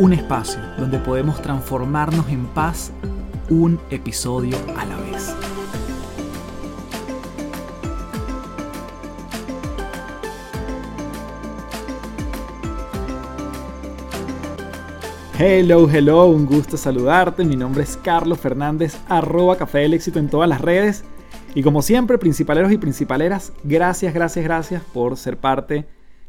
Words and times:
Un 0.00 0.14
espacio 0.14 0.58
donde 0.78 0.98
podemos 0.98 1.42
transformarnos 1.42 2.26
en 2.30 2.46
paz 2.46 2.90
un 3.50 3.78
episodio 3.90 4.56
a 4.74 4.86
la 4.86 4.96
vez. 4.96 5.36
Hello, 15.38 15.86
hello, 15.90 16.28
un 16.28 16.46
gusto 16.46 16.78
saludarte. 16.78 17.44
Mi 17.44 17.56
nombre 17.56 17.82
es 17.82 17.98
Carlos 17.98 18.40
Fernández, 18.40 18.96
arroba 19.06 19.58
Café 19.58 19.80
del 19.80 19.92
Éxito 19.92 20.18
en 20.18 20.30
todas 20.30 20.48
las 20.48 20.62
redes. 20.62 21.04
Y 21.54 21.62
como 21.62 21.82
siempre, 21.82 22.16
principaleros 22.16 22.72
y 22.72 22.78
principaleras, 22.78 23.52
gracias, 23.64 24.14
gracias, 24.14 24.46
gracias 24.46 24.82
por 24.94 25.18
ser 25.18 25.36
parte 25.36 25.86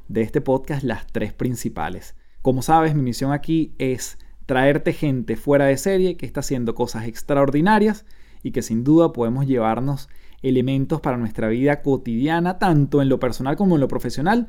de 0.10 0.24
este 0.24 0.42
podcast 0.42 0.84
Las 0.84 1.08
Tres 1.08 1.32
Principales. 1.32 2.16
Como 2.42 2.64
sabes, 2.64 2.96
mi 2.96 3.04
misión 3.04 3.32
aquí 3.32 3.74
es 3.78 4.18
traerte 4.48 4.94
gente 4.94 5.36
fuera 5.36 5.66
de 5.66 5.78
serie 5.78 6.18
que 6.18 6.26
está 6.26 6.40
haciendo 6.40 6.74
cosas 6.74 7.06
extraordinarias 7.06 8.06
y 8.42 8.52
que 8.52 8.64
sin 8.64 8.84
duda 8.84 9.14
podemos 9.14 9.46
llevarnos 9.46 10.10
elementos 10.42 11.02
para 11.02 11.18
nuestra 11.18 11.48
vida 11.50 11.84
cotidiana, 11.84 12.58
tanto 12.58 13.02
en 13.02 13.10
lo 13.10 13.20
personal 13.20 13.56
como 13.56 13.76
en 13.76 13.82
lo 13.82 13.88
profesional, 13.88 14.48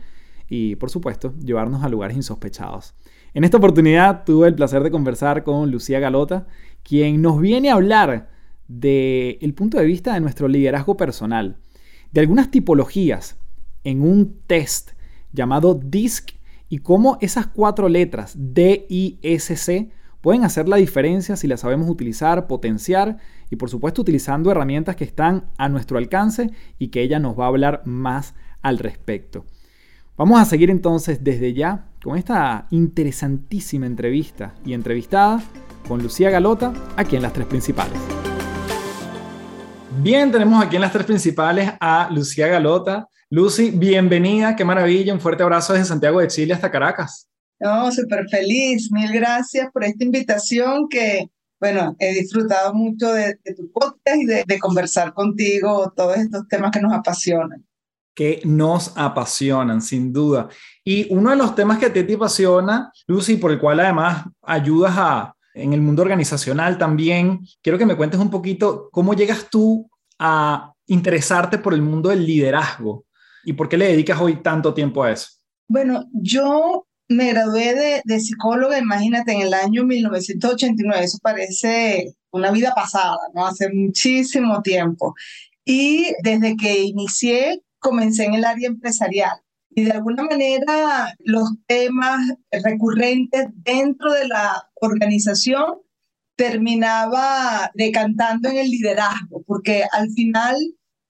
y 0.48 0.76
por 0.76 0.88
supuesto, 0.88 1.34
llevarnos 1.38 1.84
a 1.84 1.90
lugares 1.90 2.16
insospechados. 2.16 2.94
En 3.34 3.44
esta 3.44 3.58
oportunidad 3.58 4.24
tuve 4.24 4.48
el 4.48 4.54
placer 4.54 4.82
de 4.82 4.90
conversar 4.90 5.44
con 5.44 5.70
Lucía 5.70 6.00
Galota, 6.00 6.46
quien 6.82 7.20
nos 7.20 7.40
viene 7.40 7.70
a 7.70 7.74
hablar 7.74 8.30
del 8.68 9.52
punto 9.54 9.78
de 9.78 9.84
vista 9.84 10.14
de 10.14 10.20
nuestro 10.20 10.48
liderazgo 10.48 10.96
personal, 10.96 11.58
de 12.10 12.20
algunas 12.20 12.50
tipologías 12.50 13.36
en 13.84 14.02
un 14.02 14.38
test 14.46 14.92
llamado 15.32 15.74
DISC 15.74 16.41
y 16.72 16.78
cómo 16.78 17.18
esas 17.20 17.48
cuatro 17.48 17.90
letras 17.90 18.32
D, 18.34 18.86
I, 18.88 19.18
S, 19.20 19.54
C 19.56 19.90
pueden 20.22 20.42
hacer 20.42 20.70
la 20.70 20.78
diferencia 20.78 21.36
si 21.36 21.46
las 21.46 21.60
sabemos 21.60 21.86
utilizar, 21.86 22.46
potenciar 22.46 23.18
y 23.50 23.56
por 23.56 23.68
supuesto 23.68 24.00
utilizando 24.00 24.50
herramientas 24.50 24.96
que 24.96 25.04
están 25.04 25.50
a 25.58 25.68
nuestro 25.68 25.98
alcance 25.98 26.50
y 26.78 26.88
que 26.88 27.02
ella 27.02 27.18
nos 27.18 27.38
va 27.38 27.44
a 27.44 27.48
hablar 27.48 27.82
más 27.84 28.34
al 28.62 28.78
respecto. 28.78 29.44
Vamos 30.16 30.40
a 30.40 30.46
seguir 30.46 30.70
entonces 30.70 31.22
desde 31.22 31.52
ya 31.52 31.88
con 32.02 32.16
esta 32.16 32.68
interesantísima 32.70 33.84
entrevista 33.84 34.54
y 34.64 34.72
entrevistada 34.72 35.42
con 35.86 36.02
Lucía 36.02 36.30
Galota 36.30 36.72
aquí 36.96 37.16
en 37.16 37.22
las 37.22 37.34
tres 37.34 37.48
principales. 37.48 37.98
Bien, 40.02 40.32
tenemos 40.32 40.64
aquí 40.64 40.76
en 40.76 40.82
las 40.82 40.92
tres 40.92 41.04
principales 41.04 41.70
a 41.78 42.08
Lucía 42.10 42.48
Galota. 42.48 43.10
Lucy, 43.34 43.70
bienvenida, 43.70 44.54
qué 44.54 44.62
maravilla, 44.62 45.14
un 45.14 45.18
fuerte 45.18 45.42
abrazo 45.42 45.72
desde 45.72 45.86
Santiago 45.86 46.20
de 46.20 46.28
Chile 46.28 46.52
hasta 46.52 46.70
Caracas. 46.70 47.30
No, 47.58 47.90
súper 47.90 48.28
feliz, 48.28 48.92
mil 48.92 49.10
gracias 49.10 49.70
por 49.72 49.84
esta 49.84 50.04
invitación 50.04 50.86
que, 50.90 51.30
bueno, 51.58 51.96
he 51.98 52.12
disfrutado 52.12 52.74
mucho 52.74 53.10
de, 53.10 53.38
tu 53.56 53.72
podcast 53.72 54.20
y 54.20 54.26
de 54.26 54.58
conversar 54.60 55.14
contigo 55.14 55.90
todos 55.96 56.18
estos 56.18 56.46
temas 56.46 56.72
que 56.72 56.82
nos 56.82 56.92
apasionan 56.92 57.64
que 58.14 58.42
nos 58.44 58.92
apasionan, 58.98 59.80
sin 59.80 60.12
duda. 60.12 60.50
Y 60.84 61.10
uno 61.10 61.30
de 61.30 61.36
los 61.36 61.54
temas 61.54 61.78
que 61.78 61.86
a 61.86 61.92
ti 61.94 62.02
te 62.02 62.14
apasiona, 62.14 62.92
Lucy, 63.06 63.38
por 63.38 63.50
el 63.50 63.58
cual 63.58 63.80
además 63.80 64.26
ayudas 64.42 64.92
a, 64.98 65.34
en 65.54 65.72
el 65.72 65.80
mundo 65.80 66.02
organizacional 66.02 66.76
también, 66.76 67.40
quiero 67.62 67.78
que 67.78 67.86
me 67.86 67.96
cuentes 67.96 68.20
un 68.20 68.28
poquito 68.28 68.90
cómo 68.92 69.14
llegas 69.14 69.48
tú 69.50 69.90
a 70.18 70.74
interesarte 70.84 71.56
por 71.56 71.72
el 71.72 71.80
mundo 71.80 72.10
del 72.10 72.26
liderazgo 72.26 73.06
y 73.44 73.52
por 73.54 73.68
qué 73.68 73.76
le 73.76 73.88
dedicas 73.88 74.20
hoy 74.20 74.36
tanto 74.42 74.74
tiempo 74.74 75.02
a 75.02 75.12
eso. 75.12 75.28
Bueno, 75.68 76.06
yo 76.12 76.86
me 77.08 77.32
gradué 77.32 77.74
de, 77.74 78.02
de 78.04 78.20
psicóloga, 78.20 78.78
imagínate, 78.78 79.32
en 79.32 79.42
el 79.42 79.54
año 79.54 79.84
1989, 79.84 81.04
eso 81.04 81.18
parece 81.22 82.14
una 82.30 82.50
vida 82.50 82.72
pasada, 82.74 83.18
¿no? 83.34 83.46
Hace 83.46 83.68
muchísimo 83.72 84.62
tiempo. 84.62 85.14
Y 85.64 86.12
desde 86.22 86.56
que 86.56 86.82
inicié 86.82 87.62
comencé 87.78 88.24
en 88.24 88.34
el 88.34 88.44
área 88.44 88.68
empresarial 88.68 89.42
y 89.74 89.84
de 89.84 89.92
alguna 89.92 90.24
manera 90.24 91.14
los 91.20 91.50
temas 91.66 92.20
recurrentes 92.50 93.46
dentro 93.54 94.12
de 94.12 94.28
la 94.28 94.68
organización 94.80 95.78
terminaba 96.36 97.70
decantando 97.74 98.48
en 98.48 98.58
el 98.58 98.70
liderazgo, 98.70 99.42
porque 99.46 99.84
al 99.92 100.10
final 100.10 100.56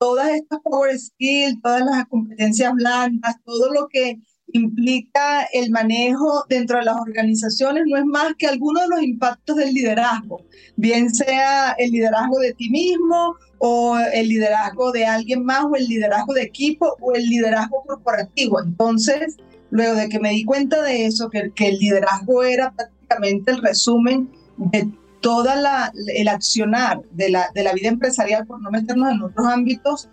todas 0.02 0.30
estas 0.30 0.58
power 0.64 0.98
skills, 0.98 1.62
todas 1.62 1.84
las 1.84 2.08
competencias 2.08 2.72
blandas, 2.74 3.36
todo 3.44 3.72
lo 3.72 3.86
que 3.86 4.18
implica 4.52 5.44
el 5.52 5.70
manejo 5.70 6.44
dentro 6.48 6.78
de 6.78 6.86
las 6.86 6.96
organizaciones 6.96 7.84
no 7.86 7.96
es 7.96 8.04
más 8.04 8.34
que 8.36 8.48
algunos 8.48 8.82
de 8.82 8.88
los 8.88 9.02
impactos 9.04 9.54
del 9.58 9.72
liderazgo, 9.72 10.44
bien 10.74 11.14
sea 11.14 11.76
el 11.78 11.92
liderazgo 11.92 12.36
de 12.40 12.52
ti 12.54 12.68
mismo 12.68 13.36
o 13.58 13.96
el 14.12 14.28
liderazgo 14.28 14.90
de 14.90 15.06
alguien 15.06 15.44
más 15.44 15.66
o 15.66 15.76
el 15.76 15.86
liderazgo 15.86 16.34
de 16.34 16.42
equipo 16.42 16.96
o 17.00 17.12
el 17.12 17.24
liderazgo 17.28 17.84
corporativo. 17.86 18.60
Entonces, 18.60 19.36
luego 19.70 19.94
de 19.94 20.08
que 20.08 20.18
me 20.18 20.30
di 20.30 20.42
cuenta 20.42 20.82
de 20.82 21.06
eso, 21.06 21.30
que, 21.30 21.52
que 21.54 21.68
el 21.68 21.78
liderazgo 21.78 22.42
era 22.42 22.72
prácticamente 22.72 23.52
el 23.52 23.62
resumen 23.62 24.32
de 24.56 24.88
toda 25.22 25.90
el 26.14 26.28
accionar 26.28 27.00
de 27.12 27.30
la, 27.30 27.48
de 27.54 27.62
la 27.62 27.72
vida 27.72 27.88
empresarial, 27.88 28.46
por 28.46 28.60
no 28.60 28.70
meternos 28.70 29.10
en 29.10 29.22
otros 29.22 29.46
ámbitos, 29.46 30.10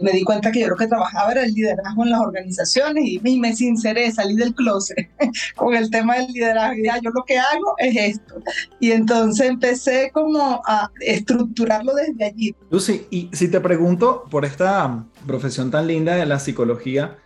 me 0.00 0.12
di 0.12 0.22
cuenta 0.22 0.50
que 0.50 0.60
yo 0.60 0.68
lo 0.68 0.76
que 0.76 0.86
trabajaba 0.86 1.32
era 1.32 1.44
el 1.44 1.52
liderazgo 1.52 2.04
en 2.04 2.10
las 2.10 2.20
organizaciones 2.20 3.04
y, 3.06 3.20
me 3.38 3.54
sinceré, 3.54 4.10
salí 4.10 4.34
del 4.36 4.54
closet 4.54 5.10
con 5.56 5.74
el 5.74 5.90
tema 5.90 6.16
del 6.16 6.28
liderazgo. 6.28 6.76
Y 6.76 6.88
yo 7.02 7.10
lo 7.10 7.24
que 7.24 7.38
hago 7.38 7.74
es 7.78 7.96
esto. 7.96 8.42
Y 8.78 8.92
entonces 8.92 9.48
empecé 9.48 10.10
como 10.12 10.62
a 10.66 10.90
estructurarlo 11.00 11.92
desde 11.94 12.24
allí. 12.24 12.54
Lucy, 12.70 13.06
y 13.10 13.30
si 13.32 13.48
te 13.48 13.60
pregunto 13.60 14.24
por 14.30 14.44
esta 14.44 15.04
profesión 15.26 15.70
tan 15.70 15.86
linda 15.86 16.14
de 16.14 16.26
la 16.26 16.38
psicología, 16.38 17.18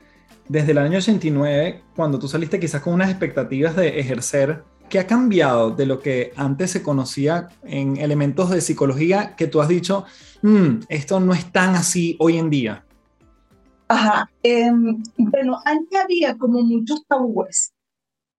desde 0.48 0.72
el 0.72 0.78
año 0.78 0.98
89, 0.98 1.82
cuando 1.96 2.18
tú 2.18 2.28
saliste 2.28 2.60
quizás 2.60 2.82
con 2.82 2.92
unas 2.92 3.10
expectativas 3.10 3.76
de 3.76 4.00
ejercer 4.00 4.64
¿Qué 4.94 5.00
ha 5.00 5.08
cambiado 5.08 5.72
de 5.72 5.86
lo 5.86 5.98
que 5.98 6.32
antes 6.36 6.70
se 6.70 6.80
conocía 6.80 7.48
en 7.64 7.96
elementos 7.96 8.50
de 8.50 8.60
psicología 8.60 9.34
que 9.34 9.48
tú 9.48 9.60
has 9.60 9.66
dicho, 9.66 10.04
mm, 10.42 10.82
esto 10.88 11.18
no 11.18 11.34
es 11.34 11.50
tan 11.50 11.74
así 11.74 12.16
hoy 12.20 12.38
en 12.38 12.48
día? 12.48 12.84
Ajá, 13.88 14.30
em, 14.44 15.02
bueno, 15.16 15.58
antes 15.64 16.00
había 16.00 16.38
como 16.38 16.62
muchos 16.62 17.04
tabúes, 17.08 17.72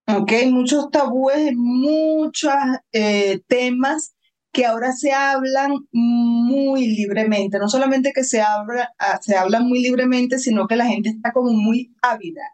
¿ok? 0.06 0.32
Muchos 0.50 0.90
tabúes, 0.90 1.52
muchos 1.54 2.54
eh, 2.90 3.42
temas 3.48 4.14
que 4.50 4.64
ahora 4.64 4.92
se 4.92 5.12
hablan 5.12 5.86
muy 5.92 6.86
libremente. 6.86 7.58
No 7.58 7.68
solamente 7.68 8.14
que 8.14 8.24
se, 8.24 8.40
habla, 8.40 8.94
ah, 8.98 9.18
se 9.20 9.36
hablan 9.36 9.68
muy 9.68 9.82
libremente, 9.82 10.38
sino 10.38 10.66
que 10.66 10.76
la 10.76 10.86
gente 10.86 11.10
está 11.10 11.34
como 11.34 11.52
muy 11.52 11.94
ávida 12.00 12.44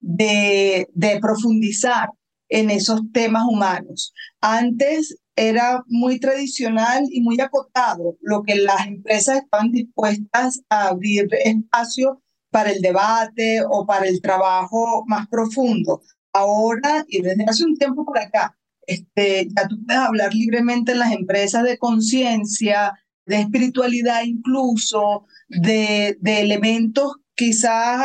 de 0.00 0.88
profundizar 1.20 2.08
en 2.50 2.68
esos 2.70 3.00
temas 3.12 3.44
humanos. 3.48 4.12
Antes 4.40 5.16
era 5.36 5.82
muy 5.86 6.20
tradicional 6.20 7.04
y 7.10 7.22
muy 7.22 7.40
acotado 7.40 8.18
lo 8.20 8.42
que 8.42 8.56
las 8.56 8.86
empresas 8.86 9.38
estaban 9.38 9.70
dispuestas 9.70 10.60
a 10.68 10.88
abrir 10.88 11.28
espacio 11.32 12.20
para 12.50 12.70
el 12.70 12.82
debate 12.82 13.62
o 13.66 13.86
para 13.86 14.06
el 14.06 14.20
trabajo 14.20 15.04
más 15.06 15.28
profundo. 15.28 16.02
Ahora 16.32 17.04
y 17.08 17.22
desde 17.22 17.44
hace 17.44 17.64
un 17.64 17.76
tiempo 17.76 18.04
por 18.04 18.18
acá, 18.18 18.56
este, 18.86 19.48
ya 19.56 19.68
tú 19.68 19.76
puedes 19.86 20.02
hablar 20.02 20.34
libremente 20.34 20.92
en 20.92 20.98
las 20.98 21.12
empresas 21.12 21.62
de 21.64 21.78
conciencia, 21.78 22.92
de 23.24 23.40
espiritualidad 23.40 24.24
incluso, 24.24 25.26
de, 25.48 26.18
de 26.20 26.40
elementos 26.40 27.14
quizás 27.34 28.04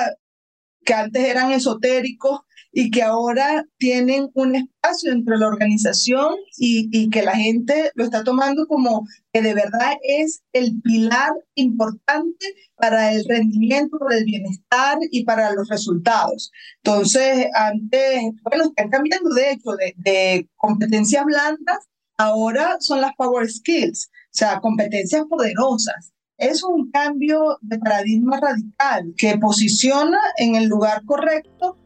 que 0.85 0.93
antes 0.93 1.23
eran 1.23 1.51
esotéricos 1.51 2.41
y 2.77 2.91
que 2.91 3.03
ahora 3.03 3.65
tienen 3.77 4.29
un 4.33 4.53
espacio 4.53 5.09
dentro 5.11 5.35
de 5.35 5.39
la 5.39 5.47
organización 5.47 6.35
y, 6.57 6.89
y, 6.91 7.09
que 7.09 7.21
la 7.21 7.33
gente 7.33 7.89
lo 7.95 8.03
está 8.03 8.25
tomando 8.25 8.67
como 8.67 9.07
que 9.31 9.41
de 9.41 9.53
verdad 9.53 9.93
es 10.03 10.43
el 10.51 10.81
pilar 10.81 11.31
importante 11.53 12.45
para 12.75 13.13
el 13.13 13.23
rendimiento, 13.29 13.97
para 13.97 14.17
el 14.17 14.25
bienestar 14.25 14.97
y 15.09 15.23
para 15.23 15.53
los 15.53 15.69
resultados. 15.69 16.51
Entonces, 16.83 17.47
antes, 17.53 18.23
bueno, 18.43 18.65
están 18.65 18.89
cambiando 18.89 19.29
de 19.33 19.51
hecho 19.51 19.71
de, 19.79 19.93
de 19.95 20.49
competencias 20.57 21.23
blandas, 21.23 21.87
ahora 22.17 22.75
son 22.81 22.99
las 22.99 23.15
power 23.15 23.49
skills, 23.49 24.09
o 24.11 24.37
sea, 24.37 24.59
competencias 24.59 25.23
poderosas 25.29 26.11
es 26.37 26.61
un 26.63 26.91
cambio 26.91 27.57
de 27.61 27.79
paradigma 27.79 28.37
radical 28.41 29.13
que 29.15 29.37
posiciona 29.37 30.19
en 30.35 30.55
el 30.55 30.65
lugar 30.65 31.05
correcto 31.05 31.77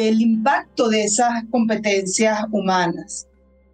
el 0.00 0.20
impacto 0.20 0.88
de 0.88 1.04
esas 1.04 1.44
competencias 1.50 2.44
humanas. 2.50 3.26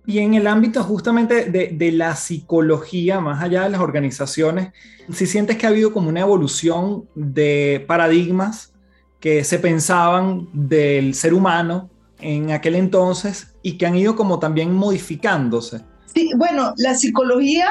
Y 0.06 0.19
en 0.19 0.34
el 0.34 0.46
ámbito 0.46 0.82
justamente 0.82 1.44
de, 1.44 1.93
la 1.93 2.17
psicología, 2.17 3.20
más 3.20 3.43
allá 3.43 3.62
de 3.62 3.70
las 3.70 3.81
organizaciones, 3.81 4.72
si 5.12 5.26
sientes 5.26 5.56
que 5.56 5.67
ha 5.67 5.69
habido 5.69 5.93
como 5.93 6.08
una 6.08 6.20
evolución 6.20 7.08
de 7.14 7.84
paradigmas 7.87 8.72
que 9.20 9.44
se 9.44 9.58
pensaban 9.58 10.49
del 10.52 11.14
ser 11.14 11.34
humano 11.34 11.90
en 12.19 12.50
aquel 12.50 12.75
entonces 12.75 13.55
y 13.62 13.76
que 13.76 13.87
han 13.87 13.96
ido 13.96 14.16
como 14.16 14.38
también 14.38 14.73
modificándose. 14.73 15.82
Sí, 16.12 16.31
bueno, 16.37 16.73
la 16.78 16.94
psicología 16.94 17.69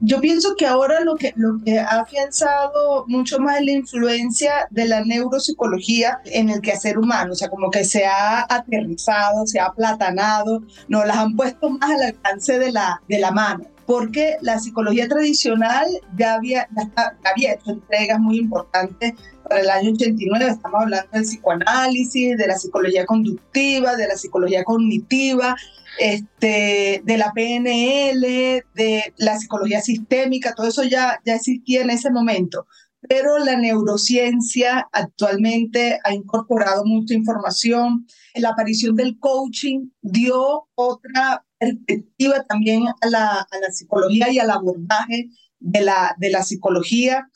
yo 0.00 0.20
pienso 0.20 0.54
que 0.56 0.66
ahora 0.66 1.00
lo 1.00 1.16
que, 1.16 1.32
lo 1.36 1.58
que 1.64 1.78
ha 1.78 2.00
afianzado 2.00 3.04
mucho 3.06 3.38
más 3.38 3.58
es 3.58 3.66
la 3.66 3.72
influencia 3.72 4.68
de 4.70 4.86
la 4.86 5.04
neuropsicología 5.04 6.20
en 6.24 6.50
el 6.50 6.60
quehacer 6.60 6.98
humano, 6.98 7.32
o 7.32 7.36
sea, 7.36 7.48
como 7.48 7.70
que 7.70 7.84
se 7.84 8.06
ha 8.06 8.46
aterrizado, 8.48 9.46
se 9.46 9.60
ha 9.60 9.66
aplatanado, 9.66 10.62
nos 10.88 11.06
las 11.06 11.16
han 11.16 11.36
puesto 11.36 11.70
más 11.70 11.90
al 11.90 12.02
alcance 12.02 12.58
de 12.58 12.72
la, 12.72 13.02
de 13.08 13.18
la 13.18 13.30
mano 13.30 13.64
porque 13.88 14.36
la 14.42 14.58
psicología 14.58 15.08
tradicional 15.08 15.86
ya 16.14 16.34
había, 16.34 16.68
ya 16.76 17.16
había 17.24 17.54
hecho 17.54 17.70
entregas 17.70 18.20
muy 18.20 18.36
importantes 18.36 19.14
para 19.42 19.62
el 19.62 19.70
año 19.70 19.92
89, 19.92 20.46
estamos 20.46 20.82
hablando 20.82 21.08
del 21.10 21.22
psicoanálisis, 21.22 22.36
de 22.36 22.46
la 22.46 22.58
psicología 22.58 23.06
conductiva, 23.06 23.96
de 23.96 24.06
la 24.06 24.18
psicología 24.18 24.62
cognitiva, 24.62 25.56
este, 25.98 27.00
de 27.02 27.16
la 27.16 27.32
PNL, 27.32 28.62
de 28.74 29.14
la 29.16 29.38
psicología 29.38 29.80
sistémica, 29.80 30.52
todo 30.54 30.68
eso 30.68 30.84
ya, 30.84 31.18
ya 31.24 31.36
existía 31.36 31.80
en 31.80 31.88
ese 31.88 32.10
momento. 32.10 32.66
Pero 33.08 33.38
la 33.38 33.56
neurociencia 33.56 34.86
actualmente 34.92 35.98
ha 36.04 36.12
incorporado 36.12 36.84
mucha 36.84 37.14
información. 37.14 38.06
La 38.34 38.50
aparición 38.50 38.96
del 38.96 39.18
coaching 39.18 39.88
dio 40.02 40.68
otra 40.74 41.42
perspectiva 41.58 42.44
también 42.44 42.84
a 42.88 43.08
la, 43.08 43.26
a 43.40 43.58
la 43.60 43.70
psicología 43.70 44.30
y 44.30 44.38
al 44.38 44.50
abordaje 44.50 45.30
de 45.58 45.80
la, 45.80 46.14
de 46.18 46.30
la 46.30 46.42
psicología. 46.42 47.28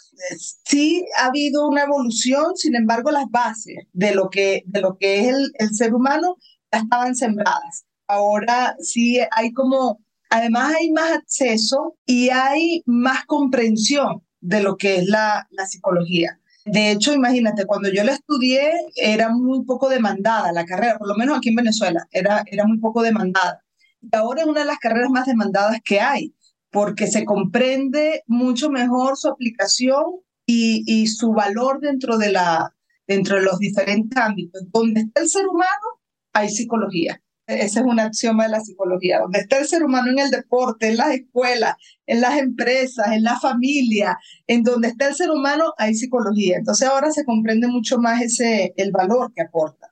Sí 0.64 1.04
ha 1.18 1.26
habido 1.26 1.66
una 1.68 1.82
evolución, 1.82 2.56
sin 2.56 2.76
embargo, 2.76 3.10
las 3.10 3.28
bases 3.30 3.86
de 3.92 4.14
lo 4.14 4.30
que, 4.30 4.62
de 4.66 4.80
lo 4.80 4.96
que 4.98 5.20
es 5.20 5.28
el, 5.28 5.52
el 5.58 5.74
ser 5.74 5.94
humano 5.94 6.36
ya 6.72 6.80
estaban 6.80 7.14
sembradas 7.14 7.84
ahora 8.12 8.76
sí 8.80 9.20
hay 9.30 9.52
como, 9.52 10.00
además 10.30 10.74
hay 10.78 10.90
más 10.90 11.12
acceso 11.12 11.96
y 12.06 12.28
hay 12.30 12.82
más 12.86 13.24
comprensión 13.26 14.22
de 14.40 14.62
lo 14.62 14.76
que 14.76 14.96
es 14.96 15.06
la, 15.06 15.46
la 15.50 15.66
psicología. 15.66 16.38
De 16.64 16.92
hecho, 16.92 17.12
imagínate, 17.12 17.66
cuando 17.66 17.90
yo 17.90 18.04
la 18.04 18.12
estudié 18.12 18.70
era 18.94 19.30
muy 19.30 19.64
poco 19.64 19.88
demandada 19.88 20.52
la 20.52 20.64
carrera, 20.64 20.98
por 20.98 21.08
lo 21.08 21.16
menos 21.16 21.36
aquí 21.36 21.48
en 21.48 21.56
Venezuela, 21.56 22.06
era, 22.12 22.44
era 22.46 22.64
muy 22.66 22.78
poco 22.78 23.02
demandada. 23.02 23.64
Y 24.02 24.16
ahora 24.16 24.42
es 24.42 24.46
una 24.46 24.60
de 24.60 24.66
las 24.66 24.78
carreras 24.78 25.10
más 25.10 25.26
demandadas 25.26 25.80
que 25.84 26.00
hay, 26.00 26.34
porque 26.70 27.06
se 27.06 27.24
comprende 27.24 28.22
mucho 28.26 28.70
mejor 28.70 29.16
su 29.16 29.28
aplicación 29.28 30.04
y, 30.46 30.84
y 30.86 31.06
su 31.06 31.32
valor 31.32 31.80
dentro 31.80 32.18
de, 32.18 32.32
la, 32.32 32.74
dentro 33.06 33.36
de 33.36 33.42
los 33.42 33.58
diferentes 33.58 34.16
ámbitos. 34.18 34.62
Donde 34.72 35.02
está 35.02 35.22
el 35.22 35.28
ser 35.28 35.46
humano, 35.46 36.00
hay 36.32 36.48
psicología. 36.48 37.22
Esa 37.46 37.80
es 37.80 37.86
una 37.86 38.04
axioma 38.04 38.44
de 38.44 38.50
la 38.50 38.60
psicología. 38.60 39.20
Donde 39.20 39.40
está 39.40 39.58
el 39.58 39.66
ser 39.66 39.82
humano 39.82 40.10
en 40.10 40.18
el 40.20 40.30
deporte, 40.30 40.88
en 40.88 40.96
las 40.96 41.10
escuelas, 41.10 41.76
en 42.06 42.20
las 42.20 42.38
empresas, 42.38 43.12
en 43.12 43.24
la 43.24 43.38
familia, 43.38 44.18
en 44.46 44.62
donde 44.62 44.88
está 44.88 45.08
el 45.08 45.14
ser 45.14 45.30
humano, 45.30 45.74
hay 45.76 45.94
psicología. 45.94 46.56
Entonces 46.58 46.88
ahora 46.88 47.10
se 47.10 47.24
comprende 47.24 47.66
mucho 47.68 47.98
más 47.98 48.22
ese, 48.22 48.72
el 48.76 48.92
valor 48.92 49.32
que 49.34 49.42
aporta. 49.42 49.91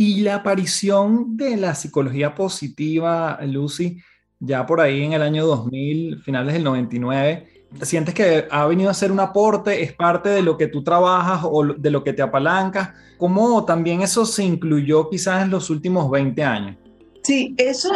Y 0.00 0.20
la 0.20 0.36
aparición 0.36 1.36
de 1.36 1.56
la 1.56 1.74
psicología 1.74 2.32
positiva, 2.32 3.36
Lucy, 3.42 4.00
ya 4.38 4.64
por 4.64 4.80
ahí 4.80 5.02
en 5.02 5.12
el 5.12 5.22
año 5.22 5.44
2000, 5.44 6.22
finales 6.22 6.54
del 6.54 6.62
99, 6.62 7.48
¿sientes 7.82 8.14
que 8.14 8.46
ha 8.48 8.64
venido 8.66 8.90
a 8.90 8.94
ser 8.94 9.10
un 9.10 9.18
aporte? 9.18 9.82
¿Es 9.82 9.92
parte 9.92 10.28
de 10.28 10.42
lo 10.42 10.56
que 10.56 10.68
tú 10.68 10.84
trabajas 10.84 11.40
o 11.42 11.64
de 11.64 11.90
lo 11.90 12.04
que 12.04 12.12
te 12.12 12.22
apalancas? 12.22 12.90
¿Cómo 13.16 13.64
también 13.64 14.00
eso 14.00 14.24
se 14.24 14.44
incluyó 14.44 15.10
quizás 15.10 15.42
en 15.42 15.50
los 15.50 15.68
últimos 15.68 16.08
20 16.08 16.44
años? 16.44 16.76
Sí, 17.24 17.56
eso 17.58 17.90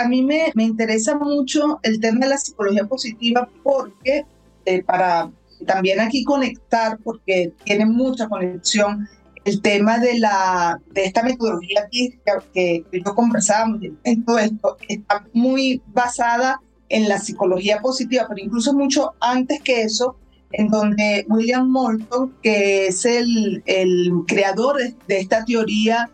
a 0.00 0.08
mí 0.08 0.22
me, 0.22 0.52
me 0.54 0.62
interesa 0.62 1.18
mucho 1.18 1.80
el 1.82 1.98
tema 1.98 2.20
de 2.20 2.28
la 2.28 2.38
psicología 2.38 2.86
positiva 2.86 3.48
porque 3.64 4.24
eh, 4.64 4.84
para 4.84 5.30
también 5.66 6.00
aquí 6.00 6.24
conectar, 6.24 6.98
porque 7.02 7.52
tiene 7.64 7.86
mucha 7.86 8.28
conexión, 8.28 9.08
el 9.48 9.60
tema 9.60 9.98
de, 9.98 10.18
la, 10.18 10.80
de 10.92 11.04
esta 11.04 11.22
metodología 11.22 11.88
que, 11.90 12.18
que, 12.52 12.84
yo 12.92 13.14
conversábamos 13.14 13.80
en 14.04 14.24
todo 14.24 14.38
esto, 14.38 14.76
está 14.88 15.24
muy 15.32 15.82
basada 15.88 16.60
en 16.88 17.08
la 17.08 17.18
psicología 17.18 17.80
positiva, 17.80 18.26
pero 18.28 18.44
incluso 18.44 18.72
mucho 18.72 19.14
antes 19.20 19.60
que 19.62 19.82
eso, 19.82 20.16
en 20.52 20.68
donde 20.68 21.26
William 21.28 21.68
Moulton, 21.68 22.34
que 22.42 22.86
es 22.86 23.04
el, 23.04 23.62
el 23.66 24.12
creador 24.26 24.78
de, 24.78 24.94
de 25.06 25.18
esta 25.18 25.44
teoría 25.44 26.10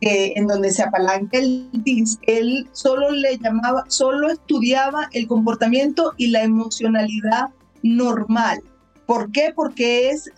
en 0.00 0.46
donde 0.46 0.70
se 0.70 0.82
apalanca 0.82 1.38
el 1.38 1.68
DIS, 1.72 2.18
él 2.22 2.68
solo 2.72 3.10
le 3.10 3.38
llamaba, 3.38 3.84
solo 3.88 4.30
estudiaba 4.30 5.08
el 5.12 5.26
comportamiento 5.26 6.14
y 6.16 6.28
la 6.28 6.42
emocionalidad 6.42 7.48
normal. 7.82 8.62
¿Por 9.08 9.32
qué? 9.32 9.54
Porque 9.56 10.10
es, 10.10 10.30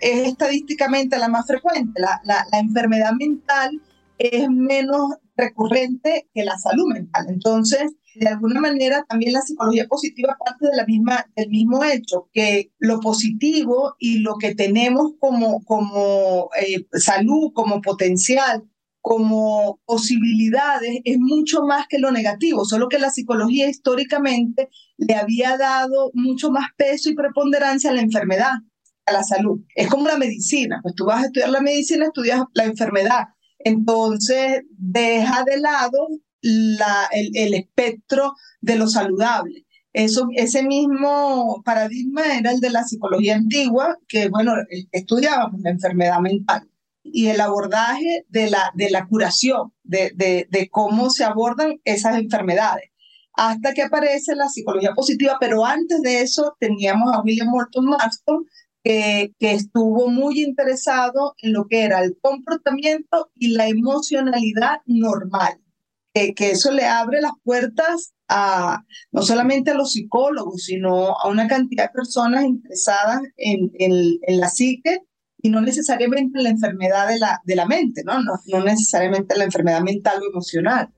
estadísticamente 0.00 1.18
la 1.18 1.28
más 1.28 1.46
frecuente. 1.46 1.98
La 2.02 2.46
enfermedad 2.52 3.12
mental 3.18 3.80
es 4.18 4.50
menos 4.50 5.14
recurrente 5.38 6.28
que 6.34 6.44
la 6.44 6.58
salud 6.58 6.92
mental. 6.92 7.28
Entonces, 7.30 7.94
de 8.14 8.28
alguna 8.28 8.60
manera 8.60 9.06
también 9.08 9.32
la 9.32 9.40
psicología 9.40 9.86
positiva 9.86 10.36
parte 10.38 10.68
de 10.68 10.76
la 10.76 10.84
misma, 10.84 11.24
del 11.34 11.48
mismo 11.48 11.82
hecho, 11.82 12.28
que 12.34 12.72
lo 12.78 13.00
positivo 13.00 13.94
y 13.98 14.18
lo 14.18 14.34
que 14.36 14.54
tenemos 14.54 15.12
como, 15.18 15.64
como 15.64 16.50
eh, 16.60 16.86
salud, 16.92 17.52
como 17.54 17.80
potencial, 17.80 18.68
como 19.00 19.80
posibilidades, 19.84 21.00
es 21.04 21.18
mucho 21.18 21.62
más 21.62 21.86
que 21.88 21.98
lo 21.98 22.10
negativo, 22.10 22.64
solo 22.64 22.88
que 22.88 22.98
la 22.98 23.10
psicología 23.10 23.68
históricamente 23.68 24.68
le 24.96 25.14
había 25.14 25.56
dado 25.56 26.10
mucho 26.14 26.50
más 26.50 26.66
peso 26.76 27.08
y 27.08 27.14
preponderancia 27.14 27.90
a 27.90 27.94
la 27.94 28.02
enfermedad, 28.02 28.52
a 29.06 29.12
la 29.12 29.22
salud. 29.22 29.60
Es 29.74 29.88
como 29.88 30.06
la 30.06 30.18
medicina, 30.18 30.80
pues 30.82 30.94
tú 30.94 31.04
vas 31.04 31.22
a 31.22 31.26
estudiar 31.26 31.50
la 31.50 31.60
medicina, 31.60 32.06
estudias 32.06 32.42
la 32.54 32.64
enfermedad. 32.64 33.28
Entonces, 33.58 34.62
deja 34.70 35.44
de 35.44 35.58
lado 35.58 36.08
la, 36.42 37.08
el, 37.12 37.54
espectro 37.54 38.34
de 38.60 38.76
lo 38.76 38.88
saludable. 38.88 39.66
Eso, 39.92 40.28
ese 40.34 40.62
mismo 40.62 41.62
paradigma 41.64 42.36
era 42.38 42.52
el 42.52 42.60
de 42.60 42.70
la 42.70 42.84
psicología 42.84 43.36
antigua, 43.36 43.96
que, 44.06 44.28
bueno, 44.28 44.52
estudiábamos 44.92 45.60
la 45.62 45.70
enfermedad 45.70 46.20
mental 46.20 46.68
y 47.12 47.28
el 47.28 47.40
abordaje 47.40 48.24
de 48.28 48.50
la, 48.50 48.70
de 48.74 48.90
la 48.90 49.06
curación, 49.06 49.72
de, 49.82 50.12
de, 50.14 50.68
cómo 50.70 51.10
se 51.10 51.24
abordan 51.24 51.80
esas 51.84 52.16
enfermedades. 52.16 52.90
Hasta 53.34 53.72
que 53.72 53.82
aparece 53.82 54.34
la 54.34 54.48
psicología 54.48 54.94
positiva, 54.94 55.36
pero 55.40 55.64
antes 55.64 56.02
de 56.02 56.22
eso 56.22 56.56
teníamos 56.58 57.14
a 57.14 57.22
William 57.22 57.48
Morton 57.48 57.86
Marston, 57.86 58.46
que, 58.82 59.32
que, 59.38 59.52
estuvo 59.52 60.08
muy 60.08 60.42
interesado 60.42 61.34
en 61.42 61.52
lo 61.52 61.66
que 61.68 61.82
era 61.82 62.02
el 62.02 62.16
comportamiento 62.20 63.30
y 63.34 63.48
la 63.48 63.68
emocionalidad 63.68 64.80
normal 64.86 65.60
que, 66.34 66.50
eso 66.50 66.70
le 66.70 66.84
abre 66.84 67.20
las 67.20 67.32
puertas 67.42 68.14
a 68.28 68.84
no 69.10 69.22
solamente 69.22 69.70
a 69.70 69.74
los 69.74 69.92
psicólogos, 69.92 70.64
sino 70.64 71.18
a 71.18 71.28
una 71.28 71.48
cantidad 71.48 71.84
de 71.84 71.94
personas 71.94 72.44
interesadas 72.44 73.22
en, 73.36 73.70
en, 73.74 74.40
la 74.40 74.48
psique 74.48 75.00
y 75.40 75.50
no 75.50 75.60
necesariamente 75.60 76.38
en 76.38 76.44
la 76.44 76.50
enfermedad 76.50 77.08
de 77.08 77.18
la, 77.18 77.40
de 77.44 77.56
la 77.56 77.66
mente, 77.66 78.02
¿no? 78.04 78.22
¿no? 78.22 78.32
No, 78.46 78.64
necesariamente 78.64 79.36
la 79.36 79.44
enfermedad 79.44 79.80
mental 79.82 80.20
o 80.22 80.30
emocional. 80.30 80.88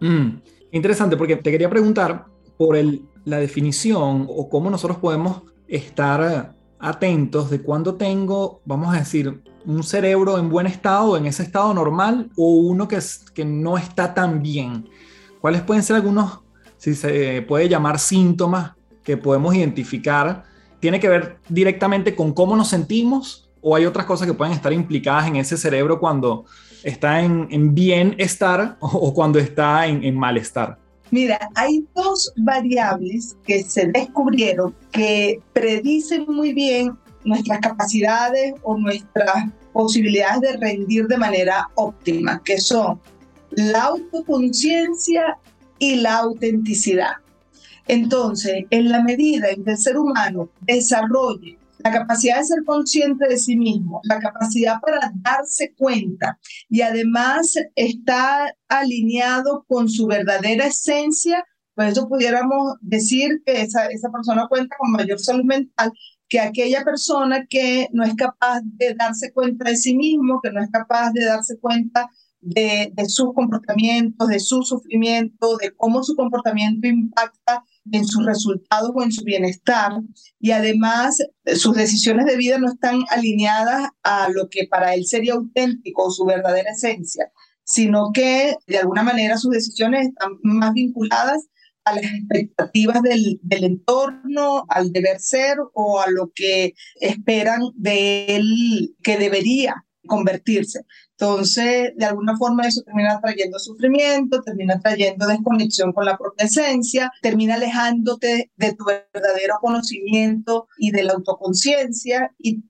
Mm, 0.00 0.38
interesante, 0.72 1.16
porque 1.16 1.36
te 1.36 1.50
quería 1.50 1.70
preguntar 1.70 2.26
por 2.58 2.76
el, 2.76 3.02
la 3.24 3.38
definición 3.38 4.26
o 4.28 4.48
cómo 4.48 4.70
nosotros 4.70 4.98
podemos 4.98 5.42
estar 5.68 6.54
atentos 6.78 7.50
de 7.50 7.62
cuando 7.62 7.94
tengo, 7.94 8.60
vamos 8.64 8.94
a 8.94 8.98
decir, 8.98 9.42
un 9.64 9.82
cerebro 9.82 10.38
en 10.38 10.48
buen 10.48 10.66
estado, 10.66 11.16
en 11.16 11.26
ese 11.26 11.42
estado 11.42 11.72
normal, 11.74 12.30
o 12.36 12.54
uno 12.54 12.86
que, 12.86 12.98
que 13.34 13.44
no 13.44 13.78
está 13.78 14.14
tan 14.14 14.42
bien? 14.42 14.88
¿Cuáles 15.40 15.62
pueden 15.62 15.82
ser 15.82 15.96
algunos, 15.96 16.40
si 16.76 16.94
se 16.94 17.42
puede 17.42 17.68
llamar 17.68 17.98
síntomas 17.98 18.72
que 19.02 19.16
podemos 19.16 19.54
identificar? 19.54 20.44
¿Tiene 20.80 21.00
que 21.00 21.08
ver 21.08 21.38
directamente 21.48 22.14
con 22.14 22.32
cómo 22.32 22.54
nos 22.56 22.68
sentimos 22.68 23.45
o 23.68 23.74
hay 23.74 23.84
otras 23.84 24.06
cosas 24.06 24.28
que 24.28 24.32
pueden 24.32 24.54
estar 24.54 24.72
implicadas 24.72 25.26
en 25.26 25.34
ese 25.34 25.56
cerebro 25.56 25.98
cuando 25.98 26.44
está 26.84 27.20
en, 27.20 27.74
bienestar 27.74 28.76
o, 28.78 29.12
cuando 29.12 29.40
está 29.40 29.88
en, 29.88 30.04
en 30.04 30.16
malestar? 30.16 30.78
Mira, 31.10 31.36
hay 31.56 31.84
dos 31.92 32.32
variables 32.36 33.36
que 33.44 33.64
se 33.64 33.88
descubrieron 33.88 34.72
que 34.92 35.40
predicen 35.52 36.26
muy 36.28 36.52
bien 36.52 36.96
nuestras 37.24 37.58
capacidades 37.58 38.54
o 38.62 38.78
nuestras 38.78 39.50
posibilidades 39.72 40.42
de 40.42 40.56
rendir 40.58 41.08
de 41.08 41.18
manera 41.18 41.68
óptima, 41.74 42.40
que 42.44 42.60
son 42.60 43.00
la 43.50 43.82
autoconciencia 43.82 45.38
y 45.80 45.96
la 45.96 46.18
autenticidad. 46.18 47.14
Entonces, 47.88 48.64
en 48.70 48.90
la 48.90 49.02
medida 49.02 49.50
en 49.50 49.64
que 49.64 49.72
el 49.72 49.76
ser 49.76 49.98
humano 49.98 50.50
desarrolle 50.60 51.58
la 51.86 52.00
capacidad 52.00 52.38
de 52.38 52.44
ser 52.44 52.64
consciente 52.64 53.28
de 53.28 53.38
sí 53.38 53.56
mismo, 53.56 54.00
la 54.04 54.18
capacidad 54.18 54.80
para 54.80 55.12
darse 55.14 55.72
cuenta 55.74 56.38
y 56.68 56.80
además 56.80 57.54
está 57.76 58.52
alineado 58.68 59.64
con 59.68 59.88
su 59.88 60.06
verdadera 60.06 60.66
esencia, 60.66 61.44
pues 61.74 61.92
eso 61.92 62.08
pudiéramos 62.08 62.74
decir 62.80 63.42
que 63.44 63.62
esa, 63.62 63.86
esa 63.86 64.10
persona 64.10 64.48
cuenta 64.48 64.74
con 64.78 64.90
mayor 64.92 65.20
salud 65.20 65.44
mental 65.44 65.92
que 66.28 66.40
aquella 66.40 66.82
persona 66.82 67.46
que 67.46 67.88
no 67.92 68.02
es 68.02 68.14
capaz 68.16 68.62
de 68.64 68.94
darse 68.94 69.32
cuenta 69.32 69.70
de 69.70 69.76
sí 69.76 69.94
mismo, 69.96 70.40
que 70.42 70.50
no 70.50 70.60
es 70.60 70.70
capaz 70.70 71.12
de 71.12 71.24
darse 71.24 71.56
cuenta 71.58 72.10
de, 72.40 72.90
de 72.94 73.08
sus 73.08 73.32
comportamientos, 73.32 74.26
de 74.26 74.40
su 74.40 74.62
sufrimiento, 74.62 75.56
de 75.58 75.72
cómo 75.76 76.02
su 76.02 76.16
comportamiento 76.16 76.88
impacta 76.88 77.62
en 77.92 78.06
sus 78.06 78.24
resultados 78.24 78.90
o 78.94 79.02
en 79.02 79.12
su 79.12 79.24
bienestar 79.24 79.92
y 80.40 80.50
además 80.50 81.18
sus 81.54 81.74
decisiones 81.74 82.26
de 82.26 82.36
vida 82.36 82.58
no 82.58 82.68
están 82.68 83.00
alineadas 83.10 83.90
a 84.02 84.28
lo 84.30 84.48
que 84.48 84.66
para 84.66 84.94
él 84.94 85.06
sería 85.06 85.34
auténtico 85.34 86.04
o 86.04 86.10
su 86.10 86.24
verdadera 86.24 86.70
esencia, 86.70 87.30
sino 87.64 88.10
que 88.12 88.56
de 88.66 88.78
alguna 88.78 89.02
manera 89.02 89.36
sus 89.36 89.50
decisiones 89.50 90.08
están 90.08 90.32
más 90.42 90.72
vinculadas 90.72 91.46
a 91.84 91.94
las 91.94 92.04
expectativas 92.04 93.00
del, 93.02 93.38
del 93.42 93.64
entorno, 93.64 94.64
al 94.68 94.92
deber 94.92 95.20
ser 95.20 95.56
o 95.72 96.00
a 96.00 96.10
lo 96.10 96.32
que 96.34 96.74
esperan 97.00 97.62
de 97.74 98.26
él 98.36 98.96
que 99.02 99.16
debería 99.18 99.86
convertirse. 100.06 100.80
Entonces, 101.18 101.92
de 101.96 102.04
alguna 102.04 102.36
forma 102.36 102.66
eso 102.66 102.82
termina 102.82 103.18
trayendo 103.20 103.58
sufrimiento, 103.58 104.42
termina 104.42 104.78
trayendo 104.78 105.26
desconexión 105.26 105.92
con 105.92 106.04
la 106.04 106.18
propia 106.18 106.44
esencia, 106.44 107.10
termina 107.22 107.54
alejándote 107.54 108.52
de 108.54 108.74
tu 108.74 108.84
verdadero 108.84 109.54
conocimiento 109.62 110.68
y 110.78 110.90
de 110.90 111.04
la 111.04 111.14
autoconciencia. 111.14 112.34
Y 112.38 112.64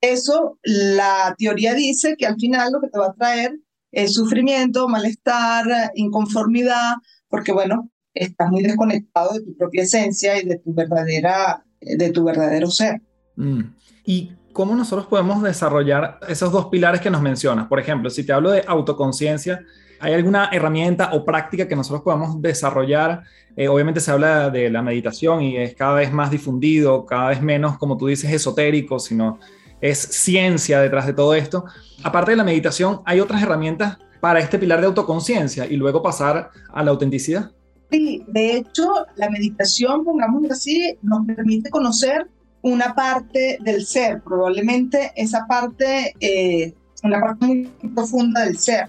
eso, 0.00 0.58
la 0.62 1.34
teoría 1.36 1.74
dice 1.74 2.16
que 2.16 2.26
al 2.26 2.36
final 2.36 2.72
lo 2.72 2.80
que 2.80 2.88
te 2.88 2.98
va 2.98 3.08
a 3.08 3.14
traer 3.14 3.58
es 3.90 4.14
sufrimiento, 4.14 4.88
malestar, 4.88 5.92
inconformidad, 5.94 6.94
porque 7.28 7.52
bueno, 7.52 7.90
estás 8.14 8.50
muy 8.50 8.62
desconectado 8.62 9.34
de 9.34 9.42
tu 9.42 9.54
propia 9.54 9.82
esencia 9.82 10.40
y 10.40 10.46
de 10.46 10.58
tu 10.58 10.72
verdadera, 10.72 11.64
de 11.78 12.10
tu 12.10 12.24
verdadero 12.24 12.70
ser. 12.70 13.02
Mm. 13.36 13.74
Y 14.06 14.32
¿cómo 14.52 14.74
nosotros 14.74 15.06
podemos 15.06 15.42
desarrollar 15.42 16.18
esos 16.28 16.52
dos 16.52 16.66
pilares 16.66 17.00
que 17.00 17.10
nos 17.10 17.22
mencionas? 17.22 17.66
Por 17.66 17.80
ejemplo, 17.80 18.10
si 18.10 18.24
te 18.24 18.32
hablo 18.32 18.50
de 18.50 18.64
autoconciencia, 18.66 19.64
¿hay 20.00 20.14
alguna 20.14 20.50
herramienta 20.52 21.10
o 21.12 21.24
práctica 21.24 21.66
que 21.66 21.76
nosotros 21.76 22.02
podamos 22.02 22.40
desarrollar? 22.40 23.22
Eh, 23.56 23.68
obviamente 23.68 24.00
se 24.00 24.10
habla 24.10 24.50
de 24.50 24.70
la 24.70 24.82
meditación 24.82 25.42
y 25.42 25.56
es 25.56 25.74
cada 25.74 25.94
vez 25.94 26.12
más 26.12 26.30
difundido, 26.30 27.04
cada 27.06 27.28
vez 27.28 27.42
menos, 27.42 27.78
como 27.78 27.96
tú 27.96 28.06
dices, 28.06 28.32
esotérico, 28.32 28.98
sino 28.98 29.38
es 29.80 29.98
ciencia 29.98 30.80
detrás 30.80 31.06
de 31.06 31.12
todo 31.12 31.34
esto. 31.34 31.64
Aparte 32.02 32.32
de 32.32 32.36
la 32.36 32.44
meditación, 32.44 33.00
¿hay 33.04 33.20
otras 33.20 33.42
herramientas 33.42 33.98
para 34.20 34.40
este 34.40 34.58
pilar 34.58 34.80
de 34.80 34.86
autoconciencia 34.86 35.66
y 35.66 35.76
luego 35.76 36.02
pasar 36.02 36.50
a 36.72 36.82
la 36.82 36.90
autenticidad? 36.90 37.50
Sí, 37.90 38.24
de 38.26 38.56
hecho, 38.56 38.88
la 39.16 39.28
meditación, 39.28 40.04
pongámoslo 40.04 40.52
así, 40.52 40.96
nos 41.02 41.26
permite 41.26 41.68
conocer 41.68 42.26
una 42.62 42.94
parte 42.94 43.58
del 43.60 43.84
ser, 43.84 44.22
probablemente 44.22 45.12
esa 45.16 45.46
parte, 45.46 46.14
eh, 46.20 46.72
una 47.02 47.20
parte 47.20 47.46
muy 47.46 47.70
profunda 47.94 48.44
del 48.44 48.58
ser. 48.58 48.88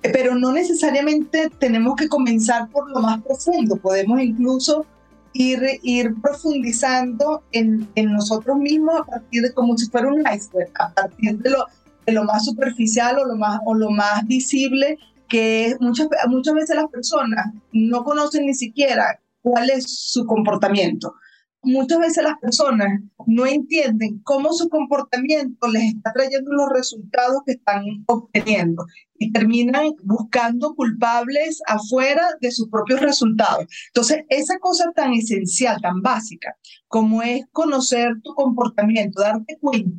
Pero 0.00 0.36
no 0.36 0.52
necesariamente 0.52 1.50
tenemos 1.58 1.96
que 1.96 2.08
comenzar 2.08 2.68
por 2.68 2.88
lo 2.90 3.00
más 3.00 3.20
profundo, 3.22 3.76
podemos 3.76 4.20
incluso 4.20 4.86
ir, 5.32 5.60
ir 5.82 6.14
profundizando 6.22 7.42
en, 7.50 7.88
en 7.96 8.12
nosotros 8.12 8.56
mismos 8.56 9.00
a 9.00 9.04
partir 9.04 9.42
de 9.42 9.52
como 9.52 9.76
si 9.76 9.86
fuera 9.90 10.08
un 10.08 10.20
iceberg, 10.20 10.70
a 10.78 10.92
partir 10.92 11.38
de 11.38 11.50
lo, 11.50 11.64
de 12.06 12.12
lo 12.12 12.24
más 12.24 12.44
superficial 12.44 13.18
o 13.18 13.26
lo 13.26 13.36
más, 13.36 13.60
o 13.64 13.74
lo 13.74 13.90
más 13.90 14.24
visible, 14.26 14.96
que 15.28 15.76
muchas, 15.80 16.08
muchas 16.28 16.54
veces 16.54 16.76
las 16.76 16.88
personas 16.88 17.52
no 17.72 18.04
conocen 18.04 18.46
ni 18.46 18.54
siquiera 18.54 19.20
cuál 19.42 19.68
es 19.70 19.84
su 19.90 20.24
comportamiento 20.24 21.14
muchas 21.62 21.98
veces 21.98 22.24
las 22.24 22.38
personas 22.38 23.00
no 23.26 23.46
entienden 23.46 24.20
cómo 24.22 24.52
su 24.52 24.68
comportamiento 24.68 25.68
les 25.68 25.94
está 25.94 26.12
trayendo 26.12 26.52
los 26.52 26.68
resultados 26.70 27.42
que 27.44 27.52
están 27.52 27.84
obteniendo 28.06 28.86
y 29.18 29.32
terminan 29.32 29.90
buscando 30.04 30.74
culpables 30.74 31.60
afuera 31.66 32.22
de 32.40 32.52
sus 32.52 32.68
propios 32.68 33.00
resultados. 33.00 33.66
Entonces, 33.88 34.24
esa 34.28 34.58
cosa 34.58 34.92
tan 34.94 35.12
esencial, 35.12 35.80
tan 35.82 36.00
básica, 36.00 36.56
como 36.86 37.22
es 37.22 37.44
conocer 37.52 38.12
tu 38.22 38.34
comportamiento, 38.34 39.20
darte 39.20 39.58
cuenta 39.60 39.90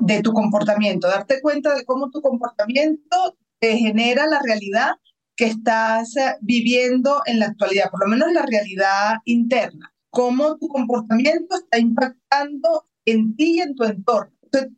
de, 0.00 0.22
tu 0.22 0.32
comportamiento, 0.32 1.08
darte 1.08 1.40
cuenta 1.40 1.74
de 1.74 1.84
cómo 1.84 2.10
tu 2.10 2.20
comportamiento 2.20 3.36
te 3.58 3.76
genera 3.76 4.26
la 4.26 4.40
realidad 4.40 4.92
que 5.34 5.46
estás 5.46 6.14
viviendo 6.40 7.22
en 7.26 7.40
la 7.40 7.46
actualidad, 7.46 7.90
por 7.90 8.04
lo 8.04 8.08
menos 8.08 8.32
la 8.32 8.44
realidad 8.46 9.16
interna 9.24 9.92
cómo 10.10 10.56
tu 10.58 10.68
comportamiento 10.68 11.56
está 11.56 11.78
impactando 11.78 12.86
en 13.04 13.36
ti 13.36 13.56
y 13.56 13.60
en 13.60 13.74
tu 13.74 13.84
entorno. 13.84 14.32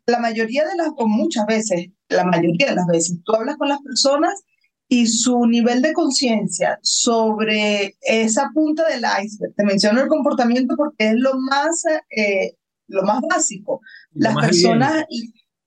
la 0.05 0.19
mayoría 0.19 0.65
de 0.65 0.75
las, 0.75 0.89
o 0.97 1.07
muchas 1.07 1.45
veces, 1.45 1.89
la 2.09 2.25
mayoría 2.25 2.67
de 2.67 2.75
las 2.75 2.87
veces, 2.87 3.17
tú 3.23 3.33
hablas 3.33 3.57
con 3.57 3.69
las 3.69 3.81
personas 3.81 4.43
y 4.87 5.07
su 5.07 5.45
nivel 5.45 5.81
de 5.81 5.93
conciencia 5.93 6.77
sobre 6.81 7.95
esa 8.01 8.51
punta 8.53 8.85
del 8.89 9.03
iceberg, 9.23 9.55
te 9.55 9.63
menciono 9.63 10.01
el 10.01 10.09
comportamiento 10.09 10.75
porque 10.75 11.09
es 11.09 11.15
lo 11.15 11.39
más, 11.39 11.85
eh, 12.09 12.57
lo 12.87 13.03
más 13.03 13.21
básico. 13.21 13.79
Las 14.11 14.35
personas, 14.35 15.05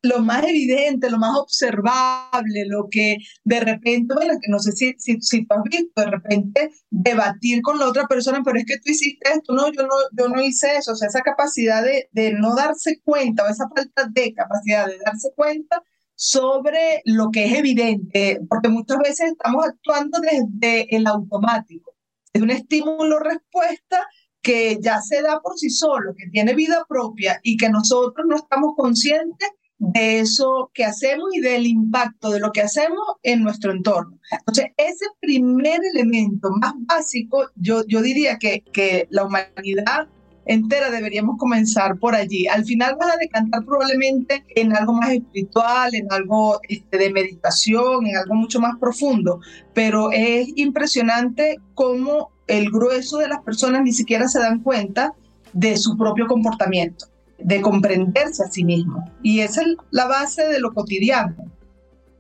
lo 0.05 0.21
más 0.21 0.45
evidente, 0.45 1.11
lo 1.11 1.19
más 1.19 1.37
observable, 1.39 2.67
lo 2.67 2.89
que 2.91 3.17
de 3.43 3.61
repente, 3.61 4.15
bueno, 4.15 4.35
que 4.35 4.51
no 4.51 4.59
sé 4.59 4.73
si, 4.73 4.95
si, 4.99 5.19
si 5.21 5.47
tú 5.47 5.55
has 5.55 5.63
visto, 5.65 6.03
de 6.03 6.11
repente 6.11 6.71
debatir 6.91 7.63
con 7.63 7.79
la 7.79 7.89
otra 7.89 8.07
persona, 8.07 8.43
pero 8.45 8.59
es 8.59 8.67
que 8.67 8.77
tú 8.77 8.93
hiciste 8.93 9.31
esto, 9.33 9.55
no, 9.55 9.73
yo 9.73 9.83
no, 9.83 9.95
yo 10.13 10.29
no 10.29 10.43
hice 10.43 10.77
eso, 10.77 10.93
o 10.93 10.95
sea, 10.95 11.09
esa 11.09 11.23
capacidad 11.23 11.83
de, 11.83 12.11
de 12.13 12.33
no 12.35 12.55
darse 12.55 13.01
cuenta 13.03 13.45
o 13.45 13.49
esa 13.49 13.67
falta 13.75 14.07
de 14.11 14.35
capacidad 14.35 14.87
de 14.87 14.99
darse 14.99 15.31
cuenta 15.35 15.83
sobre 16.15 17.01
lo 17.07 17.31
que 17.31 17.47
es 17.47 17.59
evidente, 17.59 18.41
porque 18.49 18.69
muchas 18.69 18.99
veces 18.99 19.33
estamos 19.33 19.65
actuando 19.65 20.21
desde 20.21 20.95
el 20.95 21.07
automático, 21.07 21.97
es 22.35 22.43
un 22.43 22.51
estímulo-respuesta 22.51 24.07
que 24.43 24.79
ya 24.83 25.01
se 25.01 25.23
da 25.23 25.41
por 25.41 25.59
sí 25.59 25.71
solo, 25.71 26.15
que 26.15 26.29
tiene 26.31 26.55
vida 26.55 26.85
propia 26.87 27.41
y 27.43 27.57
que 27.57 27.71
nosotros 27.71 28.27
no 28.29 28.37
estamos 28.37 28.75
conscientes 28.77 29.49
de 29.79 30.21
eso 30.21 30.71
que 30.73 30.85
hacemos 30.85 31.29
y 31.33 31.41
del 31.41 31.67
impacto 31.67 32.31
de 32.31 32.41
lo 32.41 32.53
que 32.53 32.63
hacemos 32.63 33.05
en 33.23 33.43
nuestro 33.43 33.73
entorno. 33.73 34.19
Entonces, 34.31 34.67
ese 34.77 35.07
primer 35.21 35.81
elemento 35.95 36.51
más 36.61 36.75
básico, 36.79 37.49
yo, 37.57 37.85
yo 37.87 38.01
diría 38.01 38.39
que, 38.39 38.63
que 38.73 39.07
la 39.11 39.25
humanidad 39.25 40.09
entera 40.47 40.91
deberíamos 40.91 41.37
comenzar 41.39 41.99
por 41.99 42.15
allí. 42.15 42.47
Al 42.47 42.65
final 42.65 42.97
vas 43.01 43.15
a 43.15 43.19
decantar 43.19 43.65
probablemente 43.65 44.45
en 44.55 44.77
algo 44.77 44.93
más 44.93 45.13
espiritual, 45.13 45.95
en 45.95 46.07
algo 46.13 46.61
este, 46.69 46.99
de 46.99 47.13
meditación, 47.13 48.07
en 48.07 48.17
algo 48.17 48.35
mucho 48.35 48.61
más 48.61 48.77
profundo, 48.79 49.41
pero 49.73 50.11
es 50.13 50.49
impresionante 50.57 51.57
cómo 51.75 52.31
el 52.47 52.71
grueso 52.71 53.19
de 53.19 53.29
las 53.29 53.43
personas 53.43 53.83
ni 53.83 53.93
siquiera 53.93 54.29
se 54.29 54.39
dan 54.39 54.61
cuenta 54.61 55.15
de 55.53 55.77
su 55.77 55.97
propio 55.97 56.27
comportamiento 56.27 57.07
de 57.45 57.61
comprenderse 57.61 58.43
a 58.43 58.51
sí 58.51 58.65
mismo. 58.65 59.05
Y 59.23 59.41
esa 59.41 59.63
es 59.63 59.77
la 59.91 60.07
base 60.07 60.43
de 60.49 60.59
lo 60.59 60.73
cotidiano. 60.73 61.37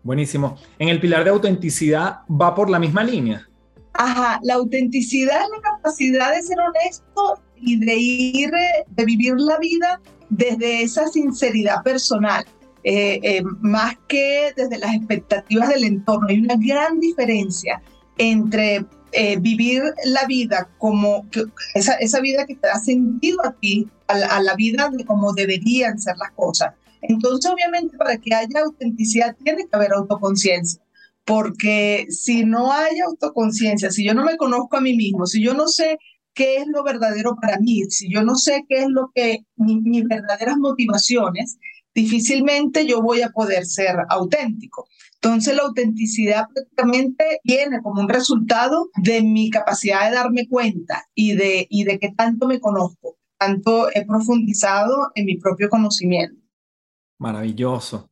Buenísimo. 0.02 0.56
En 0.78 0.88
el 0.88 1.00
pilar 1.00 1.24
de 1.24 1.30
autenticidad 1.30 2.20
va 2.30 2.54
por 2.54 2.70
la 2.70 2.78
misma 2.78 3.02
línea. 3.02 3.48
Ajá, 3.94 4.38
la 4.42 4.54
autenticidad 4.54 5.40
es 5.42 5.48
la 5.56 5.62
capacidad 5.62 6.34
de 6.34 6.42
ser 6.42 6.58
honesto 6.60 7.40
y 7.56 7.78
de 7.78 7.96
ir, 7.96 8.50
de 8.88 9.04
vivir 9.04 9.34
la 9.36 9.58
vida 9.58 10.00
desde 10.28 10.82
esa 10.82 11.08
sinceridad 11.08 11.82
personal. 11.82 12.44
eh, 12.84 13.18
eh, 13.22 13.42
más 13.60 13.96
que 14.08 14.52
desde 14.54 14.78
las 14.78 14.94
expectativas 14.94 15.70
del 15.70 15.84
entorno. 15.84 16.28
Hay 16.28 16.40
una 16.40 16.56
gran 16.56 17.00
diferencia 17.00 17.82
entre 18.18 18.84
eh, 19.16 19.38
vivir 19.38 19.82
la 20.04 20.26
vida 20.26 20.68
como 20.78 21.26
esa, 21.74 21.94
esa, 21.94 22.20
vida 22.20 22.46
que 22.46 22.56
te 22.56 22.66
da 22.66 22.78
sentido 22.78 23.44
a 23.44 23.52
ti, 23.52 23.88
a 24.08 24.40
la, 24.42 24.54
vida 24.56 24.90
de 24.92 25.04
cómo 25.04 25.32
deberían 25.32 26.00
ser 26.00 26.16
las 26.16 26.32
cosas. 26.32 26.74
Entonces, 27.00 27.50
obviamente, 27.50 27.96
para 27.96 28.16
que 28.18 28.34
haya 28.34 28.60
autenticidad 28.64 29.36
tiene 29.42 29.68
que 29.68 29.76
haber 29.76 29.92
autoconciencia, 29.92 30.80
porque 31.24 32.06
si 32.08 32.44
no 32.44 32.72
hay 32.72 32.98
autoconciencia, 33.00 33.90
si 33.90 34.04
yo 34.04 34.14
no 34.14 34.24
me 34.24 34.36
conozco 34.36 34.76
a 34.76 34.80
mí 34.80 34.96
mismo, 34.96 35.26
si 35.26 35.42
yo 35.42 35.54
no 35.54 35.68
sé 35.68 35.98
qué 36.34 36.56
es 36.56 36.66
lo 36.66 36.82
verdadero 36.82 37.36
para 37.40 37.58
mí, 37.58 37.84
si 37.90 38.12
yo 38.12 38.24
no 38.24 38.34
sé 38.34 38.64
qué 38.68 38.82
es 38.82 38.88
lo 38.88 39.12
que 39.14 39.44
mis 39.56 40.04
verdaderas 40.08 40.56
motivaciones, 40.56 41.58
difícilmente 41.94 42.86
yo 42.86 43.00
voy 43.00 43.22
a 43.22 43.30
poder 43.30 43.64
ser 43.64 43.96
auténtico. 44.08 44.88
Entonces 45.24 45.56
la 45.56 45.62
autenticidad 45.62 46.48
prácticamente 46.52 47.40
viene 47.44 47.80
como 47.82 48.02
un 48.02 48.10
resultado 48.10 48.90
de 49.02 49.22
mi 49.22 49.48
capacidad 49.48 50.10
de 50.10 50.16
darme 50.16 50.46
cuenta 50.46 51.06
y 51.14 51.32
de, 51.32 51.66
y 51.70 51.84
de 51.84 51.98
que 51.98 52.12
tanto 52.12 52.46
me 52.46 52.60
conozco, 52.60 53.16
tanto 53.38 53.88
he 53.94 54.04
profundizado 54.04 55.12
en 55.14 55.24
mi 55.24 55.38
propio 55.38 55.70
conocimiento. 55.70 56.38
Maravilloso. 57.18 58.10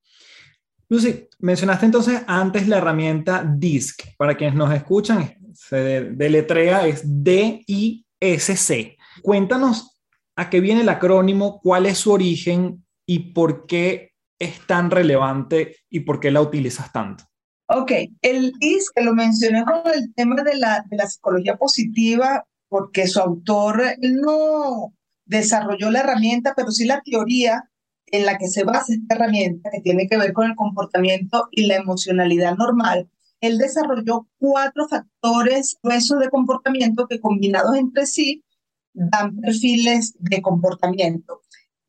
Lucy, 0.88 1.28
mencionaste 1.40 1.84
entonces 1.84 2.22
antes 2.26 2.66
la 2.66 2.78
herramienta 2.78 3.44
DISC. 3.44 4.16
Para 4.16 4.34
quienes 4.34 4.56
nos 4.56 4.72
escuchan, 4.72 5.34
se 5.52 5.76
deletrea 6.12 6.86
es 6.86 7.02
D-I-S-C. 7.04 8.96
Cuéntanos 9.20 10.00
a 10.34 10.48
qué 10.48 10.60
viene 10.60 10.80
el 10.80 10.88
acrónimo, 10.88 11.60
cuál 11.60 11.84
es 11.84 11.98
su 11.98 12.10
origen 12.10 12.86
y 13.04 13.34
por 13.34 13.66
qué 13.66 14.11
es 14.42 14.66
tan 14.66 14.90
relevante 14.90 15.76
y 15.88 16.00
por 16.00 16.20
qué 16.20 16.30
la 16.30 16.40
utilizas 16.40 16.92
tanto. 16.92 17.24
Ok, 17.68 17.92
el 18.20 18.52
DISC 18.58 19.00
lo 19.00 19.14
mencioné 19.14 19.64
con 19.64 19.92
el 19.94 20.12
tema 20.14 20.42
de 20.42 20.56
la, 20.56 20.84
de 20.90 20.96
la 20.96 21.06
psicología 21.06 21.56
positiva 21.56 22.44
porque 22.68 23.06
su 23.06 23.20
autor 23.20 23.82
no 24.00 24.92
desarrolló 25.24 25.90
la 25.90 26.00
herramienta, 26.00 26.54
pero 26.56 26.70
sí 26.70 26.84
la 26.84 27.00
teoría 27.02 27.68
en 28.06 28.26
la 28.26 28.36
que 28.36 28.48
se 28.48 28.64
basa 28.64 28.92
esta 28.92 29.14
herramienta, 29.14 29.70
que 29.70 29.80
tiene 29.80 30.06
que 30.06 30.18
ver 30.18 30.32
con 30.32 30.46
el 30.46 30.56
comportamiento 30.56 31.48
y 31.50 31.66
la 31.66 31.76
emocionalidad 31.76 32.56
normal. 32.56 33.08
Él 33.40 33.58
desarrolló 33.58 34.28
cuatro 34.38 34.86
factores 34.88 35.78
gruesos 35.82 36.18
de 36.20 36.28
comportamiento 36.28 37.06
que 37.06 37.20
combinados 37.20 37.76
entre 37.76 38.06
sí 38.06 38.44
dan 38.92 39.36
perfiles 39.36 40.14
de 40.18 40.42
comportamiento. 40.42 41.40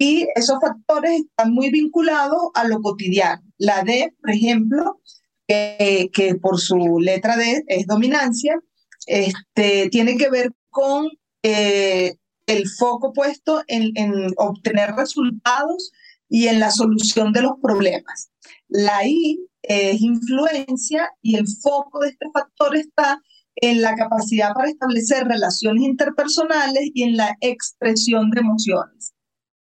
Y 0.03 0.27
esos 0.35 0.57
factores 0.59 1.21
están 1.21 1.53
muy 1.53 1.71
vinculados 1.71 2.49
a 2.55 2.67
lo 2.67 2.81
cotidiano. 2.81 3.41
La 3.57 3.83
D, 3.83 4.13
por 4.19 4.31
ejemplo, 4.31 4.99
que 5.47 6.35
por 6.41 6.59
su 6.59 6.99
letra 6.99 7.37
D 7.37 7.63
es 7.67 7.87
dominancia, 7.87 8.59
este, 9.07 9.87
tiene 9.91 10.17
que 10.17 10.29
ver 10.29 10.51
con 10.69 11.07
eh, 11.41 12.15
el 12.47 12.67
foco 12.67 13.13
puesto 13.13 13.63
en, 13.67 13.91
en, 13.95 14.33
obtener 14.35 14.91
resultados 14.91 15.93
y 16.27 16.47
en 16.47 16.59
la 16.59 16.71
solución 16.71 17.31
de 17.31 17.43
los 17.43 17.53
problemas. 17.61 18.29
La 18.67 19.07
I 19.07 19.39
es 19.61 20.01
influencia 20.01 21.11
y 21.21 21.37
el 21.37 21.47
foco 21.47 21.99
de 21.99 22.09
este 22.09 22.25
factor 22.33 22.75
está 22.75 23.21
en 23.55 23.81
la 23.81 23.95
capacidad 23.95 24.53
para 24.53 24.67
establecer 24.67 25.25
relaciones 25.27 25.83
interpersonales 25.83 26.89
y 26.93 27.03
en 27.03 27.15
la 27.15 27.37
expresión 27.39 28.31
de 28.31 28.41
emociones. 28.41 29.12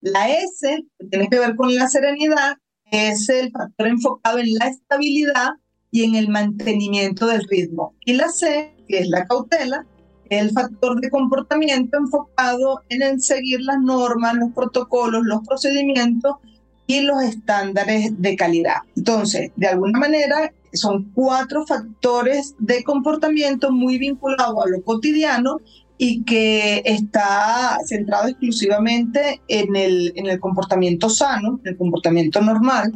La 0.01 0.31
S, 0.31 0.85
que 0.99 1.07
tiene 1.07 1.29
que 1.29 1.39
ver 1.39 1.57
con 1.57 1.75
la 1.75 1.89
serenidad, 1.89 2.57
es 2.91 3.29
el 3.29 3.51
factor 3.51 3.87
enfocado 3.87 4.39
en 4.39 4.55
la 4.55 4.69
estabilidad 4.69 5.51
y 5.91 6.05
en 6.05 6.15
el 6.15 6.29
mantenimiento 6.29 7.27
del 7.27 7.47
ritmo. 7.49 7.95
Y 8.05 8.15
la 8.15 8.29
C, 8.29 8.75
que 8.89 9.01
es 9.01 9.09
la 9.09 9.27
cautela, 9.27 9.87
el 10.31 10.51
factor 10.53 11.01
de 11.01 11.11
comportamiento 11.11 11.99
enfocado 11.99 12.83
en 12.89 13.03
el 13.03 13.21
seguir 13.21 13.61
las 13.63 13.81
normas, 13.81 14.35
los 14.35 14.53
protocolos, 14.53 15.23
los 15.25 15.47
procedimientos 15.47 16.37
y 16.87 17.03
los 17.03 17.23
estándares 17.23 18.21
de 18.21 18.37
calidad. 18.37 18.79
Entonces, 18.97 19.51
de 19.57 19.67
alguna 19.67 19.99
manera, 19.99 20.53
son 20.73 21.11
cuatro 21.15 21.67
factores 21.67 22.55
de 22.59 22.85
comportamiento 22.85 23.73
muy 23.73 23.99
vinculados 23.99 24.65
a 24.65 24.69
lo 24.69 24.83
cotidiano 24.83 25.59
y 26.03 26.25
que 26.25 26.81
está 26.87 27.77
centrado 27.85 28.29
exclusivamente 28.29 29.43
en 29.49 29.77
el, 29.77 30.15
en 30.17 30.29
el 30.29 30.41
comportamiento 30.41 31.11
sano, 31.11 31.61
en 31.63 31.73
el 31.73 31.77
comportamiento 31.77 32.41
normal 32.41 32.91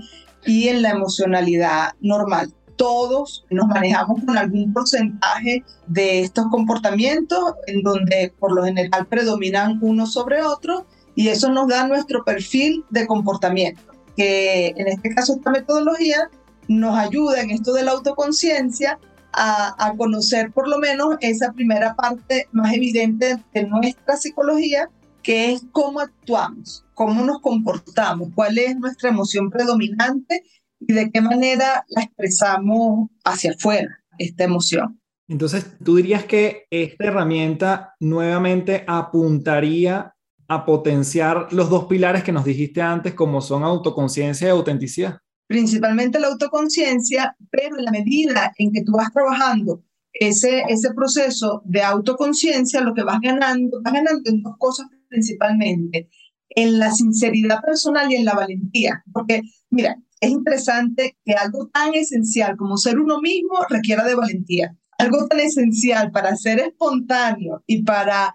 y 0.46 0.68
en 0.68 0.80
la 0.80 0.92
emocionalidad 0.92 1.92
normal. 2.00 2.54
Todos 2.76 3.44
nos 3.50 3.66
manejamos 3.66 4.24
con 4.24 4.38
algún 4.38 4.72
porcentaje 4.72 5.62
de 5.86 6.22
estos 6.22 6.46
comportamientos 6.50 7.52
en 7.66 7.82
donde 7.82 8.32
por 8.38 8.54
lo 8.54 8.64
general 8.64 9.06
predominan 9.06 9.78
uno 9.82 10.06
sobre 10.06 10.42
otro 10.42 10.86
y 11.14 11.28
eso 11.28 11.50
nos 11.52 11.68
da 11.68 11.86
nuestro 11.86 12.24
perfil 12.24 12.86
de 12.88 13.06
comportamiento, 13.06 13.82
que 14.16 14.68
en 14.68 14.88
este 14.88 15.14
caso 15.14 15.34
esta 15.34 15.50
metodología 15.50 16.30
nos 16.68 16.96
ayuda 16.96 17.42
en 17.42 17.50
esto 17.50 17.74
de 17.74 17.82
la 17.82 17.90
autoconciencia 17.90 18.98
a, 19.36 19.94
conocer 19.96 20.52
por 20.52 20.68
lo 20.68 20.78
menos 20.78 21.16
esa 21.20 21.52
primera 21.52 21.94
parte 21.94 22.48
más 22.52 22.72
evidente 22.72 23.36
de 23.52 23.64
nuestra 23.64 24.16
psicología, 24.16 24.88
que 25.22 25.52
es 25.52 25.64
cómo 25.72 26.00
actuamos, 26.00 26.84
cómo 26.94 27.24
nos 27.24 27.40
comportamos, 27.40 28.30
cuál 28.34 28.58
es 28.58 28.76
nuestra 28.76 29.10
emoción 29.10 29.50
predominante 29.50 30.44
y 30.80 30.92
de 30.92 31.10
qué 31.10 31.20
manera 31.20 31.84
la 31.88 32.02
expresamos 32.02 33.08
hacia 33.24 33.52
afuera, 33.52 34.00
esta 34.18 34.44
emoción. 34.44 35.00
Entonces, 35.28 35.66
¿tú 35.82 35.96
dirías 35.96 36.24
que 36.24 36.66
esta 36.70 37.04
herramienta 37.04 37.94
nuevamente 37.98 38.84
apuntaría 38.86 40.14
a 40.46 40.66
potenciar 40.66 41.52
los 41.52 41.70
dos 41.70 41.86
pilares 41.86 42.22
que 42.22 42.32
nos 42.32 42.44
dijiste 42.44 42.82
antes, 42.82 43.14
como 43.14 43.40
son 43.40 43.62
autoconciencia 43.62 44.48
y 44.48 44.50
autenticidad? 44.50 45.18
Principalmente 45.54 46.18
la 46.18 46.26
autoconciencia, 46.26 47.36
pero 47.48 47.78
en 47.78 47.84
la 47.84 47.92
medida 47.92 48.52
en 48.58 48.72
que 48.72 48.82
tú 48.82 48.90
vas 48.90 49.12
trabajando 49.12 49.84
ese, 50.12 50.64
ese 50.68 50.92
proceso 50.94 51.62
de 51.64 51.80
autoconciencia, 51.80 52.80
lo 52.80 52.92
que 52.92 53.04
vas 53.04 53.20
ganando, 53.22 53.80
vas 53.80 53.92
ganando 53.92 54.28
en 54.28 54.42
dos 54.42 54.56
cosas 54.58 54.88
principalmente, 55.08 56.08
en 56.48 56.80
la 56.80 56.90
sinceridad 56.90 57.60
personal 57.62 58.10
y 58.10 58.16
en 58.16 58.24
la 58.24 58.34
valentía. 58.34 59.04
Porque, 59.12 59.42
mira, 59.70 59.96
es 60.20 60.30
interesante 60.30 61.16
que 61.24 61.34
algo 61.34 61.68
tan 61.68 61.94
esencial 61.94 62.56
como 62.56 62.76
ser 62.76 62.98
uno 62.98 63.20
mismo 63.20 63.54
requiera 63.68 64.02
de 64.02 64.16
valentía. 64.16 64.76
Algo 64.98 65.28
tan 65.28 65.38
esencial 65.38 66.10
para 66.10 66.34
ser 66.34 66.58
espontáneo 66.58 67.62
y 67.68 67.84
para, 67.84 68.34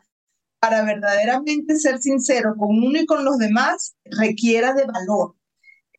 para 0.62 0.86
verdaderamente 0.86 1.76
ser 1.76 2.00
sincero 2.00 2.56
con 2.58 2.70
uno 2.78 2.98
y 2.98 3.06
con 3.06 3.26
los 3.26 3.38
demás 3.38 3.98
requiera 4.06 4.74
de 4.74 4.86
valor. 4.86 5.36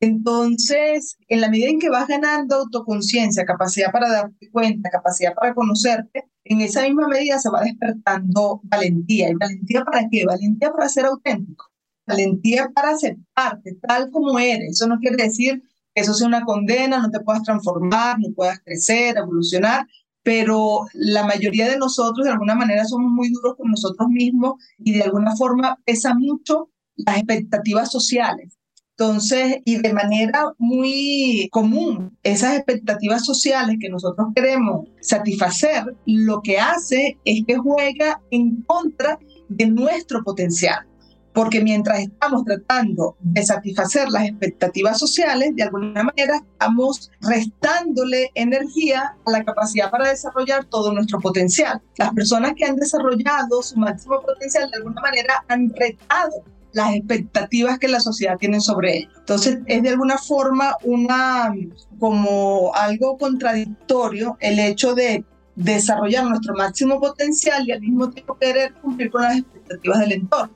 Entonces, 0.01 1.19
en 1.29 1.43
la 1.43 1.51
medida 1.51 1.69
en 1.69 1.79
que 1.79 1.91
vas 1.91 2.09
ganando 2.09 2.57
autoconciencia, 2.57 3.45
capacidad 3.45 3.93
para 3.93 4.09
darte 4.11 4.51
cuenta, 4.51 4.89
capacidad 4.89 5.35
para 5.35 5.55
conocerte, 5.55 6.25
en 6.45 6.63
esa 6.63 6.83
misma 6.83 7.07
medida 7.07 7.39
se 7.39 7.51
va 7.51 7.63
despertando 7.63 8.63
valentía. 8.65 9.29
¿Y 9.29 9.35
valentía 9.35 9.85
para 9.85 10.09
qué? 10.11 10.25
Valentía 10.25 10.73
para 10.73 10.89
ser 10.89 11.05
auténtico. 11.05 11.67
Valentía 12.07 12.71
para 12.75 12.91
aceptarte 12.91 13.75
tal 13.87 14.11
como 14.11 14.39
eres. 14.39 14.71
Eso 14.71 14.87
no 14.87 14.99
quiere 14.99 15.23
decir 15.23 15.63
que 15.95 16.01
eso 16.01 16.15
sea 16.15 16.27
una 16.27 16.45
condena, 16.45 16.99
no 16.99 17.11
te 17.11 17.21
puedas 17.21 17.43
transformar, 17.43 18.19
no 18.19 18.33
puedas 18.35 18.59
crecer, 18.61 19.19
evolucionar, 19.19 19.87
pero 20.23 20.87
la 20.95 21.25
mayoría 21.27 21.69
de 21.69 21.77
nosotros 21.77 22.25
de 22.25 22.33
alguna 22.33 22.55
manera 22.55 22.85
somos 22.85 23.11
muy 23.11 23.31
duros 23.31 23.57
con 23.57 23.71
nosotros 23.71 24.09
mismos 24.09 24.55
y 24.79 24.93
de 24.95 25.03
alguna 25.03 25.37
forma 25.37 25.79
pesa 25.85 26.15
mucho 26.15 26.71
las 26.97 27.19
expectativas 27.19 27.91
sociales. 27.91 28.60
Entonces, 29.01 29.63
y 29.65 29.79
de 29.79 29.95
manera 29.95 30.53
muy 30.59 31.49
común, 31.53 32.19
esas 32.23 32.57
expectativas 32.57 33.25
sociales 33.25 33.79
que 33.81 33.89
nosotros 33.89 34.29
queremos 34.35 34.89
satisfacer, 35.01 35.97
lo 36.05 36.43
que 36.43 36.59
hace 36.59 37.17
es 37.25 37.43
que 37.47 37.57
juega 37.57 38.21
en 38.31 38.61
contra 38.65 39.19
de 39.49 39.69
nuestro 39.69 40.23
potencial. 40.23 40.87
Porque 41.33 41.63
mientras 41.63 42.01
estamos 42.01 42.45
tratando 42.45 43.17
de 43.21 43.43
satisfacer 43.43 44.11
las 44.11 44.29
expectativas 44.29 44.99
sociales, 44.99 45.57
de 45.57 45.63
alguna 45.63 46.03
manera 46.03 46.37
estamos 46.37 47.11
restándole 47.23 48.31
energía 48.35 49.17
a 49.25 49.31
la 49.31 49.43
capacidad 49.45 49.91
para 49.91 50.11
desarrollar 50.11 50.67
todo 50.67 50.93
nuestro 50.93 51.21
potencial. 51.21 51.81
Las 51.97 52.13
personas 52.13 52.53
que 52.55 52.67
han 52.67 52.77
desarrollado 52.77 53.63
su 53.63 53.79
máximo 53.79 54.21
potencial 54.21 54.71
de 54.71 54.77
alguna 54.77 55.01
manera 55.01 55.43
han 55.49 55.71
retado 55.71 56.45
las 56.73 56.95
expectativas 56.95 57.79
que 57.79 57.89
la 57.89 58.01
sociedad 58.01 58.39
tiene 58.39 58.61
sobre 58.61 58.99
ellos. 58.99 59.13
Entonces, 59.19 59.59
es 59.67 59.83
de 59.83 59.89
alguna 59.89 60.19
forma 60.19 60.77
una, 60.85 61.55
como 61.99 62.73
algo 62.75 63.19
contradictorio 63.19 64.37
el 64.41 64.59
hecho 64.59 64.95
de 64.95 65.25
desarrollar 65.57 66.25
nuestro 66.25 66.55
máximo 66.55 67.01
potencial 67.01 67.67
y 67.67 67.73
al 67.73 67.81
mismo 67.81 68.11
tiempo 68.11 68.37
querer 68.39 68.75
cumplir 68.75 69.11
con 69.11 69.23
las 69.23 69.39
expectativas 69.39 70.01
del 70.01 70.13
entorno. 70.13 70.55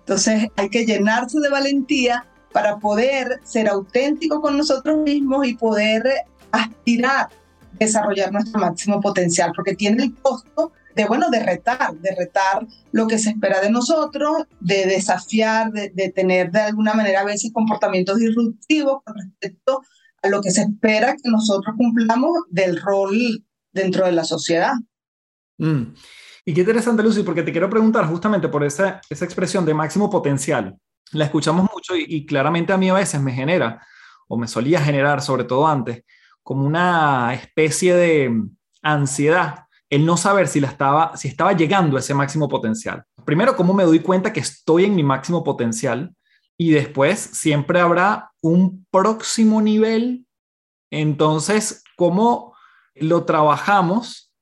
Entonces, 0.00 0.48
hay 0.56 0.68
que 0.68 0.86
llenarse 0.86 1.40
de 1.40 1.48
valentía 1.50 2.26
para 2.52 2.78
poder 2.78 3.40
ser 3.44 3.68
auténticos 3.68 4.40
con 4.40 4.56
nosotros 4.56 4.98
mismos 4.98 5.46
y 5.46 5.54
poder 5.54 6.02
aspirar 6.50 7.28
desarrollar 7.80 8.32
nuestro 8.32 8.60
máximo 8.60 9.00
potencial, 9.00 9.52
porque 9.56 9.74
tiene 9.74 10.04
el 10.04 10.14
costo 10.16 10.72
de, 11.02 11.08
bueno, 11.08 11.30
de 11.30 11.42
retar, 11.42 11.94
de 11.94 12.14
retar 12.14 12.66
lo 12.92 13.06
que 13.06 13.18
se 13.18 13.30
espera 13.30 13.60
de 13.60 13.70
nosotros, 13.70 14.44
de 14.60 14.86
desafiar, 14.86 15.72
de, 15.72 15.90
de 15.90 16.10
tener 16.10 16.50
de 16.50 16.60
alguna 16.60 16.94
manera 16.94 17.20
a 17.20 17.24
veces 17.24 17.52
comportamientos 17.52 18.18
disruptivos 18.18 19.02
con 19.04 19.16
respecto 19.16 19.82
a 20.22 20.28
lo 20.28 20.40
que 20.40 20.50
se 20.50 20.62
espera 20.62 21.14
que 21.14 21.30
nosotros 21.30 21.74
cumplamos 21.76 22.32
del 22.48 22.80
rol 22.80 23.44
dentro 23.72 24.04
de 24.04 24.12
la 24.12 24.24
sociedad. 24.24 24.74
Mm. 25.58 25.94
Y 26.44 26.54
qué 26.54 26.60
interesante, 26.60 27.02
Lucy, 27.02 27.22
porque 27.22 27.42
te 27.42 27.52
quiero 27.52 27.70
preguntar 27.70 28.06
justamente 28.06 28.48
por 28.48 28.64
esa, 28.64 29.00
esa 29.08 29.24
expresión 29.24 29.64
de 29.64 29.74
máximo 29.74 30.10
potencial. 30.10 30.76
La 31.12 31.24
escuchamos 31.24 31.68
mucho 31.72 31.96
y, 31.96 32.04
y 32.08 32.26
claramente 32.26 32.72
a 32.72 32.76
mí 32.76 32.88
a 32.88 32.94
veces 32.94 33.20
me 33.20 33.32
genera, 33.32 33.86
o 34.28 34.36
me 34.36 34.48
solía 34.48 34.80
generar, 34.80 35.22
sobre 35.22 35.44
todo 35.44 35.66
antes, 35.66 36.04
como 36.42 36.66
una 36.66 37.34
especie 37.34 37.94
de 37.94 38.42
ansiedad 38.82 39.66
el 39.90 40.06
no 40.06 40.16
saber 40.16 40.46
si, 40.46 40.60
la 40.60 40.68
estaba, 40.68 41.16
si 41.16 41.26
estaba 41.26 41.52
llegando 41.52 41.96
a 41.96 42.00
ese 42.00 42.14
máximo 42.14 42.48
potencial. 42.48 43.04
Primero, 43.24 43.56
cómo 43.56 43.74
me 43.74 43.84
doy 43.84 43.98
cuenta 43.98 44.32
que 44.32 44.40
estoy 44.40 44.84
en 44.84 44.94
mi 44.94 45.02
máximo 45.02 45.42
potencial 45.42 46.14
y 46.56 46.70
después 46.70 47.18
siempre 47.18 47.80
habrá 47.80 48.30
un 48.40 48.86
próximo 48.90 49.60
nivel. 49.60 50.26
Entonces, 50.90 51.82
¿cómo 51.96 52.54
lo 52.94 53.24
trabajamos? 53.24 54.32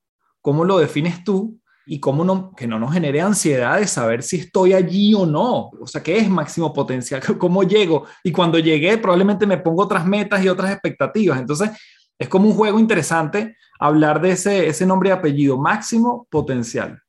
¿Cómo 0.42 0.64
lo 0.64 0.78
defines 0.78 1.24
tú? 1.24 1.58
Y 1.87 2.00
cómo 2.00 2.24
no, 2.24 2.54
que 2.54 2.66
no 2.66 2.78
nos 2.78 2.92
genere 2.92 3.22
ansiedad 3.22 3.78
de 3.78 3.87
saber 3.87 4.22
si 4.22 4.37
estoy 4.37 4.74
allí 4.74 5.14
o 5.14 5.24
no. 5.24 5.70
O 5.80 5.87
sea, 5.87 6.02
¿qué 6.02 6.18
es 6.18 6.28
máximo 6.28 6.74
potencial? 6.74 7.22
¿Cómo 7.38 7.62
llego? 7.62 8.04
Y 8.22 8.32
cuando 8.32 8.58
llegué, 8.58 8.98
probablemente 8.98 9.46
me 9.46 9.56
pongo 9.56 9.84
otras 9.84 10.04
metas 10.04 10.44
y 10.44 10.48
otras 10.48 10.70
expectativas. 10.72 11.38
Entonces, 11.38 11.70
es 12.18 12.28
como 12.28 12.48
un 12.48 12.54
juego 12.54 12.78
interesante 12.78 13.57
hablar 13.78 14.20
de 14.20 14.33
ese, 14.33 14.66
ese 14.66 14.87
nombre 14.87 15.11
y 15.11 15.12
apellido, 15.12 15.57
máximo 15.57 16.26
potencial. 16.31 17.00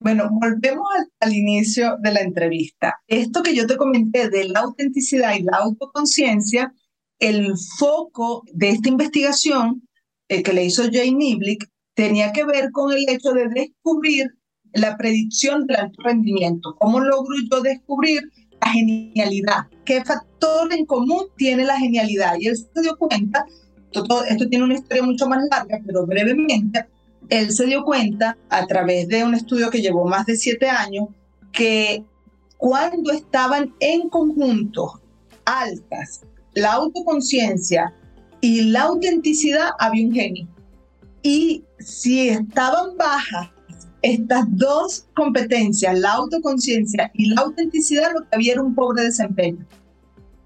Bueno, 0.00 0.28
volvemos 0.30 0.86
al, 1.20 1.34
inicio 1.34 1.96
de 2.00 2.12
la 2.12 2.20
entrevista. 2.20 3.00
Esto 3.08 3.42
que 3.42 3.54
yo 3.54 3.66
te 3.66 3.76
comenté 3.76 4.30
de 4.30 4.44
la 4.48 4.60
autenticidad 4.60 5.34
y 5.34 5.42
la 5.42 5.58
autoconciencia, 5.58 6.72
el 7.18 7.52
foco 7.78 8.44
de 8.52 8.70
esta 8.70 8.88
investigación 8.88 9.88
eh, 10.28 10.42
que 10.42 10.52
le 10.52 10.64
hizo 10.64 10.84
Jay 10.90 11.12
Niblick 11.12 11.68
tenía 11.94 12.32
que 12.32 12.44
ver 12.44 12.70
con 12.70 12.92
el 12.92 13.08
hecho 13.08 13.32
de 13.32 13.48
descubrir 13.48 14.28
la 14.72 14.96
predicción 14.96 15.66
del 15.66 15.78
alto 15.78 16.00
rendimiento. 16.02 16.76
¿Cómo 16.78 17.00
logro 17.00 17.34
yo 17.50 17.60
descubrir 17.60 18.22
la 18.60 18.70
genialidad? 18.70 19.66
¿Qué 19.84 20.04
factor 20.04 20.72
en 20.72 20.86
común 20.86 21.24
tiene 21.36 21.64
la 21.64 21.76
genialidad? 21.76 22.36
Y 22.38 22.46
él 22.46 22.56
se 22.56 22.82
dio 22.82 22.96
cuenta 22.96 23.44
esto, 23.92 24.24
esto 24.24 24.48
tiene 24.48 24.64
una 24.64 24.74
historia 24.74 25.02
mucho 25.02 25.28
más 25.28 25.42
larga, 25.50 25.80
pero 25.86 26.06
brevemente, 26.06 26.86
él 27.28 27.50
se 27.50 27.66
dio 27.66 27.84
cuenta 27.84 28.36
a 28.48 28.66
través 28.66 29.08
de 29.08 29.24
un 29.24 29.34
estudio 29.34 29.70
que 29.70 29.80
llevó 29.80 30.06
más 30.06 30.26
de 30.26 30.36
siete 30.36 30.68
años 30.68 31.08
que 31.52 32.04
cuando 32.56 33.12
estaban 33.12 33.74
en 33.80 34.08
conjunto 34.08 35.00
altas 35.44 36.22
la 36.54 36.72
autoconciencia 36.72 37.94
y 38.40 38.62
la 38.62 38.82
autenticidad, 38.82 39.70
había 39.78 40.06
un 40.06 40.12
genio. 40.12 40.48
Y 41.22 41.64
si 41.78 42.28
estaban 42.28 42.96
bajas 42.96 43.50
estas 44.02 44.44
dos 44.50 45.06
competencias, 45.14 45.98
la 45.98 46.12
autoconciencia 46.12 47.10
y 47.14 47.30
la 47.30 47.42
autenticidad, 47.42 48.12
lo 48.12 48.20
que 48.20 48.36
había 48.36 48.52
era 48.52 48.62
un 48.62 48.74
pobre 48.74 49.04
desempeño. 49.04 49.66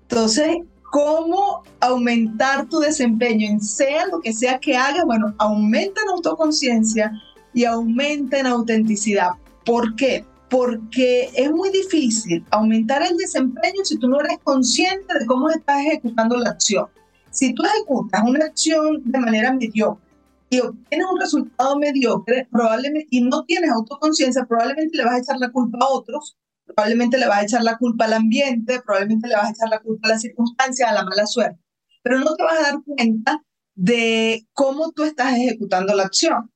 Entonces, 0.02 0.56
cómo 0.92 1.62
aumentar 1.80 2.68
tu 2.68 2.78
desempeño 2.78 3.48
en 3.48 3.60
sea 3.62 4.06
lo 4.08 4.20
que 4.20 4.34
sea 4.34 4.60
que 4.60 4.76
hagas, 4.76 5.06
bueno, 5.06 5.34
aumenta 5.38 6.02
en 6.02 6.10
autoconciencia 6.10 7.10
y 7.54 7.64
aumenta 7.64 8.38
en 8.38 8.46
autenticidad. 8.46 9.30
¿Por 9.64 9.96
qué? 9.96 10.26
Porque 10.50 11.30
es 11.34 11.50
muy 11.50 11.70
difícil 11.70 12.44
aumentar 12.50 13.02
el 13.02 13.16
desempeño 13.16 13.82
si 13.84 13.96
tú 13.96 14.06
no 14.06 14.20
eres 14.20 14.36
consciente 14.44 15.18
de 15.18 15.24
cómo 15.24 15.48
estás 15.48 15.80
ejecutando 15.80 16.36
la 16.36 16.50
acción. 16.50 16.86
Si 17.30 17.54
tú 17.54 17.62
ejecutas 17.64 18.22
una 18.26 18.44
acción 18.44 19.00
de 19.02 19.18
manera 19.18 19.54
mediocre 19.54 20.04
y 20.50 20.60
obtienes 20.60 21.06
un 21.10 21.18
resultado 21.18 21.78
mediocre, 21.78 22.46
probablemente, 22.52 23.08
y 23.08 23.22
no 23.22 23.44
tienes 23.44 23.70
autoconciencia, 23.70 24.44
probablemente 24.44 24.98
le 24.98 25.06
vas 25.06 25.14
a 25.14 25.18
echar 25.20 25.38
la 25.38 25.50
culpa 25.50 25.78
a 25.80 25.88
otros 25.88 26.36
probablemente 26.74 27.18
le 27.18 27.26
vas 27.26 27.38
a 27.38 27.44
echar 27.44 27.62
la 27.62 27.76
culpa 27.78 28.04
al 28.06 28.14
ambiente, 28.14 28.80
probablemente 28.84 29.28
le 29.28 29.34
vas 29.34 29.46
a 29.46 29.50
echar 29.50 29.68
la 29.68 29.80
culpa 29.80 30.08
a 30.08 30.12
las 30.12 30.22
circunstancias, 30.22 30.88
a 30.88 30.94
la 30.94 31.04
mala 31.04 31.26
suerte, 31.26 31.60
pero 32.02 32.18
no 32.18 32.34
te 32.34 32.42
vas 32.42 32.58
a 32.58 32.62
dar 32.62 32.82
cuenta 32.84 33.42
de 33.74 34.46
cómo 34.52 34.92
tú 34.92 35.04
estás 35.04 35.34
ejecutando 35.36 35.94
la 35.94 36.04
acción. 36.04 36.52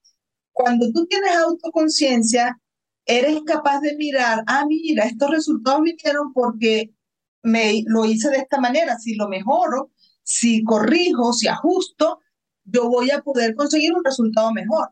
Cuando 0.52 0.90
tú 0.92 1.06
tienes 1.06 1.36
autoconciencia, 1.36 2.60
eres 3.04 3.40
capaz 3.46 3.80
de 3.80 3.96
mirar, 3.96 4.42
ah, 4.46 4.64
mira, 4.66 5.04
estos 5.04 5.30
resultados 5.30 5.82
vinieron 5.82 6.32
porque 6.32 6.92
me 7.42 7.82
lo 7.86 8.04
hice 8.04 8.30
de 8.30 8.38
esta 8.38 8.60
manera, 8.60 8.98
si 8.98 9.14
lo 9.14 9.28
mejoro, 9.28 9.92
si 10.22 10.64
corrijo, 10.64 11.32
si 11.32 11.46
ajusto, 11.46 12.20
yo 12.64 12.88
voy 12.88 13.10
a 13.12 13.22
poder 13.22 13.54
conseguir 13.54 13.94
un 13.94 14.04
resultado 14.04 14.52
mejor. 14.52 14.90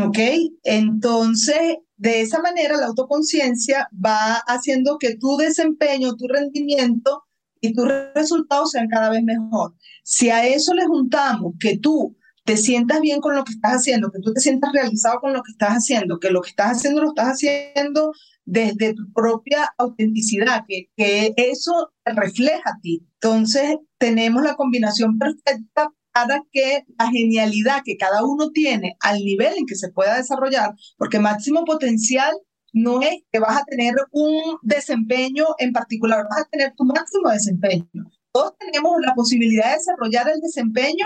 ¿Ok? 0.00 0.18
Entonces, 0.62 1.76
de 1.96 2.22
esa 2.22 2.40
manera, 2.40 2.76
la 2.76 2.86
autoconciencia 2.86 3.88
va 3.92 4.36
haciendo 4.46 4.98
que 4.98 5.16
tu 5.16 5.36
desempeño, 5.36 6.16
tu 6.16 6.26
rendimiento 6.28 7.24
y 7.60 7.74
tus 7.74 7.86
resultados 8.14 8.72
sean 8.72 8.88
cada 8.88 9.10
vez 9.10 9.22
mejor. 9.22 9.74
Si 10.02 10.30
a 10.30 10.46
eso 10.46 10.74
le 10.74 10.86
juntamos 10.86 11.54
que 11.60 11.78
tú 11.78 12.16
te 12.44 12.56
sientas 12.56 13.00
bien 13.00 13.20
con 13.20 13.36
lo 13.36 13.44
que 13.44 13.52
estás 13.52 13.74
haciendo, 13.74 14.10
que 14.10 14.18
tú 14.20 14.32
te 14.32 14.40
sientas 14.40 14.72
realizado 14.72 15.20
con 15.20 15.32
lo 15.32 15.42
que 15.42 15.52
estás 15.52 15.74
haciendo, 15.74 16.18
que 16.18 16.30
lo 16.30 16.40
que 16.40 16.50
estás 16.50 16.78
haciendo 16.78 17.02
lo 17.02 17.08
estás 17.10 17.28
haciendo 17.28 18.12
desde 18.44 18.94
tu 18.94 19.12
propia 19.12 19.72
autenticidad, 19.78 20.64
que, 20.66 20.88
que 20.96 21.34
eso 21.36 21.92
refleja 22.04 22.62
a 22.70 22.80
ti. 22.80 23.06
Entonces, 23.20 23.76
tenemos 23.98 24.42
la 24.42 24.56
combinación 24.56 25.18
perfecta 25.18 25.92
para 26.12 26.42
que 26.52 26.84
la 26.98 27.10
genialidad 27.10 27.82
que 27.84 27.96
cada 27.96 28.24
uno 28.24 28.50
tiene 28.50 28.96
al 29.00 29.18
nivel 29.18 29.54
en 29.56 29.66
que 29.66 29.74
se 29.74 29.90
pueda 29.90 30.16
desarrollar, 30.16 30.74
porque 30.96 31.18
máximo 31.18 31.64
potencial 31.64 32.32
no 32.72 33.02
es 33.02 33.22
que 33.30 33.38
vas 33.38 33.60
a 33.60 33.64
tener 33.64 33.94
un 34.10 34.58
desempeño 34.62 35.46
en 35.58 35.72
particular, 35.72 36.26
vas 36.30 36.42
a 36.42 36.48
tener 36.48 36.72
tu 36.76 36.84
máximo 36.84 37.30
desempeño. 37.30 37.86
Todos 38.32 38.54
tenemos 38.58 38.94
la 39.00 39.14
posibilidad 39.14 39.70
de 39.70 39.76
desarrollar 39.76 40.28
el 40.28 40.40
desempeño 40.40 41.04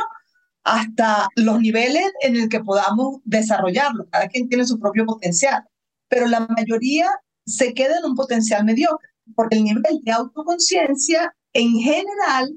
hasta 0.63 1.29
los 1.37 1.61
niveles 1.61 2.05
en 2.23 2.37
el 2.37 2.49
que 2.49 2.61
podamos 2.61 3.21
desarrollarlo. 3.25 4.09
Cada 4.11 4.29
quien 4.29 4.49
tiene 4.49 4.65
su 4.65 4.79
propio 4.79 5.05
potencial, 5.07 5.65
pero 6.09 6.27
la 6.27 6.41
mayoría 6.41 7.09
se 7.45 7.75
queda 7.75 7.99
en 7.99 8.05
un 8.05 8.15
potencial 8.15 8.65
mediocre, 8.65 9.09
porque 9.35 9.57
el 9.57 9.65
nivel 9.65 10.01
de 10.03 10.13
autoconciencia 10.13 11.35
en 11.53 11.79
general 11.79 12.53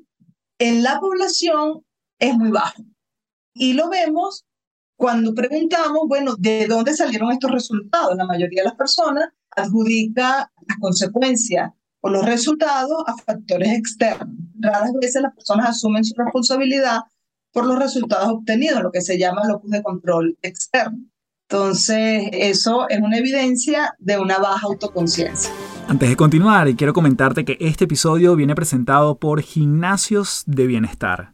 en 0.60 0.84
la 0.84 1.00
población 1.00 1.84
es 2.20 2.38
muy 2.38 2.52
bajo. 2.52 2.84
Y 3.54 3.74
lo 3.74 3.90
vemos 3.90 4.46
cuando 4.96 5.34
preguntamos, 5.34 6.08
bueno, 6.08 6.36
¿de 6.38 6.68
dónde 6.68 6.94
salieron 6.94 7.32
estos 7.32 7.52
resultados? 7.52 8.16
La 8.16 8.26
mayoría 8.26 8.62
de 8.62 8.70
las 8.70 8.76
personas 8.76 9.30
adjudica 9.56 10.52
las 10.68 10.78
consecuencias 10.80 11.72
o 12.02 12.10
los 12.10 12.26
resultados 12.26 13.04
a 13.08 13.16
factores 13.18 13.70
externos. 13.70 14.36
Raras 14.60 14.92
veces 15.02 15.22
las 15.22 15.34
personas 15.34 15.70
asumen 15.70 16.04
su 16.04 16.14
responsabilidad 16.18 17.02
por 17.52 17.66
los 17.66 17.80
resultados 17.80 18.30
obtenidos, 18.30 18.84
lo 18.84 18.92
que 18.92 19.02
se 19.02 19.18
llama 19.18 19.48
locus 19.48 19.72
de 19.72 19.84
control 19.84 20.38
externo. 20.42 21.00
Entonces, 21.50 22.30
eso 22.32 22.88
es 22.90 23.00
una 23.00 23.18
evidencia 23.18 23.96
de 23.98 24.20
una 24.20 24.38
baja 24.38 24.68
autoconciencia. 24.68 25.52
Antes 25.88 26.10
de 26.10 26.16
continuar, 26.16 26.76
quiero 26.76 26.94
comentarte 26.94 27.44
que 27.44 27.58
este 27.60 27.86
episodio 27.86 28.36
viene 28.36 28.54
presentado 28.54 29.18
por 29.18 29.42
Gimnasios 29.42 30.44
de 30.46 30.68
Bienestar. 30.68 31.34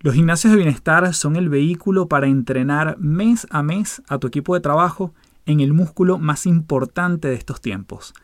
Los 0.00 0.14
gimnasios 0.14 0.52
de 0.52 0.58
bienestar 0.58 1.12
son 1.12 1.34
el 1.34 1.48
vehículo 1.48 2.06
para 2.06 2.28
entrenar 2.28 2.96
mes 2.98 3.48
a 3.50 3.64
mes 3.64 4.00
a 4.06 4.18
tu 4.18 4.28
equipo 4.28 4.54
de 4.54 4.60
trabajo 4.60 5.12
en 5.44 5.58
el 5.58 5.72
músculo 5.72 6.18
más 6.18 6.46
importante 6.46 7.26
de 7.26 7.34
estos 7.34 7.60
tiempos, 7.60 8.14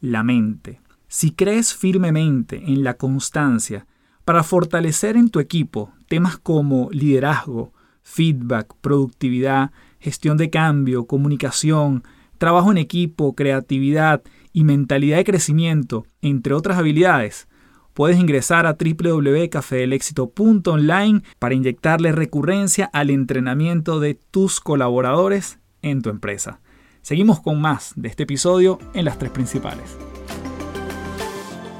la 0.00 0.22
mente. 0.22 0.80
Si 1.08 1.32
crees 1.32 1.74
firmemente 1.74 2.62
en 2.64 2.84
la 2.84 2.94
constancia 2.94 3.84
para 4.24 4.44
fortalecer 4.44 5.16
en 5.16 5.28
tu 5.28 5.40
equipo 5.40 5.90
temas 6.06 6.38
como 6.38 6.88
liderazgo, 6.92 7.72
feedback, 8.04 8.72
productividad, 8.80 9.72
gestión 9.98 10.36
de 10.36 10.50
cambio, 10.50 11.06
comunicación, 11.06 12.04
trabajo 12.38 12.70
en 12.70 12.78
equipo, 12.78 13.34
creatividad 13.34 14.22
y 14.52 14.62
mentalidad 14.62 15.16
de 15.16 15.24
crecimiento, 15.24 16.06
entre 16.22 16.54
otras 16.54 16.78
habilidades, 16.78 17.48
puedes 17.94 18.18
ingresar 18.18 18.66
a 18.66 18.76
www.cafedelexito.online 18.76 21.22
para 21.38 21.54
inyectarle 21.54 22.12
recurrencia 22.12 22.90
al 22.92 23.08
entrenamiento 23.10 24.00
de 24.00 24.14
tus 24.14 24.60
colaboradores 24.60 25.60
en 25.80 26.02
tu 26.02 26.10
empresa. 26.10 26.60
Seguimos 27.00 27.40
con 27.40 27.58
más 27.60 27.92
de 27.96 28.08
este 28.08 28.24
episodio 28.24 28.80
en 28.94 29.04
las 29.04 29.16
tres 29.18 29.30
principales. 29.30 29.96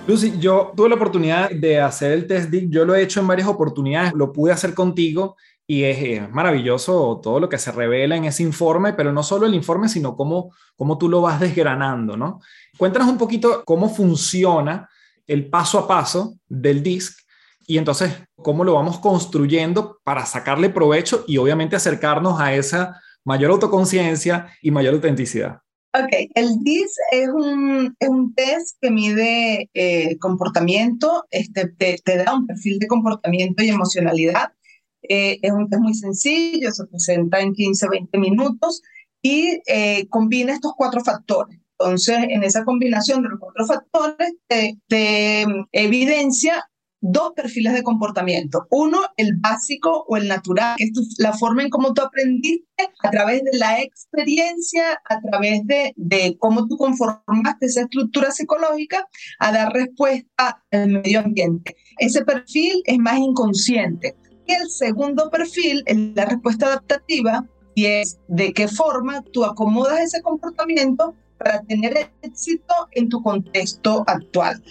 Lucy, 0.07 0.35
yo 0.38 0.72
tuve 0.77 0.90
la 0.90 0.96
oportunidad 0.96 1.50
de 1.50 1.81
hacer 1.81 2.12
el 2.12 2.27
test 2.27 2.50
DIC, 2.50 2.68
yo 2.70 2.85
lo 2.85 2.94
he 2.94 3.00
hecho 3.03 3.20
en 3.20 3.27
varias 3.27 3.48
oportunidades, 3.48 4.12
lo 4.14 4.33
pude 4.33 4.53
hacer 4.53 4.74
contigo 4.74 5.37
y 5.66 5.85
es, 5.85 6.31
maravilloso 6.31 7.20
todo 7.22 7.40
lo 7.40 7.48
que 7.48 7.57
se 7.57 7.72
revela 7.72 8.14
en 8.14 8.27
ese 8.27 8.42
informe, 8.42 8.92
pero 8.92 9.12
no 9.12 9.22
solo 9.22 9.46
el 9.46 9.55
informe, 9.55 9.88
sino 9.88 10.14
cómo, 10.14 10.53
cómo 10.77 10.98
tú 10.98 11.09
lo 11.09 11.22
vas 11.22 11.40
desgranando, 11.40 12.18
¿no? 12.18 12.40
Cuéntanos 12.77 13.09
un 13.09 13.16
poquito 13.16 13.62
cómo 13.64 13.88
funciona 13.88 14.90
el 15.27 15.49
paso 15.49 15.79
a 15.79 15.89
paso 15.89 16.39
del 16.49 16.83
DISC 16.83 17.19
y 17.67 17.79
entonces 17.79 18.13
cómo 18.37 18.65
lo 18.65 18.75
vamos 18.75 18.99
construyendo 18.99 19.99
para 20.05 20.27
sacarle 20.27 20.69
provecho 20.69 21.25
y 21.27 21.39
obviamente 21.39 21.77
acercarnos 21.77 22.41
a 22.41 22.55
esa 22.55 23.01
mayor 23.25 23.51
autoconciencia 23.51 24.49
y 24.61 24.71
mayor 24.71 24.95
autenticidad. 24.95 25.61
Ok, 25.97 26.11
el 26.35 26.59
DIS 26.65 26.97
es 27.13 27.29
un, 27.29 27.95
es 28.01 28.09
un 28.09 28.35
test 28.35 28.77
que 28.81 28.91
mide 28.91 29.71
eh, 29.75 30.19
comportamiento, 30.19 31.25
este, 31.31 31.69
te, 31.69 32.17
da 32.17 32.35
un 32.35 32.49
perfil 32.49 32.81
de 32.81 32.89
comportamiento 32.89 33.63
y 33.63 33.69
emocionalidad. 33.69 34.53
Eh, 35.09 35.39
es 35.41 35.53
un 35.53 35.71
test 35.71 35.81
muy 35.81 35.95
sencillo, 35.95 36.73
se 36.73 36.87
presenta 36.87 37.41
en 37.41 37.53
15, 37.53 37.89
20 37.89 38.19
minutos 38.19 38.83
y 39.23 39.61
eh, 39.69 40.09
combina 40.09 40.53
estos 40.53 40.73
cuatro 40.77 41.01
factores. 41.01 41.61
Entonces, 41.85 42.16
en 42.31 42.42
esa 42.42 42.64
combinación 42.64 43.23
de 43.23 43.29
los 43.29 43.38
cuatro 43.38 43.66
factores, 43.66 44.33
te, 44.49 44.79
te 44.88 45.44
evidencia 45.73 46.64
dos 47.03 47.33
perfiles 47.37 47.75
de 47.75 47.83
comportamiento. 47.83 48.66
Uno, 48.70 48.99
el 49.18 49.37
básico 49.37 50.07
o 50.09 50.16
el 50.16 50.27
natural, 50.27 50.77
que 50.79 50.85
es 50.85 50.92
la 51.18 51.35
forma 51.35 51.62
en 51.62 51.68
cómo 51.68 51.92
tú 51.92 52.01
aprendiste 52.01 52.88
a 53.03 53.11
través 53.11 53.44
de 53.44 53.59
la 53.59 53.83
experiencia, 53.83 54.99
a 55.11 55.20
través 55.20 55.66
de, 55.66 55.92
de 55.97 56.38
cómo 56.38 56.66
tú 56.66 56.79
conformaste 56.79 57.66
esa 57.66 57.83
estructura 57.83 58.31
psicológica 58.31 59.07
a 59.38 59.53
dar 59.53 59.75
respuesta 59.75 60.64
al 60.70 60.88
medio 60.88 61.20
ambiente. 61.20 61.77
Ese 61.99 62.25
perfil 62.25 62.83
es 62.87 62.99
más 62.99 63.18
inconsciente. 63.18 64.16
Y 64.47 64.55
el 64.55 64.70
segundo 64.70 65.29
perfil 65.29 65.83
es 65.85 65.97
la 66.14 66.25
respuesta 66.25 66.66
adaptativa 66.66 67.47
y 67.75 67.85
es 67.85 68.18
de 68.29 68.55
qué 68.55 68.66
forma 68.66 69.23
tú 69.33 69.44
acomodas 69.44 70.01
ese 70.01 70.23
comportamiento 70.23 71.14
para 71.38 71.61
tener 71.62 72.11
éxito 72.23 72.75
en 72.92 73.09
tu 73.09 73.23
contexto 73.23 74.05
actual 74.07 74.62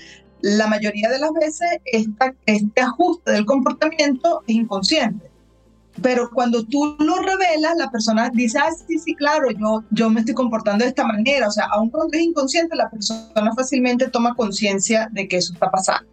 la 0.44 0.68
mayoría 0.68 1.10
de 1.10 1.20
las 1.20 1.32
veces 1.32 1.70
este 1.86 2.82
ajuste 2.82 3.32
del 3.32 3.46
comportamiento 3.46 4.44
es 4.46 4.56
inconsciente. 4.56 5.32
Pero 6.02 6.30
cuando 6.32 6.66
tú 6.66 6.98
lo 7.00 7.16
revelas, 7.18 7.78
la 7.78 7.90
persona 7.90 8.30
dice, 8.30 8.60
ah, 8.60 8.70
sí, 8.88 9.00
sí, 9.00 9.16
claro, 9.16 9.52
yo, 9.52 9.86
yo 9.92 10.10
me 10.10 10.20
estoy 10.20 10.36
comportando 10.36 10.84
de 10.84 10.90
esta 10.90 11.08
manera. 11.08 11.48
O 11.48 11.52
sea, 11.52 11.68
aun 11.72 11.90
cuando 11.90 12.18
es 12.18 12.24
inconsciente, 12.24 12.76
la 12.76 12.90
persona 12.90 13.54
fácilmente 13.56 14.10
toma 14.10 14.36
conciencia 14.36 15.08
de 15.14 15.30
que 15.30 15.38
eso 15.38 15.54
está 15.54 15.72
pasando. 15.72 16.10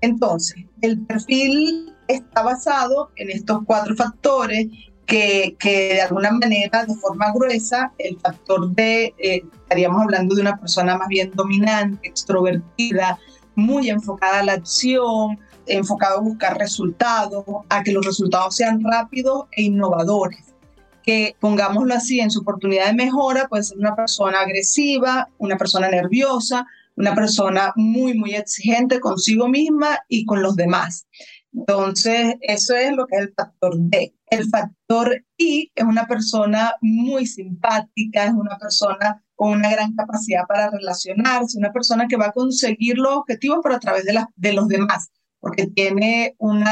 Entonces, 0.00 0.64
el 0.80 0.98
perfil 1.04 1.92
está 2.08 2.42
basado 2.42 3.10
en 3.16 3.28
estos 3.30 3.58
cuatro 3.66 3.94
factores 3.94 4.68
que, 5.10 5.56
de 5.94 6.02
alguna 6.02 6.30
manera, 6.30 6.86
de 6.86 6.94
forma 6.94 7.32
gruesa, 7.32 7.92
el 7.98 8.16
factor 8.20 8.70
de, 8.70 9.12
eh, 9.18 9.42
estaríamos 9.62 10.02
hablando 10.02 10.36
de 10.36 10.42
una 10.42 10.56
persona 10.56 10.96
más 10.96 11.08
bien 11.08 11.32
dominante, 11.34 12.08
extrovertida, 12.08 13.18
muy 13.56 13.90
enfocada 13.90 14.38
a 14.38 14.44
la 14.44 14.52
acción, 14.52 15.40
enfocado 15.66 16.18
a 16.18 16.22
buscar 16.22 16.58
resultados, 16.58 17.44
a 17.68 17.82
que 17.82 17.92
los 17.92 18.06
resultados 18.06 18.54
sean 18.54 18.82
rápidos 18.84 19.46
e 19.52 19.62
innovadores. 19.62 20.54
Que 21.02 21.34
pongámoslo 21.40 21.92
así, 21.92 22.20
en 22.20 22.30
su 22.30 22.40
oportunidad 22.42 22.86
de 22.86 22.94
mejora 22.94 23.48
puede 23.48 23.64
ser 23.64 23.78
una 23.78 23.96
persona 23.96 24.42
agresiva, 24.42 25.28
una 25.38 25.56
persona 25.56 25.88
nerviosa, 25.88 26.66
una 26.96 27.16
persona 27.16 27.72
muy, 27.74 28.14
muy 28.14 28.34
exigente 28.34 29.00
consigo 29.00 29.48
misma 29.48 29.98
y 30.08 30.24
con 30.24 30.40
los 30.40 30.54
demás. 30.54 31.08
Entonces, 31.52 32.36
eso 32.42 32.76
es 32.76 32.92
lo 32.92 33.06
que 33.06 33.16
es 33.16 33.22
el 33.22 33.34
factor 33.34 33.72
D. 33.76 34.14
El 34.30 34.48
factor 34.48 35.24
I 35.36 35.72
es 35.74 35.84
una 35.84 36.06
persona 36.06 36.74
muy 36.80 37.26
simpática, 37.26 38.26
es 38.26 38.32
una 38.32 38.56
persona 38.58 39.22
con 39.34 39.50
una 39.52 39.70
gran 39.70 39.94
capacidad 39.94 40.42
para 40.46 40.70
relacionarse, 40.70 41.58
una 41.58 41.72
persona 41.72 42.06
que 42.06 42.16
va 42.16 42.26
a 42.26 42.32
conseguir 42.32 42.96
los 42.96 43.12
objetivos, 43.12 43.58
pero 43.62 43.74
a 43.74 43.80
través 43.80 44.04
de, 44.04 44.52
los 44.52 44.68
demás, 44.68 45.10
porque 45.40 45.66
tiene 45.66 46.36
un 46.38 46.62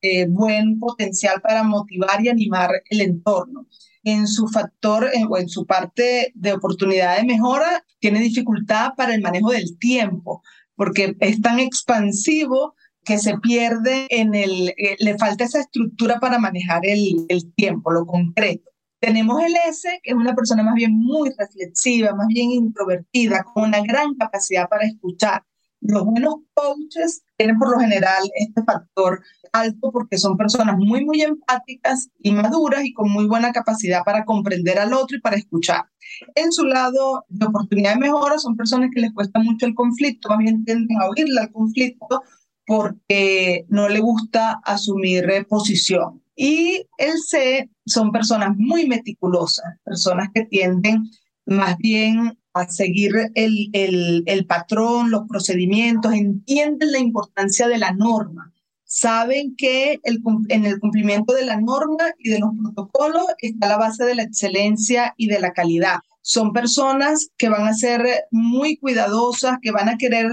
eh, 0.00 0.26
buen 0.28 0.78
potencial 0.78 1.42
para 1.42 1.62
motivar 1.62 2.24
y 2.24 2.30
animar 2.30 2.70
el 2.88 3.02
entorno. 3.02 3.66
En 4.02 4.26
su 4.26 4.48
factor 4.48 5.10
o 5.28 5.36
en 5.36 5.48
su 5.48 5.66
parte 5.66 6.32
de 6.34 6.52
oportunidad 6.54 7.18
de 7.18 7.24
mejora, 7.24 7.84
tiene 7.98 8.20
dificultad 8.20 8.92
para 8.96 9.14
el 9.14 9.20
manejo 9.20 9.50
del 9.50 9.76
tiempo, 9.78 10.42
porque 10.74 11.16
es 11.20 11.42
tan 11.42 11.58
expansivo 11.58 12.76
que 13.08 13.18
se 13.18 13.38
pierde 13.38 14.06
en 14.10 14.34
el, 14.34 14.68
eh, 14.76 14.96
le 14.98 15.16
falta 15.16 15.44
esa 15.44 15.60
estructura 15.60 16.20
para 16.20 16.38
manejar 16.38 16.82
el, 16.84 17.24
el 17.30 17.54
tiempo, 17.54 17.90
lo 17.90 18.04
concreto. 18.04 18.70
Tenemos 19.00 19.42
el 19.42 19.54
S, 19.66 19.88
que 20.02 20.10
es 20.10 20.16
una 20.16 20.34
persona 20.34 20.62
más 20.62 20.74
bien 20.74 20.92
muy 20.92 21.30
reflexiva, 21.30 22.14
más 22.14 22.26
bien 22.26 22.50
introvertida, 22.50 23.44
con 23.44 23.64
una 23.64 23.80
gran 23.80 24.14
capacidad 24.16 24.68
para 24.68 24.84
escuchar. 24.84 25.42
Los 25.80 26.04
buenos 26.04 26.34
coaches 26.52 27.22
tienen 27.38 27.58
por 27.58 27.70
lo 27.70 27.80
general 27.80 28.30
este 28.34 28.62
factor 28.64 29.22
alto 29.52 29.90
porque 29.90 30.18
son 30.18 30.36
personas 30.36 30.76
muy, 30.76 31.02
muy 31.04 31.22
empáticas 31.22 32.10
y 32.18 32.32
maduras 32.32 32.84
y 32.84 32.92
con 32.92 33.10
muy 33.10 33.26
buena 33.26 33.52
capacidad 33.52 34.02
para 34.04 34.26
comprender 34.26 34.78
al 34.78 34.92
otro 34.92 35.16
y 35.16 35.20
para 35.20 35.36
escuchar. 35.36 35.84
En 36.34 36.52
su 36.52 36.66
lado 36.66 37.24
de 37.28 37.46
oportunidad 37.46 37.94
de 37.94 38.00
mejora 38.00 38.38
son 38.38 38.56
personas 38.56 38.90
que 38.92 39.00
les 39.00 39.14
cuesta 39.14 39.38
mucho 39.40 39.64
el 39.64 39.74
conflicto, 39.74 40.28
más 40.28 40.38
bien 40.38 40.64
tienden 40.64 41.00
a 41.00 41.08
oírle 41.08 41.40
al 41.40 41.52
conflicto 41.52 42.22
porque 42.68 43.64
no 43.70 43.88
le 43.88 44.00
gusta 44.00 44.60
asumir 44.62 45.24
posición. 45.48 46.22
Y 46.36 46.86
el 46.98 47.18
C 47.26 47.70
son 47.86 48.12
personas 48.12 48.50
muy 48.58 48.86
meticulosas, 48.86 49.64
personas 49.82 50.28
que 50.34 50.44
tienden 50.44 51.10
más 51.46 51.78
bien 51.78 52.38
a 52.52 52.68
seguir 52.68 53.32
el, 53.34 53.70
el, 53.72 54.22
el 54.26 54.44
patrón, 54.44 55.10
los 55.10 55.26
procedimientos, 55.26 56.12
entienden 56.12 56.92
la 56.92 56.98
importancia 56.98 57.68
de 57.68 57.78
la 57.78 57.92
norma, 57.92 58.52
saben 58.84 59.56
que 59.56 59.98
el, 60.02 60.20
en 60.48 60.66
el 60.66 60.78
cumplimiento 60.78 61.32
de 61.32 61.46
la 61.46 61.58
norma 61.58 62.04
y 62.18 62.28
de 62.28 62.38
los 62.38 62.50
protocolos 62.62 63.24
está 63.38 63.68
la 63.68 63.78
base 63.78 64.04
de 64.04 64.14
la 64.14 64.24
excelencia 64.24 65.14
y 65.16 65.28
de 65.28 65.40
la 65.40 65.52
calidad. 65.52 66.00
Son 66.20 66.52
personas 66.52 67.30
que 67.38 67.48
van 67.48 67.66
a 67.66 67.72
ser 67.72 68.06
muy 68.30 68.76
cuidadosas, 68.76 69.56
que 69.62 69.70
van 69.70 69.88
a 69.88 69.96
querer 69.96 70.30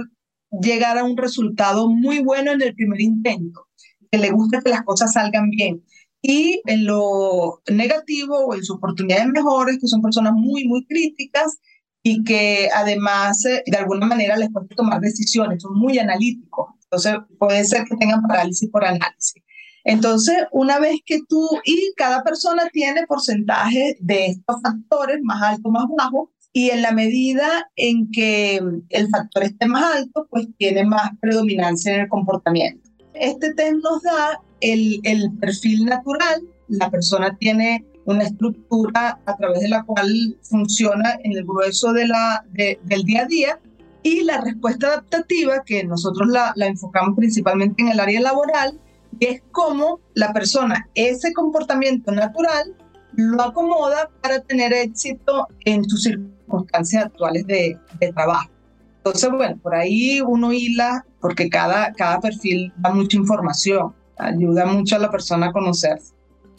llegar 0.61 0.97
a 0.97 1.03
un 1.03 1.17
resultado 1.17 1.89
muy 1.89 2.19
bueno 2.19 2.51
en 2.51 2.61
el 2.61 2.75
primer 2.75 3.01
intento, 3.01 3.67
que 4.11 4.17
le 4.17 4.31
gusta 4.31 4.61
que 4.61 4.69
las 4.69 4.83
cosas 4.83 5.13
salgan 5.13 5.49
bien 5.49 5.83
y 6.27 6.59
en 6.65 6.85
lo 6.85 7.61
negativo 7.71 8.47
o 8.47 8.55
en 8.55 8.63
su 8.63 8.73
oportunidad 8.73 9.19
de 9.19 9.31
mejores, 9.31 9.77
que 9.79 9.87
son 9.87 10.01
personas 10.01 10.33
muy, 10.33 10.65
muy 10.65 10.83
críticas 10.87 11.59
y 12.01 12.23
que 12.23 12.67
además 12.73 13.45
eh, 13.45 13.61
de 13.65 13.77
alguna 13.77 14.07
manera 14.07 14.35
les 14.35 14.51
puede 14.51 14.67
tomar 14.69 15.01
decisiones, 15.01 15.61
son 15.61 15.77
muy 15.77 15.99
analíticos. 15.99 16.69
Entonces 16.85 17.17
puede 17.37 17.63
ser 17.65 17.85
que 17.85 17.95
tengan 17.97 18.23
parálisis 18.23 18.69
por 18.71 18.85
análisis. 18.85 19.43
Entonces, 19.83 20.35
una 20.51 20.79
vez 20.79 20.95
que 21.05 21.19
tú 21.29 21.47
y 21.63 21.93
cada 21.95 22.23
persona 22.23 22.69
tiene 22.73 23.05
porcentaje 23.05 23.95
de 23.99 24.25
estos 24.25 24.55
factores, 24.63 25.19
más 25.21 25.43
alto, 25.43 25.69
más 25.69 25.85
bajo, 25.95 26.31
y 26.55 26.69
en 26.69 26.81
la 26.81 26.93
medida 26.93 27.69
en 27.75 28.09
que 28.11 28.61
el 28.89 29.09
factor 29.09 29.43
esté 29.43 29.65
más 29.65 29.97
alto, 29.97 30.25
pues 30.29 30.47
tiene 30.57 30.85
más 30.85 31.11
predominancia 31.19 31.93
en 31.93 32.01
el 32.03 32.07
comportamiento. 32.07 32.89
Este 33.13 33.53
test 33.55 33.83
nos 33.83 34.01
da 34.01 34.39
el, 34.61 35.01
el 35.03 35.33
perfil 35.37 35.83
natural, 35.83 36.41
la 36.69 36.89
persona 36.89 37.35
tiene 37.37 37.85
una 38.05 38.23
estructura 38.23 39.19
a 39.25 39.35
través 39.35 39.59
de 39.59 39.67
la 39.67 39.83
cual 39.83 40.37
funciona 40.43 41.19
en 41.25 41.33
el 41.33 41.43
grueso 41.43 41.91
de 41.91 42.07
la, 42.07 42.45
del 42.53 43.03
día 43.03 43.23
a 43.23 43.25
día 43.25 43.59
y 44.01 44.23
la 44.23 44.39
respuesta 44.39 44.87
adaptativa, 44.87 45.61
que 45.65 45.83
nosotros 45.83 46.29
la, 46.29 46.53
la 46.55 46.67
enfocamos 46.67 47.17
principalmente 47.17 47.83
en 47.83 47.89
el 47.89 47.99
área 47.99 48.21
laboral, 48.21 48.79
es 49.19 49.41
cómo 49.51 49.99
la 50.13 50.31
persona 50.31 50.87
ese 50.95 51.33
comportamiento 51.33 52.13
natural 52.13 52.73
lo 53.11 53.41
acomoda 53.41 54.09
para 54.21 54.39
tener 54.39 54.71
éxito 54.71 55.49
en 55.65 55.83
sus 55.83 56.05
circunstancias 56.45 57.05
actuales 57.05 57.45
de, 57.47 57.77
trabajo. 58.13 58.49
Entonces, 58.97 59.29
bueno, 59.31 59.57
por 59.61 59.75
ahí 59.75 60.21
uno 60.21 60.51
hila, 60.51 61.05
porque 61.19 61.49
cada, 61.49 61.93
cada 61.93 62.19
perfil 62.19 62.73
da 62.77 62.91
mucha 62.91 63.17
información 63.17 63.93
ayuda 64.17 64.65
mucho 64.65 64.95
a 64.95 64.99
la 64.99 65.11
persona 65.11 65.47
a 65.47 65.51
conocerse. 65.51 66.13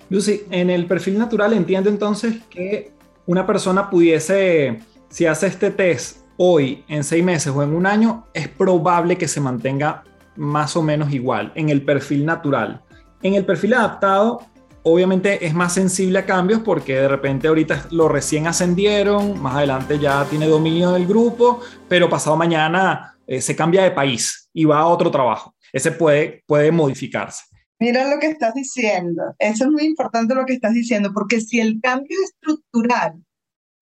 Lucy, 0.08 0.42
en 0.50 0.70
el 0.70 0.86
perfil 0.86 1.18
natural 1.18 1.52
entiendo 1.52 1.90
entonces 1.90 2.36
que 2.50 2.92
una 3.26 3.46
persona 3.46 3.90
pudiese, 3.90 4.80
si 5.08 5.26
hace 5.26 5.48
este 5.48 5.70
test 5.70 6.18
hoy, 6.36 6.84
en 6.88 7.02
seis 7.02 7.24
meses 7.24 7.52
o 7.54 7.62
en 7.62 7.74
un 7.74 7.86
año, 7.86 8.26
es 8.32 8.48
probable 8.48 9.18
que 9.18 9.26
se 9.26 9.40
mantenga 9.40 10.04
más 10.36 10.76
o 10.76 10.82
menos 10.82 11.12
igual 11.12 11.52
en 11.54 11.70
el 11.70 11.82
perfil 11.82 12.24
natural. 12.24 12.82
En 13.22 13.34
el 13.34 13.44
perfil 13.44 13.74
adaptado, 13.74 14.42
obviamente 14.88 15.44
es 15.44 15.52
más 15.52 15.74
sensible 15.74 16.20
a 16.20 16.26
cambios 16.26 16.60
porque 16.60 16.94
de 16.94 17.08
repente 17.08 17.48
ahorita 17.48 17.88
lo 17.90 18.08
recién 18.08 18.46
ascendieron, 18.46 19.40
más 19.42 19.56
adelante 19.56 19.98
ya 19.98 20.24
tiene 20.30 20.46
dominio 20.46 20.92
del 20.92 21.08
grupo, 21.08 21.60
pero 21.88 22.08
pasado 22.08 22.36
mañana 22.36 23.18
eh, 23.26 23.40
se 23.40 23.56
cambia 23.56 23.82
de 23.82 23.90
país 23.90 24.48
y 24.52 24.64
va 24.64 24.78
a 24.78 24.86
otro 24.86 25.10
trabajo. 25.10 25.56
Ese 25.72 25.90
puede, 25.90 26.44
puede 26.46 26.70
modificarse. 26.70 27.42
Mira 27.80 28.08
lo 28.08 28.20
que 28.20 28.28
estás 28.28 28.54
diciendo. 28.54 29.34
Eso 29.40 29.64
es 29.64 29.70
muy 29.70 29.84
importante 29.84 30.36
lo 30.36 30.46
que 30.46 30.52
estás 30.52 30.72
diciendo, 30.72 31.10
porque 31.12 31.40
si 31.40 31.58
el 31.58 31.80
cambio 31.80 32.16
es 32.22 32.30
estructural, 32.30 33.14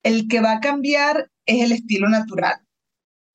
el 0.02 0.26
que 0.26 0.40
va 0.40 0.52
a 0.52 0.60
cambiar 0.60 1.30
es 1.44 1.64
el 1.64 1.72
estilo 1.72 2.08
natural. 2.08 2.56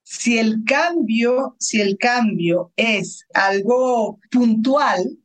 Si 0.04 0.40
el 0.40 0.64
cambio, 0.66 1.56
si 1.60 1.80
el 1.80 2.00
cambio 2.00 2.74
es 2.76 3.28
algo 3.36 4.20
puntual, 4.32 5.19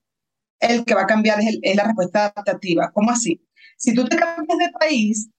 el 0.68 0.85
que 0.85 0.94
va 0.94 1.03
a 1.03 1.07
cambiar 1.07 1.40
es, 1.40 1.77
la 1.77 1.85
respuesta 1.85 2.27
adaptativa. 2.27 2.90
¿Cómo 2.92 3.11
así? 3.11 3.40
Si 3.77 3.94
tú 3.94 4.05
te 4.05 4.16
cambias 4.16 4.59
de 4.59 4.70
país, 4.79 5.31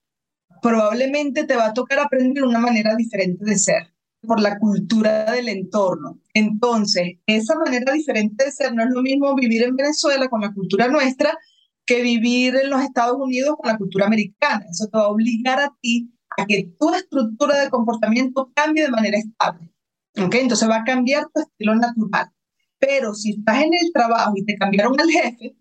probablemente 0.61 1.45
te 1.45 1.55
va 1.55 1.67
a 1.67 1.73
tocar 1.73 1.99
aprender 1.99 2.43
una 2.43 2.59
manera 2.59 2.95
diferente 2.95 3.43
de 3.45 3.57
ser 3.57 3.93
por 4.21 4.41
la 4.41 4.57
cultura 4.57 5.31
del 5.31 5.49
entorno. 5.49 6.19
Entonces, 6.33 7.17
esa 7.27 7.55
manera 7.55 7.93
diferente 7.93 8.45
de 8.45 8.51
ser 8.51 8.73
no 8.73 8.83
es 8.83 8.89
lo 8.89 9.01
mismo 9.01 9.35
vivir 9.35 9.63
en 9.63 9.75
Venezuela 9.75 10.27
con 10.27 10.41
la 10.41 10.53
cultura 10.53 10.87
nuestra 10.87 11.37
que 11.85 12.01
vivir 12.01 12.55
en 12.55 12.71
los 12.71 12.81
Estados 12.81 13.17
Unidos 13.19 13.55
con 13.57 13.71
la 13.71 13.77
cultura 13.77 14.07
americana. 14.07 14.65
Eso 14.69 14.87
te 14.87 14.97
va 14.97 15.05
a 15.05 15.09
obligar 15.09 15.59
a 15.59 15.71
ti 15.81 16.11
a 16.37 16.45
que 16.45 16.71
tu 16.79 16.93
estructura 16.93 17.61
de 17.61 17.69
comportamiento 17.69 18.51
cambie 18.55 18.83
de 18.83 18.89
manera 18.89 19.17
estable. 19.17 19.71
¿Ok? 20.17 20.35
Entonces 20.35 20.69
va 20.69 20.77
a 20.77 20.83
cambiar 20.83 21.27
tu 21.33 21.41
estilo 21.41 21.75
natural. 21.75 22.31
Pero 22.79 23.13
si 23.13 23.31
estás 23.31 23.63
en 23.63 23.73
el 23.73 23.91
trabajo 23.93 24.33
y 24.35 24.45
te 24.45 24.55
cambiaron 24.55 24.99
al 24.99 25.09
jefe, 25.09 25.55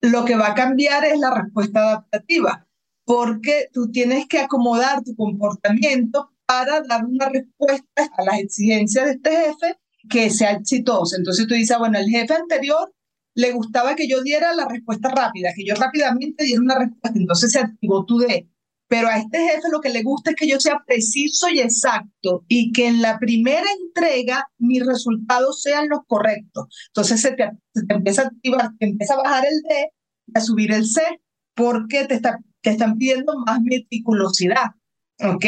lo 0.00 0.24
que 0.24 0.36
va 0.36 0.48
a 0.48 0.54
cambiar 0.54 1.04
es 1.04 1.18
la 1.18 1.34
respuesta 1.34 1.80
adaptativa, 1.80 2.66
porque 3.04 3.68
tú 3.72 3.90
tienes 3.90 4.26
que 4.26 4.38
acomodar 4.38 5.02
tu 5.02 5.14
comportamiento 5.14 6.32
para 6.46 6.80
dar 6.82 7.04
una 7.04 7.28
respuesta 7.28 8.10
a 8.16 8.24
las 8.24 8.38
exigencias 8.38 9.04
de 9.04 9.12
este 9.12 9.30
jefe 9.30 9.78
que 10.08 10.30
sea 10.30 10.52
exitosa. 10.52 11.16
Entonces 11.16 11.46
tú 11.46 11.54
dices, 11.54 11.78
bueno, 11.78 11.98
el 11.98 12.08
jefe 12.08 12.34
anterior 12.34 12.92
le 13.34 13.52
gustaba 13.52 13.94
que 13.94 14.08
yo 14.08 14.22
diera 14.22 14.54
la 14.54 14.66
respuesta 14.66 15.10
rápida, 15.10 15.50
que 15.54 15.64
yo 15.64 15.74
rápidamente 15.74 16.44
diera 16.44 16.60
una 16.60 16.78
respuesta, 16.78 17.18
entonces 17.18 17.52
se 17.52 17.60
activó 17.60 18.04
tu 18.04 18.18
D. 18.18 18.49
Pero 18.90 19.06
a 19.06 19.18
este 19.18 19.38
jefe 19.38 19.68
lo 19.70 19.80
que 19.80 19.90
le 19.90 20.02
gusta 20.02 20.30
es 20.30 20.36
que 20.36 20.48
yo 20.48 20.58
sea 20.58 20.82
preciso 20.84 21.48
y 21.48 21.60
exacto 21.60 22.44
y 22.48 22.72
que 22.72 22.88
en 22.88 23.00
la 23.00 23.20
primera 23.20 23.66
entrega 23.80 24.50
mis 24.58 24.84
resultados 24.84 25.62
sean 25.62 25.88
los 25.88 26.00
correctos. 26.08 26.66
Entonces 26.88 27.20
se 27.20 27.32
te, 27.32 27.50
empieza 27.88 28.22
a 28.22 28.26
activar, 28.26 28.70
te 28.80 28.86
empieza 28.86 29.14
a 29.14 29.22
bajar 29.22 29.44
el 29.46 29.62
D, 29.62 29.92
a 30.34 30.40
subir 30.40 30.72
el 30.72 30.86
C, 30.86 31.02
porque 31.54 32.04
te, 32.06 32.14
está, 32.14 32.40
te 32.62 32.70
están 32.70 32.98
pidiendo 32.98 33.32
más 33.46 33.60
meticulosidad. 33.62 34.72
¿Ok? 35.22 35.44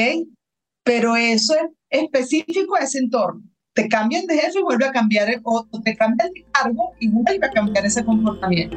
pero 0.84 1.16
eso 1.16 1.54
es 1.54 1.70
específico 1.90 2.76
a 2.76 2.80
ese 2.80 2.98
entorno. 2.98 3.42
Te 3.74 3.88
cambian 3.88 4.26
de 4.26 4.36
jefe 4.36 4.58
y 4.58 4.62
vuelve 4.62 4.86
a 4.86 4.92
cambiar, 4.92 5.30
el, 5.30 5.40
o 5.44 5.66
te 5.82 5.96
cambian 5.96 6.30
de 6.32 6.44
cargo 6.52 6.92
y 7.00 7.08
vuelve 7.08 7.46
a 7.46 7.50
cambiar 7.50 7.86
ese 7.86 8.04
comportamiento. 8.04 8.76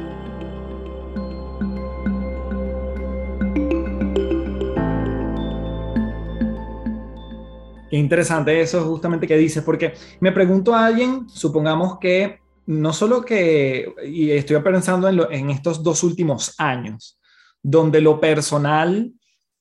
Qué 7.88 7.96
interesante 7.96 8.60
eso 8.60 8.84
justamente 8.84 9.26
que 9.26 9.36
dices, 9.36 9.62
porque 9.62 9.94
me 10.20 10.32
pregunto 10.32 10.74
a 10.74 10.86
alguien, 10.86 11.28
supongamos 11.28 11.98
que 11.98 12.40
no 12.66 12.92
solo 12.92 13.22
que, 13.22 13.94
y 14.04 14.30
estoy 14.32 14.60
pensando 14.60 15.08
en, 15.08 15.20
en 15.30 15.50
estos 15.50 15.82
dos 15.82 16.02
últimos 16.02 16.54
años, 16.58 17.18
donde 17.62 18.00
lo 18.00 18.20
personal 18.20 19.12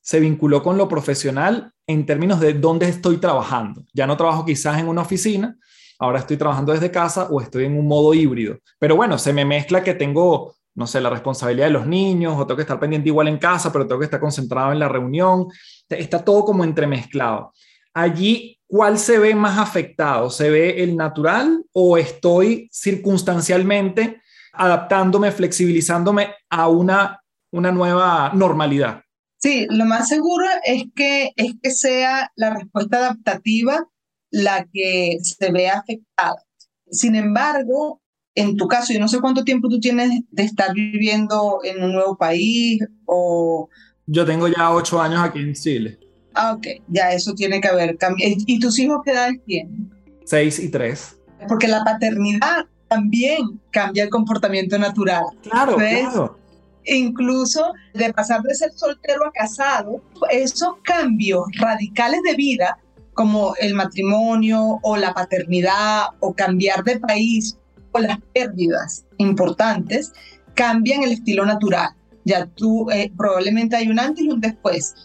se 0.01 0.19
vinculó 0.19 0.63
con 0.63 0.77
lo 0.77 0.87
profesional 0.87 1.71
en 1.87 2.05
términos 2.05 2.39
de 2.39 2.53
dónde 2.53 2.87
estoy 2.87 3.17
trabajando. 3.17 3.83
Ya 3.93 4.07
no 4.07 4.17
trabajo 4.17 4.43
quizás 4.43 4.79
en 4.79 4.87
una 4.87 5.01
oficina, 5.01 5.55
ahora 5.99 6.19
estoy 6.19 6.37
trabajando 6.37 6.73
desde 6.73 6.91
casa 6.91 7.27
o 7.29 7.41
estoy 7.41 7.65
en 7.65 7.77
un 7.77 7.87
modo 7.87 8.13
híbrido. 8.13 8.57
Pero 8.79 8.95
bueno, 8.95 9.17
se 9.17 9.33
me 9.33 9.45
mezcla 9.45 9.83
que 9.83 9.93
tengo, 9.93 10.55
no 10.73 10.87
sé, 10.87 10.99
la 10.99 11.09
responsabilidad 11.09 11.67
de 11.67 11.73
los 11.73 11.85
niños 11.85 12.33
o 12.37 12.45
tengo 12.45 12.57
que 12.57 12.63
estar 12.63 12.79
pendiente 12.79 13.09
igual 13.09 13.27
en 13.27 13.37
casa, 13.37 13.71
pero 13.71 13.87
tengo 13.87 13.99
que 13.99 14.05
estar 14.05 14.19
concentrado 14.19 14.71
en 14.71 14.79
la 14.79 14.89
reunión. 14.89 15.47
Está 15.89 16.23
todo 16.23 16.43
como 16.43 16.63
entremezclado. 16.63 17.53
Allí, 17.95 18.59
¿cuál 18.67 18.99
se 18.99 19.17
ve 19.19 19.33
más 19.35 19.57
afectado? 19.57 20.29
¿Se 20.29 20.49
ve 20.49 20.83
el 20.83 20.97
natural 20.97 21.63
o 21.71 21.97
estoy 21.97 22.67
circunstancialmente 22.69 24.21
adaptándome, 24.51 25.31
flexibilizándome 25.31 26.33
a 26.49 26.67
una, 26.67 27.21
una 27.51 27.71
nueva 27.71 28.33
normalidad? 28.33 29.01
Sí, 29.37 29.65
lo 29.69 29.85
más 29.85 30.09
seguro 30.09 30.45
es 30.65 30.83
que, 30.93 31.31
es 31.37 31.53
que 31.63 31.71
sea 31.71 32.31
la 32.35 32.53
respuesta 32.53 32.97
adaptativa 32.97 33.87
la 34.29 34.67
que 34.73 35.19
se 35.21 35.51
vea 35.53 35.79
afectada. 35.79 36.43
Sin 36.91 37.15
embargo, 37.15 38.01
en 38.35 38.57
tu 38.57 38.67
caso, 38.67 38.91
yo 38.91 38.99
no 38.99 39.07
sé 39.07 39.21
cuánto 39.21 39.45
tiempo 39.45 39.69
tú 39.69 39.79
tienes 39.79 40.09
de 40.31 40.43
estar 40.43 40.73
viviendo 40.73 41.59
en 41.63 41.81
un 41.81 41.93
nuevo 41.93 42.17
país 42.17 42.81
o... 43.05 43.69
Yo 44.05 44.25
tengo 44.25 44.49
ya 44.49 44.71
ocho 44.71 45.01
años 45.01 45.21
aquí 45.23 45.39
en 45.39 45.53
Chile. 45.53 46.04
Ah, 46.35 46.53
ok, 46.53 46.67
ya 46.87 47.11
eso 47.11 47.33
tiene 47.33 47.61
que 47.61 47.67
haber 47.67 47.97
cambiado. 47.97 48.35
¿Y 48.45 48.59
tus 48.59 48.77
hijos 48.79 49.01
qué 49.03 49.11
edad 49.11 49.29
tienen? 49.45 49.91
Seis 50.25 50.59
y 50.59 50.69
tres. 50.69 51.17
Porque 51.47 51.67
la 51.67 51.83
paternidad 51.83 52.65
también 52.87 53.59
cambia 53.71 54.03
el 54.03 54.09
comportamiento 54.09 54.77
natural. 54.77 55.23
Claro, 55.41 55.75
claro 55.75 56.45
incluso 56.85 57.73
de 57.93 58.13
pasar 58.13 58.41
de 58.41 58.55
ser 58.55 58.71
soltero 58.73 59.25
a 59.25 59.31
casado, 59.31 60.01
esos 60.29 60.75
cambios 60.83 61.45
radicales 61.57 62.21
de 62.23 62.35
vida, 62.35 62.77
como 63.13 63.55
el 63.59 63.73
matrimonio 63.73 64.79
o 64.83 64.97
la 64.97 65.13
paternidad 65.13 66.07
o 66.19 66.33
cambiar 66.33 66.83
de 66.83 66.99
país 66.99 67.57
o 67.91 67.99
las 67.99 68.19
pérdidas 68.33 69.05
importantes, 69.17 70.11
cambian 70.53 71.03
el 71.03 71.13
estilo 71.13 71.45
natural. 71.45 71.89
Ya 72.25 72.45
tú 72.45 72.89
eh, 72.91 73.11
probablemente 73.15 73.75
hay 73.75 73.89
un 73.89 73.99
antes 73.99 74.25
y 74.25 74.29
un 74.29 74.41
después. 74.41 74.95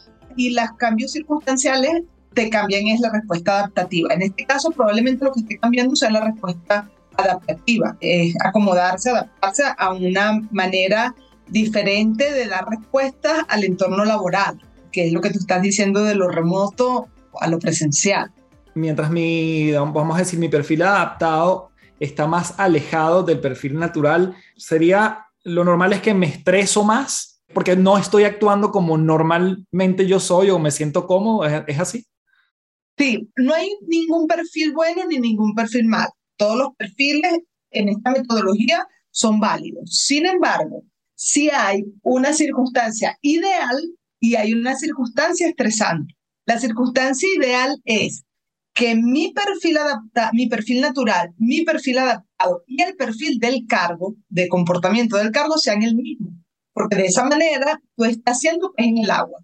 Y 0.41 0.55
los 0.55 0.71
cambios 0.79 1.13
circunstanciales 1.13 2.03
te 2.33 2.49
cambian 2.49 2.87
es 2.87 2.99
la 3.01 3.11
respuesta 3.11 3.59
adaptativa. 3.59 4.15
En 4.15 4.23
este 4.23 4.47
caso 4.47 4.71
probablemente 4.71 5.23
lo 5.23 5.33
que 5.33 5.41
esté 5.41 5.59
cambiando 5.59 5.95
sea 5.95 6.11
la 6.11 6.25
respuesta 6.25 6.89
adaptativa, 7.15 7.95
es 8.01 8.35
acomodarse, 8.43 9.11
adaptarse 9.11 9.65
a 9.77 9.93
una 9.93 10.41
manera 10.51 11.15
diferente 11.49 12.33
de 12.33 12.47
dar 12.47 12.67
respuestas 12.71 13.45
al 13.49 13.65
entorno 13.65 14.03
laboral, 14.07 14.59
que 14.91 15.09
es 15.09 15.13
lo 15.13 15.21
que 15.21 15.29
tú 15.29 15.41
estás 15.41 15.61
diciendo 15.61 16.05
de 16.05 16.15
lo 16.15 16.29
remoto 16.29 17.09
a 17.39 17.47
lo 17.47 17.59
presencial. 17.59 18.31
Mientras 18.75 19.11
mi, 19.11 19.73
vamos 19.73 20.17
a 20.17 20.21
decir, 20.21 20.39
mi 20.39 20.49
perfil 20.49 20.81
adaptado 20.81 21.69
está 21.99 22.27
más 22.27 22.55
alejado 22.57 23.25
del 23.25 23.41
perfil 23.41 23.79
natural, 23.79 24.35
sería 24.57 25.27
lo 25.45 25.65
normal 25.65 25.93
es 25.93 26.01
que 26.01 26.15
me 26.15 26.29
estreso 26.29 26.83
más 26.83 27.30
porque 27.53 27.77
no 27.77 27.99
estoy 27.99 28.25
actuando 28.25 28.71
como 28.71 28.97
normalmente 28.97 30.07
yo 30.07 30.21
soy 30.21 30.51
o 30.51 30.59
me 30.59 30.71
siento 30.71 31.07
cómodo, 31.07 31.47
¿es, 31.67 31.79
así? 31.79 32.07
Sí, 32.97 33.31
no 33.37 33.55
hay 33.55 33.71
ningún 33.87 34.27
perfil 34.27 34.73
bueno 34.73 35.07
ni 35.07 35.19
ningún 35.19 35.55
perfil 35.55 35.87
malo. 35.87 36.13
Todos 36.37 36.57
los 36.57 36.69
perfiles 36.77 37.41
en 37.71 37.89
esta 37.89 38.11
metodología 38.11 38.87
son 39.11 39.41
válidos. 39.41 39.97
Sin 39.97 40.27
embargo, 40.27 40.85
si 41.15 41.51
hay 41.51 41.85
una 42.03 42.33
circunstancia 42.33 43.19
ideal 43.23 43.79
y 44.21 44.35
hay 44.37 44.53
una 44.53 44.77
circunstancia 44.77 45.49
estresante. 45.49 46.15
La 46.47 46.59
circunstancia 46.59 47.29
ideal 47.37 47.81
es 47.85 48.25
que 48.75 48.95
mi 48.95 49.33
perfil, 49.33 49.79
adapta, 49.79 50.31
mi 50.33 50.47
perfil 50.47 50.81
natural, 50.81 51.35
mi 51.39 51.63
perfil 51.63 51.99
adaptado 51.99 52.63
y 52.67 52.83
el 52.83 52.97
perfil 52.97 53.39
del 53.39 53.67
cargo, 53.67 54.17
de 54.29 54.49
comportamiento 54.49 55.17
del 55.17 55.33
cargo, 55.33 55.59
sean 55.59 55.83
el 55.83 55.95
mismo. 55.97 56.40
Porque 56.73 56.97
de 56.97 57.07
esa 57.07 57.25
manera 57.25 57.81
tú 57.97 58.05
estás 58.05 58.37
haciendo 58.37 58.73
en 58.77 58.99
el 58.99 59.11
agua. 59.11 59.41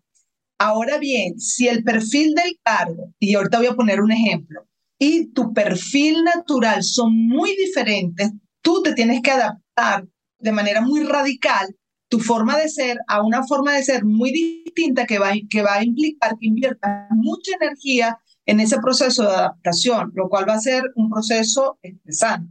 Ahora 0.58 0.98
bien, 0.98 1.38
si 1.38 1.68
el 1.68 1.84
perfil 1.84 2.34
del 2.34 2.58
cargo, 2.62 3.12
y 3.18 3.34
ahorita 3.34 3.58
voy 3.58 3.66
a 3.66 3.76
poner 3.76 4.00
un 4.00 4.12
ejemplo, 4.12 4.66
y 4.98 5.26
tu 5.32 5.52
perfil 5.52 6.24
natural 6.24 6.82
son 6.82 7.14
muy 7.14 7.54
diferentes, 7.56 8.32
tú 8.62 8.82
te 8.82 8.94
tienes 8.94 9.20
que 9.20 9.30
adaptar 9.30 10.06
de 10.38 10.52
manera 10.52 10.80
muy 10.80 11.02
radical 11.02 11.76
tu 12.08 12.20
forma 12.20 12.56
de 12.56 12.68
ser 12.68 12.98
a 13.08 13.22
una 13.22 13.44
forma 13.44 13.74
de 13.74 13.82
ser 13.82 14.04
muy 14.04 14.32
distinta 14.32 15.06
que 15.06 15.18
va, 15.18 15.32
que 15.50 15.62
va 15.62 15.74
a 15.74 15.84
implicar 15.84 16.36
que 16.38 16.46
inviertas 16.46 17.08
mucha 17.10 17.52
energía 17.60 18.18
en 18.46 18.60
ese 18.60 18.78
proceso 18.78 19.24
de 19.24 19.34
adaptación, 19.34 20.12
lo 20.14 20.28
cual 20.28 20.48
va 20.48 20.54
a 20.54 20.60
ser 20.60 20.84
un 20.94 21.10
proceso 21.10 21.78
estresante. 21.82 22.50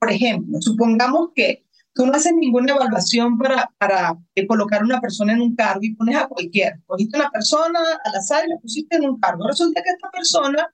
Por 0.00 0.10
ejemplo, 0.10 0.60
supongamos 0.60 1.30
que 1.34 1.63
tú 1.94 2.06
no 2.06 2.12
haces 2.12 2.32
ninguna 2.34 2.74
evaluación 2.74 3.38
para, 3.38 3.70
para 3.78 4.18
colocar 4.48 4.82
una 4.82 5.00
persona 5.00 5.32
en 5.32 5.40
un 5.40 5.54
cargo 5.54 5.80
y 5.82 5.94
pones 5.94 6.16
a 6.16 6.26
cualquiera. 6.26 6.78
Cogiste 6.86 7.18
una 7.18 7.30
persona 7.30 7.78
al 8.04 8.14
azar 8.16 8.44
y 8.46 8.50
la 8.50 8.58
pusiste 8.58 8.96
en 8.96 9.08
un 9.08 9.20
cargo. 9.20 9.46
Resulta 9.46 9.82
que 9.82 9.90
esta 9.90 10.10
persona 10.10 10.66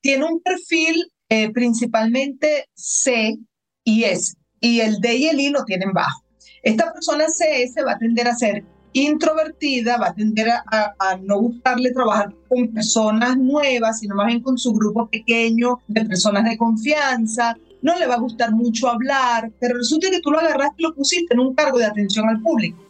tiene 0.00 0.24
un 0.24 0.40
perfil 0.40 1.10
eh, 1.28 1.50
principalmente 1.50 2.68
C 2.74 3.38
y 3.84 4.04
S 4.04 4.36
y 4.60 4.80
el 4.80 5.00
D 5.00 5.16
y 5.16 5.26
el 5.28 5.40
I 5.40 5.50
lo 5.50 5.64
tienen 5.64 5.92
bajo. 5.92 6.22
Esta 6.62 6.92
persona 6.92 7.26
CS 7.26 7.84
va 7.86 7.92
a 7.92 7.98
tender 7.98 8.28
a 8.28 8.34
ser 8.34 8.64
introvertida, 8.92 9.98
va 9.98 10.08
a 10.08 10.14
tender 10.14 10.48
a, 10.48 10.64
a, 10.98 11.16
no 11.18 11.38
gustarle 11.38 11.92
trabajar 11.92 12.34
con 12.48 12.72
personas 12.72 13.36
nuevas, 13.36 14.00
sino 14.00 14.14
más 14.14 14.26
bien 14.26 14.40
con 14.40 14.56
su 14.56 14.72
grupo 14.72 15.08
pequeño 15.08 15.80
de 15.86 16.04
personas 16.06 16.44
de 16.44 16.56
confianza, 16.56 17.56
no 17.86 17.96
le 17.96 18.06
va 18.08 18.14
a 18.14 18.18
gustar 18.18 18.50
mucho 18.50 18.88
hablar, 18.88 19.52
pero 19.60 19.76
resulta 19.76 20.10
que 20.10 20.20
tú 20.20 20.32
lo 20.32 20.40
agarraste 20.40 20.74
y 20.78 20.82
lo 20.82 20.94
pusiste 20.94 21.32
en 21.34 21.40
un 21.40 21.54
cargo 21.54 21.78
de 21.78 21.84
atención 21.84 22.28
al 22.28 22.42
público, 22.42 22.82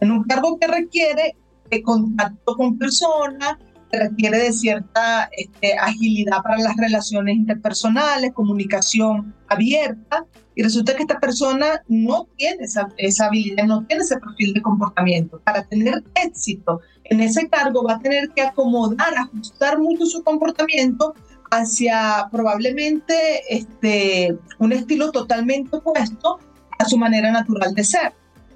en 0.00 0.12
un 0.12 0.22
cargo 0.22 0.56
que 0.56 0.68
requiere 0.68 1.34
de 1.68 1.82
contacto 1.82 2.56
con 2.56 2.78
personas, 2.78 3.56
requiere 3.90 4.38
de 4.38 4.52
cierta 4.52 5.28
este, 5.36 5.76
agilidad 5.76 6.42
para 6.44 6.58
las 6.58 6.76
relaciones 6.76 7.34
interpersonales, 7.34 8.32
comunicación 8.34 9.34
abierta, 9.48 10.24
y 10.54 10.62
resulta 10.62 10.94
que 10.94 11.02
esta 11.02 11.18
persona 11.18 11.82
no 11.88 12.28
tiene 12.36 12.64
esa, 12.64 12.88
esa 12.98 13.26
habilidad, 13.26 13.64
no 13.64 13.84
tiene 13.84 14.04
ese 14.04 14.16
perfil 14.18 14.54
de 14.54 14.62
comportamiento. 14.62 15.40
Para 15.40 15.64
tener 15.64 16.04
éxito 16.14 16.80
en 17.04 17.20
ese 17.20 17.48
cargo 17.48 17.82
va 17.82 17.94
a 17.94 17.98
tener 17.98 18.30
que 18.30 18.42
acomodar, 18.42 19.12
ajustar 19.16 19.78
mucho 19.78 20.06
su 20.06 20.22
comportamiento 20.22 21.14
hacia 21.50 22.28
probablemente 22.30 23.14
este, 23.48 24.36
un 24.58 24.72
estilo 24.72 25.10
totalmente 25.12 25.76
opuesto 25.76 26.38
a 26.78 26.84
su 26.84 26.98
manera 26.98 27.30
natural 27.30 27.74
de 27.74 27.84
ser. 27.84 28.12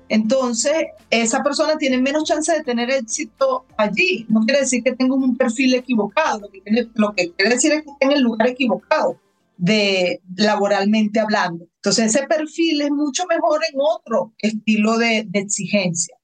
Entonces, 0.08 0.74
esa 1.08 1.42
persona 1.42 1.76
tiene 1.78 1.98
menos 1.98 2.24
chance 2.24 2.52
de 2.52 2.64
tener 2.64 2.90
éxito 2.90 3.64
allí. 3.76 4.26
No 4.28 4.40
quiere 4.40 4.60
decir 4.60 4.82
que 4.82 4.96
tenga 4.96 5.14
un 5.14 5.36
perfil 5.36 5.74
equivocado, 5.74 6.40
lo 6.40 6.50
que, 6.50 6.88
lo 6.94 7.12
que 7.12 7.32
quiere 7.32 7.54
decir 7.54 7.72
es 7.72 7.82
que 7.82 7.90
está 7.90 8.06
en 8.06 8.12
el 8.12 8.22
lugar 8.22 8.48
equivocado 8.48 9.18
de 9.56 10.20
laboralmente 10.36 11.20
hablando. 11.20 11.66
Entonces, 11.76 12.14
ese 12.14 12.26
perfil 12.26 12.80
es 12.80 12.90
mucho 12.90 13.24
mejor 13.26 13.60
en 13.70 13.78
otro 13.78 14.34
estilo 14.38 14.98
de, 14.98 15.26
de 15.28 15.38
exigencia. 15.38 16.16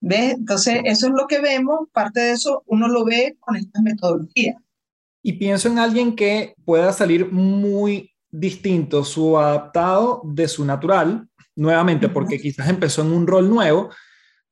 ¿Ves? 0.00 0.34
Entonces, 0.34 0.80
eso 0.84 1.06
es 1.06 1.12
lo 1.12 1.26
que 1.28 1.40
vemos. 1.40 1.88
Parte 1.92 2.20
de 2.20 2.32
eso 2.32 2.64
uno 2.66 2.88
lo 2.88 3.04
ve 3.04 3.36
con 3.38 3.54
estas 3.56 3.82
metodologías. 3.82 4.56
Y 5.22 5.34
pienso 5.34 5.68
en 5.68 5.78
alguien 5.78 6.16
que 6.16 6.54
pueda 6.64 6.92
salir 6.92 7.30
muy 7.30 8.10
distinto 8.30 9.04
su 9.04 9.38
adaptado 9.38 10.22
de 10.24 10.48
su 10.48 10.64
natural, 10.64 11.28
nuevamente, 11.56 12.08
porque 12.08 12.40
quizás 12.40 12.68
empezó 12.68 13.02
en 13.02 13.12
un 13.12 13.26
rol 13.26 13.50
nuevo, 13.50 13.90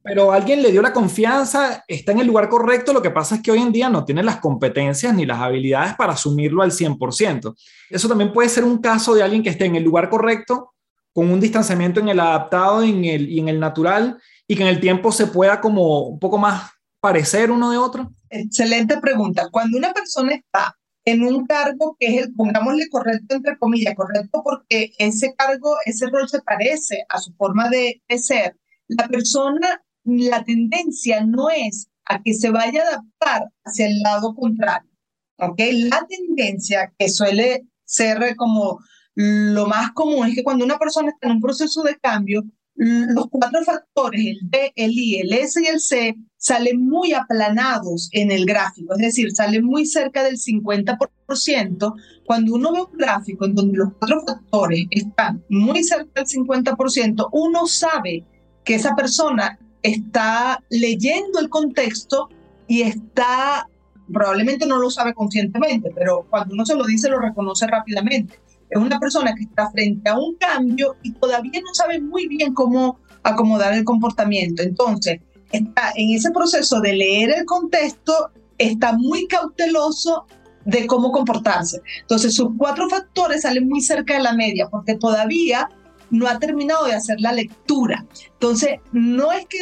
pero 0.02 0.32
alguien 0.32 0.62
le 0.62 0.70
dio 0.70 0.80
la 0.80 0.92
confianza, 0.92 1.84
está 1.86 2.12
en 2.12 2.20
el 2.20 2.26
lugar 2.26 2.48
correcto, 2.48 2.92
lo 2.92 3.02
que 3.02 3.10
pasa 3.10 3.36
es 3.36 3.42
que 3.42 3.50
hoy 3.50 3.60
en 3.60 3.72
día 3.72 3.90
no 3.90 4.04
tiene 4.04 4.22
las 4.22 4.38
competencias 4.38 5.14
ni 5.14 5.26
las 5.26 5.38
habilidades 5.38 5.94
para 5.96 6.14
asumirlo 6.14 6.62
al 6.62 6.70
100%. 6.70 7.54
Eso 7.90 8.08
también 8.08 8.32
puede 8.32 8.48
ser 8.48 8.64
un 8.64 8.78
caso 8.78 9.14
de 9.14 9.22
alguien 9.22 9.42
que 9.42 9.50
esté 9.50 9.66
en 9.66 9.76
el 9.76 9.84
lugar 9.84 10.08
correcto, 10.08 10.72
con 11.12 11.30
un 11.30 11.40
distanciamiento 11.40 12.00
en 12.00 12.08
el 12.08 12.20
adaptado 12.20 12.82
en 12.82 13.04
el, 13.04 13.28
y 13.28 13.40
en 13.40 13.48
el 13.48 13.58
natural, 13.58 14.18
y 14.46 14.56
que 14.56 14.62
en 14.62 14.68
el 14.68 14.80
tiempo 14.80 15.12
se 15.12 15.26
pueda 15.26 15.60
como 15.60 16.02
un 16.08 16.18
poco 16.18 16.38
más 16.38 16.70
parecer 17.00 17.50
uno 17.50 17.70
de 17.70 17.78
otro. 17.78 18.12
Excelente 18.30 18.98
pregunta. 18.98 19.48
Cuando 19.50 19.78
una 19.78 19.92
persona 19.92 20.34
está 20.34 20.76
en 21.04 21.22
un 21.22 21.46
cargo 21.46 21.96
que 21.98 22.06
es 22.06 22.22
el, 22.24 22.34
pongámosle 22.34 22.88
correcto 22.90 23.36
entre 23.36 23.58
comillas, 23.58 23.94
correcto 23.94 24.42
porque 24.44 24.92
ese 24.98 25.34
cargo, 25.34 25.76
ese 25.86 26.06
rol 26.06 26.28
se 26.28 26.42
parece 26.42 27.04
a 27.08 27.18
su 27.18 27.32
forma 27.34 27.68
de, 27.70 28.02
ser, 28.18 28.56
la 28.88 29.08
persona, 29.08 29.82
la 30.04 30.44
tendencia 30.44 31.24
no 31.24 31.50
es 31.50 31.88
a 32.04 32.22
que 32.22 32.34
se 32.34 32.50
vaya 32.50 32.82
a 32.82 32.88
adaptar 32.88 33.48
hacia 33.64 33.86
el 33.86 34.00
lado 34.00 34.34
contrario. 34.34 34.90
¿ok? 35.38 35.60
La 35.90 36.06
tendencia 36.06 36.92
que 36.98 37.08
suele 37.08 37.66
ser 37.84 38.36
como 38.36 38.80
lo 39.14 39.66
más 39.66 39.92
común 39.92 40.28
es 40.28 40.34
que 40.34 40.44
cuando 40.44 40.64
una 40.64 40.78
persona 40.78 41.08
está 41.08 41.26
en 41.26 41.34
un 41.34 41.40
proceso 41.40 41.82
de 41.82 41.98
cambio, 41.98 42.44
los 42.78 43.26
cuatro 43.28 43.64
factores, 43.64 44.20
el 44.24 44.50
D, 44.50 44.72
el 44.76 44.92
I, 44.92 45.20
el 45.20 45.32
S 45.32 45.60
y 45.60 45.66
el 45.66 45.80
C, 45.80 46.16
salen 46.36 46.86
muy 46.86 47.12
aplanados 47.12 48.08
en 48.12 48.30
el 48.30 48.46
gráfico, 48.46 48.94
es 48.94 49.00
decir, 49.00 49.32
salen 49.32 49.64
muy 49.64 49.84
cerca 49.84 50.22
del 50.22 50.38
50%. 50.38 51.94
Cuando 52.24 52.54
uno 52.54 52.72
ve 52.72 52.82
un 52.82 52.96
gráfico 52.96 53.46
en 53.46 53.54
donde 53.56 53.78
los 53.78 53.92
cuatro 53.98 54.22
factores 54.24 54.86
están 54.90 55.42
muy 55.48 55.82
cerca 55.82 56.22
del 56.22 56.26
50%, 56.26 57.28
uno 57.32 57.66
sabe 57.66 58.24
que 58.64 58.76
esa 58.76 58.94
persona 58.94 59.58
está 59.82 60.62
leyendo 60.70 61.40
el 61.40 61.48
contexto 61.48 62.28
y 62.68 62.82
está, 62.82 63.68
probablemente 64.12 64.66
no 64.66 64.78
lo 64.78 64.90
sabe 64.90 65.14
conscientemente, 65.14 65.90
pero 65.94 66.26
cuando 66.30 66.54
uno 66.54 66.64
se 66.64 66.76
lo 66.76 66.84
dice 66.84 67.08
lo 67.08 67.18
reconoce 67.18 67.66
rápidamente 67.66 68.38
es 68.70 68.78
una 68.78 68.98
persona 68.98 69.34
que 69.34 69.44
está 69.44 69.70
frente 69.70 70.08
a 70.08 70.18
un 70.18 70.36
cambio 70.36 70.96
y 71.02 71.12
todavía 71.12 71.60
no 71.60 71.74
sabe 71.74 72.00
muy 72.00 72.28
bien 72.28 72.54
cómo 72.54 72.98
acomodar 73.22 73.74
el 73.74 73.84
comportamiento. 73.84 74.62
Entonces, 74.62 75.20
está 75.52 75.92
en 75.94 76.12
ese 76.12 76.30
proceso 76.30 76.80
de 76.80 76.92
leer 76.94 77.30
el 77.30 77.44
contexto, 77.44 78.30
está 78.58 78.92
muy 78.92 79.26
cauteloso 79.26 80.26
de 80.64 80.86
cómo 80.86 81.12
comportarse. 81.12 81.80
Entonces, 82.00 82.34
sus 82.34 82.50
cuatro 82.56 82.88
factores 82.88 83.42
salen 83.42 83.68
muy 83.68 83.80
cerca 83.80 84.14
de 84.14 84.22
la 84.22 84.34
media 84.34 84.68
porque 84.68 84.94
todavía 84.94 85.68
no 86.10 86.26
ha 86.26 86.38
terminado 86.38 86.86
de 86.86 86.94
hacer 86.94 87.20
la 87.20 87.32
lectura. 87.32 88.04
Entonces, 88.32 88.80
no 88.92 89.32
es 89.32 89.46
que 89.46 89.58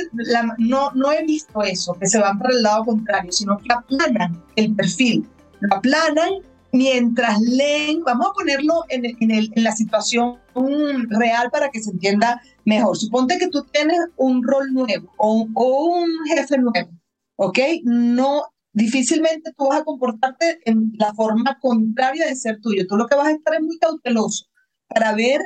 no, 0.59 0.91
no 0.95 1.13
he 1.13 1.25
visto 1.25 1.63
eso, 1.63 1.95
que 1.95 2.07
se 2.07 2.19
van 2.19 2.39
para 2.39 2.55
el 2.55 2.63
lado 2.63 2.85
contrario, 2.85 3.33
sino 3.33 3.59
que 3.59 3.73
aplanan 3.73 4.43
el 4.57 4.75
perfil. 4.75 5.27
Lo 5.61 5.77
aplanan 5.77 6.31
mientras 6.73 7.41
leen, 7.41 8.03
vamos 8.05 8.29
a 8.29 8.33
ponerlo 8.33 8.85
en, 8.89 9.05
la 9.57 9.73
situación 9.73 10.39
real 11.09 11.51
para 11.51 11.71
que 11.71 11.81
se 11.81 11.91
entienda 11.91 12.41
mejor. 12.65 12.97
Suponte 12.97 13.39
que 13.39 13.49
tú 13.49 13.65
tienes 13.73 13.99
un 14.17 14.43
rol 14.43 14.73
nuevo 14.73 15.13
o, 15.17 15.49
un 15.55 16.11
jefe 16.27 16.59
nuevo, 16.59 16.91
¿ok? 17.37 17.59
No, 17.85 18.43
difícilmente 18.73 19.53
tú 19.57 19.69
vas 19.69 19.81
a 19.81 19.85
comportarte 19.85 20.61
en 20.65 20.93
la 20.99 21.15
forma 21.15 21.59
contraria 21.61 22.27
de 22.27 22.37
ser 22.37 22.61
tuyo. 22.61 22.87
Tú 22.87 22.97
lo 22.97 23.07
que 23.07 23.17
vas 23.17 23.29
a 23.29 23.33
estar 23.33 23.55
es 23.55 23.63
muy 23.63 23.79
cauteloso 23.79 24.47
para 24.89 25.15
ver 25.15 25.41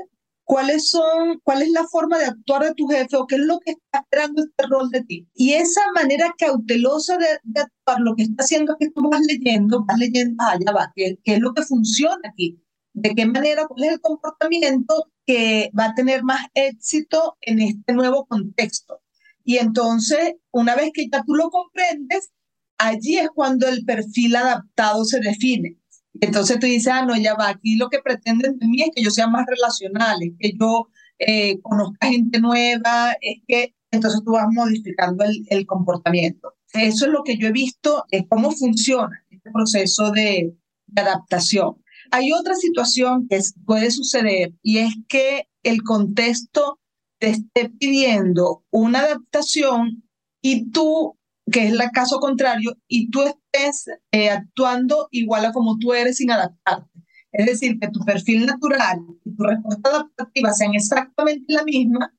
cuáles 0.50 0.90
son, 0.90 1.40
cuál 1.44 1.62
es 1.62 1.70
la 1.70 1.86
forma 1.86 2.18
de 2.18 2.24
actuar 2.24 2.64
de 2.64 2.74
tu 2.74 2.88
jefe 2.88 3.16
o 3.16 3.24
qué 3.28 3.36
es 3.36 3.42
lo 3.42 3.60
que 3.60 3.70
está 3.70 4.00
esperando 4.00 4.42
este 4.42 4.66
rol 4.68 4.90
de 4.90 5.04
ti. 5.04 5.28
Y 5.32 5.52
esa 5.52 5.80
manera 5.94 6.34
cautelosa 6.36 7.16
de, 7.18 7.60
actuar, 7.60 8.00
lo 8.00 8.16
que 8.16 8.24
está 8.24 8.42
haciendo 8.42 8.72
es 8.72 8.78
que 8.80 8.92
tú 8.92 9.08
vas 9.08 9.20
leyendo, 9.28 9.84
vas 9.86 9.96
leyendo, 9.96 10.42
allá 10.42 10.64
ah, 10.66 10.72
va, 10.72 10.92
¿qué, 10.96 11.16
qué 11.22 11.34
es 11.34 11.40
lo 11.40 11.54
que 11.54 11.62
funciona 11.62 12.18
aquí? 12.28 12.60
¿De 12.92 13.14
qué 13.14 13.26
manera, 13.26 13.68
cuál 13.68 13.84
es 13.84 13.92
el 13.92 14.00
comportamiento 14.00 15.12
que 15.24 15.70
va 15.78 15.84
a 15.84 15.94
tener 15.94 16.24
más 16.24 16.44
éxito 16.54 17.36
en 17.42 17.60
este 17.60 17.92
nuevo 17.92 18.26
contexto? 18.26 19.02
Y 19.44 19.58
entonces, 19.58 20.34
una 20.50 20.74
vez 20.74 20.90
que 20.92 21.06
ya 21.12 21.22
tú 21.22 21.36
lo 21.36 21.50
comprendes, 21.50 22.32
allí 22.76 23.18
es 23.18 23.28
cuando 23.32 23.68
el 23.68 23.84
perfil 23.84 24.34
adaptado 24.34 25.04
se 25.04 25.20
define. 25.20 25.79
Entonces 26.20 26.58
tú 26.58 26.66
dices, 26.66 26.92
ah, 26.92 27.04
no, 27.04 27.16
ya 27.16 27.34
va, 27.34 27.48
aquí 27.48 27.76
lo 27.76 27.88
que 27.88 28.00
pretenden 28.00 28.58
de 28.58 28.66
mí 28.66 28.82
es 28.82 28.90
que 28.94 29.02
yo 29.02 29.10
sea 29.10 29.28
más 29.28 29.46
relacional, 29.46 30.22
es 30.22 30.32
que 30.38 30.52
yo 30.58 30.88
eh, 31.18 31.60
conozca 31.62 32.08
gente 32.08 32.40
nueva, 32.40 33.16
es 33.20 33.42
que 33.46 33.74
entonces 33.90 34.22
tú 34.24 34.32
vas 34.32 34.46
modificando 34.50 35.24
el, 35.24 35.44
el 35.48 35.66
comportamiento. 35.66 36.54
Eso 36.72 37.06
es 37.06 37.12
lo 37.12 37.22
que 37.22 37.36
yo 37.36 37.48
he 37.48 37.52
visto, 37.52 38.04
es 38.10 38.24
cómo 38.28 38.52
funciona 38.52 39.24
este 39.30 39.50
proceso 39.50 40.10
de, 40.12 40.54
de 40.86 41.00
adaptación. 41.02 41.82
Hay 42.12 42.32
otra 42.32 42.54
situación 42.54 43.26
que 43.28 43.40
puede 43.64 43.90
suceder 43.90 44.52
y 44.62 44.78
es 44.78 44.94
que 45.08 45.48
el 45.62 45.82
contexto 45.82 46.80
te 47.18 47.30
esté 47.30 47.68
pidiendo 47.68 48.64
una 48.70 49.00
adaptación 49.00 50.04
y 50.40 50.70
tú 50.70 51.18
que 51.50 51.66
es 51.66 51.72
el 51.72 51.80
caso 51.92 52.20
contrario, 52.20 52.76
y 52.86 53.10
tú 53.10 53.22
estés 53.52 53.86
eh, 54.12 54.30
actuando 54.30 55.08
igual 55.10 55.44
a 55.44 55.52
como 55.52 55.78
tú 55.78 55.92
eres 55.92 56.16
sin 56.16 56.30
adaptarte. 56.30 56.88
Es 57.32 57.46
decir, 57.46 57.78
que 57.78 57.88
tu 57.88 58.00
perfil 58.00 58.46
natural 58.46 58.98
y 59.24 59.36
tu 59.36 59.42
respuesta 59.44 59.90
adaptativa 59.90 60.52
sean 60.52 60.74
exactamente 60.74 61.52
la 61.52 61.62
misma, 61.62 62.12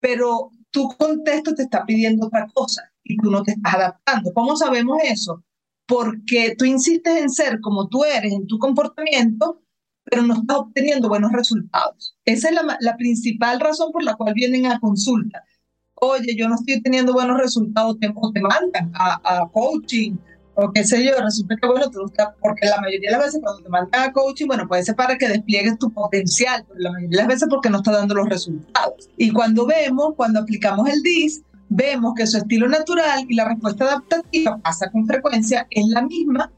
pero 0.00 0.50
tu 0.70 0.88
contexto 0.88 1.54
te 1.54 1.62
está 1.62 1.84
pidiendo 1.84 2.26
otra 2.26 2.46
cosa 2.54 2.82
y 3.02 3.16
tú 3.16 3.30
no 3.30 3.42
te 3.42 3.52
estás 3.52 3.74
adaptando. 3.74 4.32
¿Cómo 4.32 4.56
sabemos 4.56 4.98
eso? 5.02 5.42
Porque 5.86 6.54
tú 6.56 6.64
insistes 6.64 7.20
en 7.20 7.30
ser 7.30 7.60
como 7.60 7.88
tú 7.88 8.04
eres 8.04 8.32
en 8.32 8.46
tu 8.46 8.58
comportamiento, 8.58 9.62
pero 10.04 10.22
no 10.22 10.34
estás 10.34 10.58
obteniendo 10.58 11.08
buenos 11.08 11.32
resultados. 11.32 12.16
Esa 12.24 12.48
es 12.48 12.54
la, 12.54 12.76
la 12.80 12.96
principal 12.96 13.58
razón 13.58 13.90
por 13.92 14.04
la 14.04 14.14
cual 14.14 14.34
vienen 14.34 14.66
a 14.66 14.78
consulta 14.78 15.42
oye, 16.02 16.34
yo 16.36 16.48
no 16.48 16.56
estoy 16.56 16.82
teniendo 16.82 17.12
buenos 17.12 17.38
resultados, 17.38 17.98
te, 18.00 18.08
te 18.08 18.40
mandan 18.40 18.92
a, 18.94 19.48
coaching 19.52 20.16
o 20.54 20.70
qué 20.72 20.84
sé 20.84 21.04
yo, 21.04 21.12
resulta 21.18 21.56
que 21.60 21.66
bueno, 21.66 21.90
tú 21.90 22.00
porque 22.40 22.66
la 22.66 22.80
mayoría 22.80 23.10
de 23.10 23.16
las 23.16 23.26
veces 23.26 23.40
cuando 23.42 23.62
te 23.62 23.68
mandan 23.68 24.02
a 24.02 24.12
coaching, 24.12 24.46
bueno, 24.46 24.68
puede 24.68 24.82
ser 24.84 24.94
para 24.94 25.16
que 25.16 25.28
despliegues 25.28 25.78
tu 25.78 25.90
potencial, 25.90 26.64
pero 26.68 26.80
la 26.80 26.92
mayoría 26.92 27.10
de 27.10 27.16
las 27.16 27.28
veces 27.28 27.48
porque 27.48 27.70
no 27.70 27.78
está 27.78 27.92
dando 27.92 28.14
los 28.14 28.28
resultados. 28.28 29.08
Y 29.16 29.30
cuando 29.32 29.66
vemos, 29.66 30.14
cuando 30.16 30.40
aplicamos 30.40 30.88
el 30.88 31.02
DIS, 31.02 31.42
vemos 31.70 32.12
que 32.14 32.26
su 32.26 32.36
estilo 32.36 32.68
natural 32.68 33.24
y 33.28 33.34
la 33.34 33.48
respuesta 33.48 33.84
adaptativa 33.84 34.58
pasa 34.58 34.90
con 34.90 35.06
frecuencia, 35.06 35.66
es 35.70 35.86
la 35.86 36.02
misma, 36.02 36.50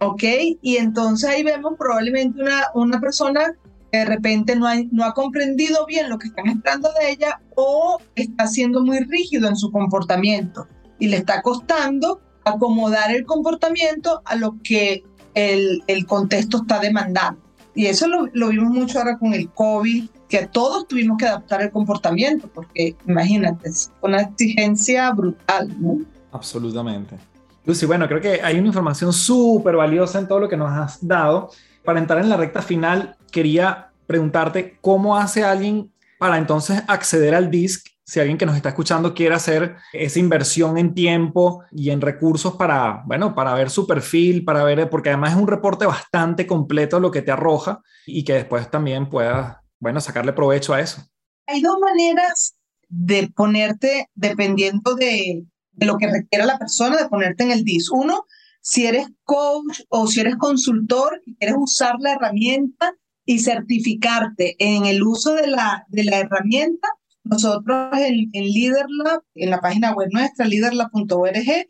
¿ok? 0.00 0.22
Y 0.60 0.76
entonces 0.76 1.30
ahí 1.30 1.42
vemos 1.42 1.74
probablemente 1.78 2.42
una, 2.42 2.66
una 2.74 3.00
persona 3.00 3.54
de 3.92 4.04
repente 4.04 4.54
no 4.54 4.66
ha, 4.66 4.74
no 4.90 5.04
ha 5.04 5.14
comprendido 5.14 5.86
bien 5.86 6.10
lo 6.10 6.18
que 6.18 6.28
están 6.28 6.46
esperando 6.48 6.90
de 7.00 7.12
ella 7.12 7.40
o 7.56 7.98
está 8.14 8.46
siendo 8.46 8.82
muy 8.82 9.00
rígido 9.00 9.48
en 9.48 9.56
su 9.56 9.70
comportamiento. 9.72 10.66
y 11.00 11.06
le 11.08 11.16
está 11.18 11.42
costando 11.42 12.20
acomodar 12.48 13.14
el 13.14 13.24
comportamiento 13.24 14.22
a 14.24 14.36
lo 14.36 14.56
que 14.62 15.04
el, 15.34 15.82
el 15.86 16.06
contexto 16.06 16.58
está 16.58 16.78
demandando. 16.80 17.40
Y 17.78 17.86
eso 17.86 18.08
lo, 18.08 18.48
vimos 18.48 18.70
mucho 18.70 18.98
ahora 18.98 19.18
con 19.18 19.34
el 19.34 19.48
COVID, 19.50 20.08
que 20.28 20.48
todos 20.48 20.88
tuvimos 20.88 21.16
que 21.16 21.26
adaptar 21.26 21.62
el 21.62 21.70
comportamiento, 21.70 22.50
porque 22.52 22.96
imagínate, 23.06 23.68
es 23.68 23.92
una 24.02 24.22
exigencia 24.22 25.12
brutal, 25.12 25.72
¿no? 25.80 25.98
Absolutamente. 26.32 27.16
Lucy, 27.64 27.86
bueno, 27.86 28.08
creo 28.08 28.20
que 28.20 28.42
hay 28.42 28.58
una 28.58 28.66
información 28.66 29.12
súper 29.12 29.76
valiosa 29.76 30.18
en 30.18 30.26
todo 30.26 30.40
lo 30.40 30.48
que 30.48 30.56
nos 30.56 30.70
has 30.70 31.06
dado. 31.06 31.50
Para 31.84 32.00
entrar 32.00 32.20
en 32.20 32.28
la 32.28 32.36
recta 32.36 32.62
final, 32.62 33.16
quería 33.30 33.90
preguntarte 34.08 34.76
cómo 34.80 35.16
hace 35.16 35.44
alguien 35.44 35.92
para 36.18 36.38
entonces 36.38 36.82
acceder 36.88 37.36
al 37.36 37.48
DISC 37.48 37.86
si 38.08 38.20
alguien 38.20 38.38
que 38.38 38.46
nos 38.46 38.56
está 38.56 38.70
escuchando 38.70 39.12
quiere 39.12 39.34
hacer 39.34 39.76
esa 39.92 40.18
inversión 40.18 40.78
en 40.78 40.94
tiempo 40.94 41.62
y 41.70 41.90
en 41.90 42.00
recursos 42.00 42.56
para, 42.56 43.02
bueno, 43.04 43.34
para 43.34 43.52
ver 43.52 43.68
su 43.68 43.86
perfil, 43.86 44.46
para 44.46 44.64
ver, 44.64 44.88
porque 44.88 45.10
además 45.10 45.32
es 45.32 45.36
un 45.36 45.46
reporte 45.46 45.84
bastante 45.84 46.46
completo 46.46 47.00
lo 47.00 47.10
que 47.10 47.20
te 47.20 47.32
arroja 47.32 47.82
y 48.06 48.24
que 48.24 48.32
después 48.32 48.70
también 48.70 49.10
puedas, 49.10 49.58
bueno, 49.78 50.00
sacarle 50.00 50.32
provecho 50.32 50.72
a 50.72 50.80
eso. 50.80 51.02
Hay 51.46 51.60
dos 51.60 51.76
maneras 51.80 52.56
de 52.88 53.28
ponerte, 53.28 54.08
dependiendo 54.14 54.94
de, 54.94 55.44
de 55.72 55.86
lo 55.86 55.98
que 55.98 56.10
requiera 56.10 56.46
la 56.46 56.58
persona, 56.58 56.96
de 56.96 57.10
ponerte 57.10 57.44
en 57.44 57.50
el 57.50 57.62
DIS. 57.62 57.90
Uno, 57.90 58.24
si 58.62 58.86
eres 58.86 59.08
coach 59.24 59.82
o 59.90 60.06
si 60.06 60.20
eres 60.20 60.36
consultor 60.36 61.20
y 61.26 61.36
quieres 61.36 61.56
usar 61.58 61.96
la 61.98 62.14
herramienta 62.14 62.94
y 63.26 63.40
certificarte 63.40 64.56
en 64.58 64.86
el 64.86 65.02
uso 65.02 65.34
de 65.34 65.48
la, 65.48 65.84
de 65.88 66.04
la 66.04 66.20
herramienta, 66.20 66.88
nosotros 67.28 67.90
en, 67.98 68.30
en 68.32 68.44
LeaderLab, 68.44 69.22
en 69.34 69.50
la 69.50 69.60
página 69.60 69.92
web 69.94 70.08
nuestra, 70.12 70.46
leaderlab.org, 70.46 71.68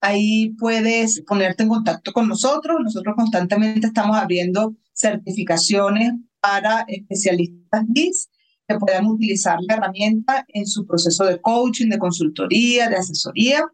ahí 0.00 0.50
puedes 0.58 1.22
ponerte 1.26 1.62
en 1.62 1.68
contacto 1.68 2.12
con 2.12 2.28
nosotros. 2.28 2.78
Nosotros 2.82 3.14
constantemente 3.16 3.86
estamos 3.86 4.16
abriendo 4.16 4.74
certificaciones 4.92 6.12
para 6.40 6.84
especialistas 6.88 7.84
DIS 7.88 8.28
que 8.68 8.78
puedan 8.78 9.06
utilizar 9.06 9.58
la 9.66 9.76
herramienta 9.76 10.44
en 10.48 10.66
su 10.66 10.86
proceso 10.86 11.24
de 11.24 11.40
coaching, 11.40 11.88
de 11.88 11.98
consultoría, 11.98 12.88
de 12.88 12.96
asesoría, 12.96 13.64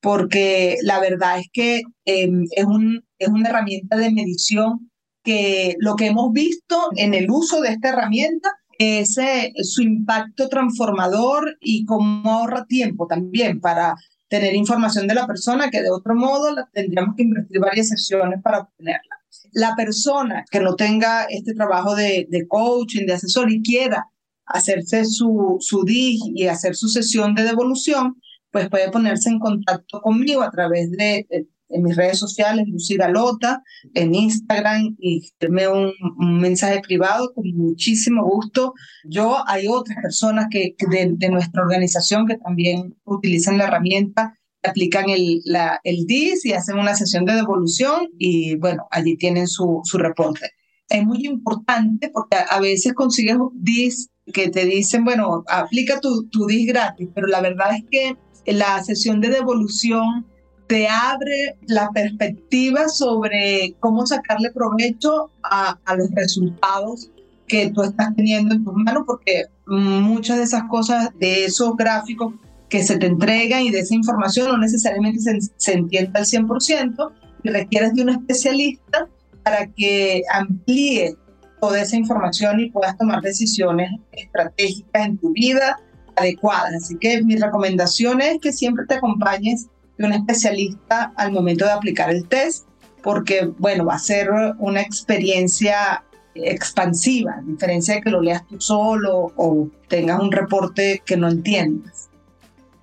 porque 0.00 0.76
la 0.82 0.98
verdad 0.98 1.38
es 1.38 1.46
que 1.52 1.82
em, 2.04 2.44
es, 2.50 2.64
un, 2.64 3.04
es 3.18 3.28
una 3.28 3.48
herramienta 3.48 3.96
de 3.96 4.10
medición 4.10 4.90
que 5.22 5.76
lo 5.78 5.96
que 5.96 6.06
hemos 6.06 6.32
visto 6.32 6.88
en 6.96 7.14
el 7.14 7.30
uso 7.30 7.60
de 7.60 7.70
esta 7.70 7.90
herramienta 7.90 8.50
ese, 8.80 9.52
su 9.62 9.82
impacto 9.82 10.48
transformador 10.48 11.58
y 11.60 11.84
cómo 11.84 12.32
ahorra 12.32 12.64
tiempo 12.64 13.06
también 13.06 13.60
para 13.60 13.94
tener 14.28 14.54
información 14.54 15.06
de 15.06 15.14
la 15.14 15.26
persona 15.26 15.68
que 15.68 15.82
de 15.82 15.90
otro 15.90 16.14
modo 16.14 16.54
la 16.54 16.66
tendríamos 16.72 17.14
que 17.14 17.24
invertir 17.24 17.60
varias 17.60 17.88
sesiones 17.88 18.40
para 18.42 18.60
obtenerla. 18.60 19.20
La 19.52 19.76
persona 19.76 20.46
que 20.50 20.60
no 20.60 20.76
tenga 20.76 21.24
este 21.24 21.52
trabajo 21.52 21.94
de, 21.94 22.26
de 22.30 22.48
coaching, 22.48 23.04
de 23.04 23.12
asesor 23.12 23.52
y 23.52 23.60
quiera 23.60 24.06
hacerse 24.46 25.04
su, 25.04 25.58
su 25.60 25.84
DIG 25.84 26.32
y 26.34 26.46
hacer 26.46 26.74
su 26.74 26.88
sesión 26.88 27.34
de 27.34 27.42
devolución, 27.42 28.16
pues 28.50 28.70
puede 28.70 28.90
ponerse 28.90 29.28
en 29.28 29.40
contacto 29.40 30.00
conmigo 30.00 30.40
a 30.40 30.50
través 30.50 30.90
de, 30.92 31.26
de 31.28 31.46
en 31.70 31.82
mis 31.82 31.96
redes 31.96 32.18
sociales, 32.18 32.66
Lucy 32.68 32.96
Galota, 32.96 33.62
en 33.94 34.14
Instagram 34.14 34.96
y 34.98 35.30
darme 35.40 35.68
un, 35.68 35.92
mensaje 36.40 36.80
privado 36.80 37.32
con 37.34 37.44
muchísimo 37.54 38.24
gusto. 38.24 38.74
Yo, 39.04 39.38
hay 39.46 39.68
otras 39.68 39.96
personas 40.02 40.46
que, 40.50 40.74
de, 40.90 41.12
de, 41.16 41.28
nuestra 41.28 41.62
organización 41.62 42.26
que 42.26 42.36
también 42.36 42.96
utilizan 43.04 43.58
la 43.58 43.64
herramienta, 43.64 44.38
aplican 44.62 45.08
el, 45.08 45.40
la, 45.44 45.80
el 45.84 46.06
DIS 46.06 46.44
y 46.44 46.52
hacen 46.52 46.78
una 46.78 46.94
sesión 46.94 47.24
de 47.24 47.34
devolución 47.34 48.08
y 48.18 48.56
bueno, 48.56 48.86
allí 48.90 49.16
tienen 49.16 49.48
su, 49.48 49.80
su 49.84 49.98
reporte. 49.98 50.50
Es 50.88 51.04
muy 51.04 51.24
importante 51.24 52.10
porque 52.12 52.36
a, 52.48 52.60
veces 52.60 52.94
consigues 52.94 53.36
DIS 53.54 54.10
que 54.32 54.48
te 54.48 54.64
dicen, 54.64 55.04
bueno, 55.04 55.44
aplica 55.48 56.00
tu, 56.00 56.28
tu 56.28 56.46
DIS 56.46 56.66
gratis, 56.66 57.08
pero 57.14 57.26
la 57.26 57.40
verdad 57.40 57.76
es 57.76 57.84
que 57.90 58.16
la 58.52 58.82
sesión 58.82 59.20
de 59.20 59.28
devolución 59.28 60.26
te 60.70 60.86
abre 60.86 61.56
la 61.66 61.90
perspectiva 61.90 62.88
sobre 62.88 63.74
cómo 63.80 64.06
sacarle 64.06 64.52
provecho 64.52 65.32
a, 65.42 65.76
los 65.96 66.12
resultados 66.12 67.10
que 67.48 67.72
tú 67.72 67.82
estás 67.82 68.14
teniendo 68.14 68.54
en 68.54 68.62
tus 68.62 68.74
manos, 68.74 69.02
porque 69.04 69.46
muchas 69.66 70.36
de 70.36 70.44
esas 70.44 70.62
cosas, 70.70 71.08
de 71.18 71.46
esos 71.46 71.76
gráficos 71.76 72.34
que 72.68 72.84
se 72.84 72.98
te 72.98 73.06
entregan 73.06 73.62
y 73.62 73.72
de 73.72 73.80
esa 73.80 73.96
información 73.96 74.46
no 74.46 74.58
necesariamente 74.58 75.18
se, 75.18 75.38
se 75.56 75.72
entiende 75.72 76.12
al 76.14 76.24
100% 76.24 77.12
y 77.42 77.48
requieres 77.48 77.92
de 77.94 78.02
un 78.02 78.10
especialista 78.10 79.08
para 79.42 79.66
que 79.66 80.22
amplíe 80.32 81.16
toda 81.60 81.82
esa 81.82 81.96
información 81.96 82.60
y 82.60 82.70
puedas 82.70 82.96
tomar 82.96 83.22
decisiones 83.22 83.90
estratégicas 84.12 85.04
en 85.04 85.18
tu 85.18 85.32
vida 85.32 85.80
adecuadas. 86.14 86.74
Así 86.74 86.96
que 86.96 87.24
mi 87.24 87.34
recomendación 87.34 88.20
es 88.20 88.38
que 88.40 88.52
siempre 88.52 88.86
te 88.86 88.94
acompañes 88.94 89.66
un 90.06 90.12
especialista 90.12 91.12
al 91.16 91.32
momento 91.32 91.64
de 91.64 91.72
aplicar 91.72 92.10
el 92.10 92.26
test, 92.26 92.66
porque, 93.02 93.50
bueno, 93.58 93.86
va 93.86 93.94
a 93.94 93.98
ser 93.98 94.30
una 94.58 94.80
experiencia 94.80 96.04
expansiva, 96.34 97.36
a 97.38 97.42
diferencia 97.42 97.94
de 97.94 98.02
que 98.02 98.10
lo 98.10 98.20
leas 98.20 98.46
tú 98.46 98.60
solo 98.60 99.32
o 99.36 99.68
tengas 99.88 100.20
un 100.20 100.30
reporte 100.30 101.02
que 101.04 101.16
no 101.16 101.28
entiendas. 101.28 102.08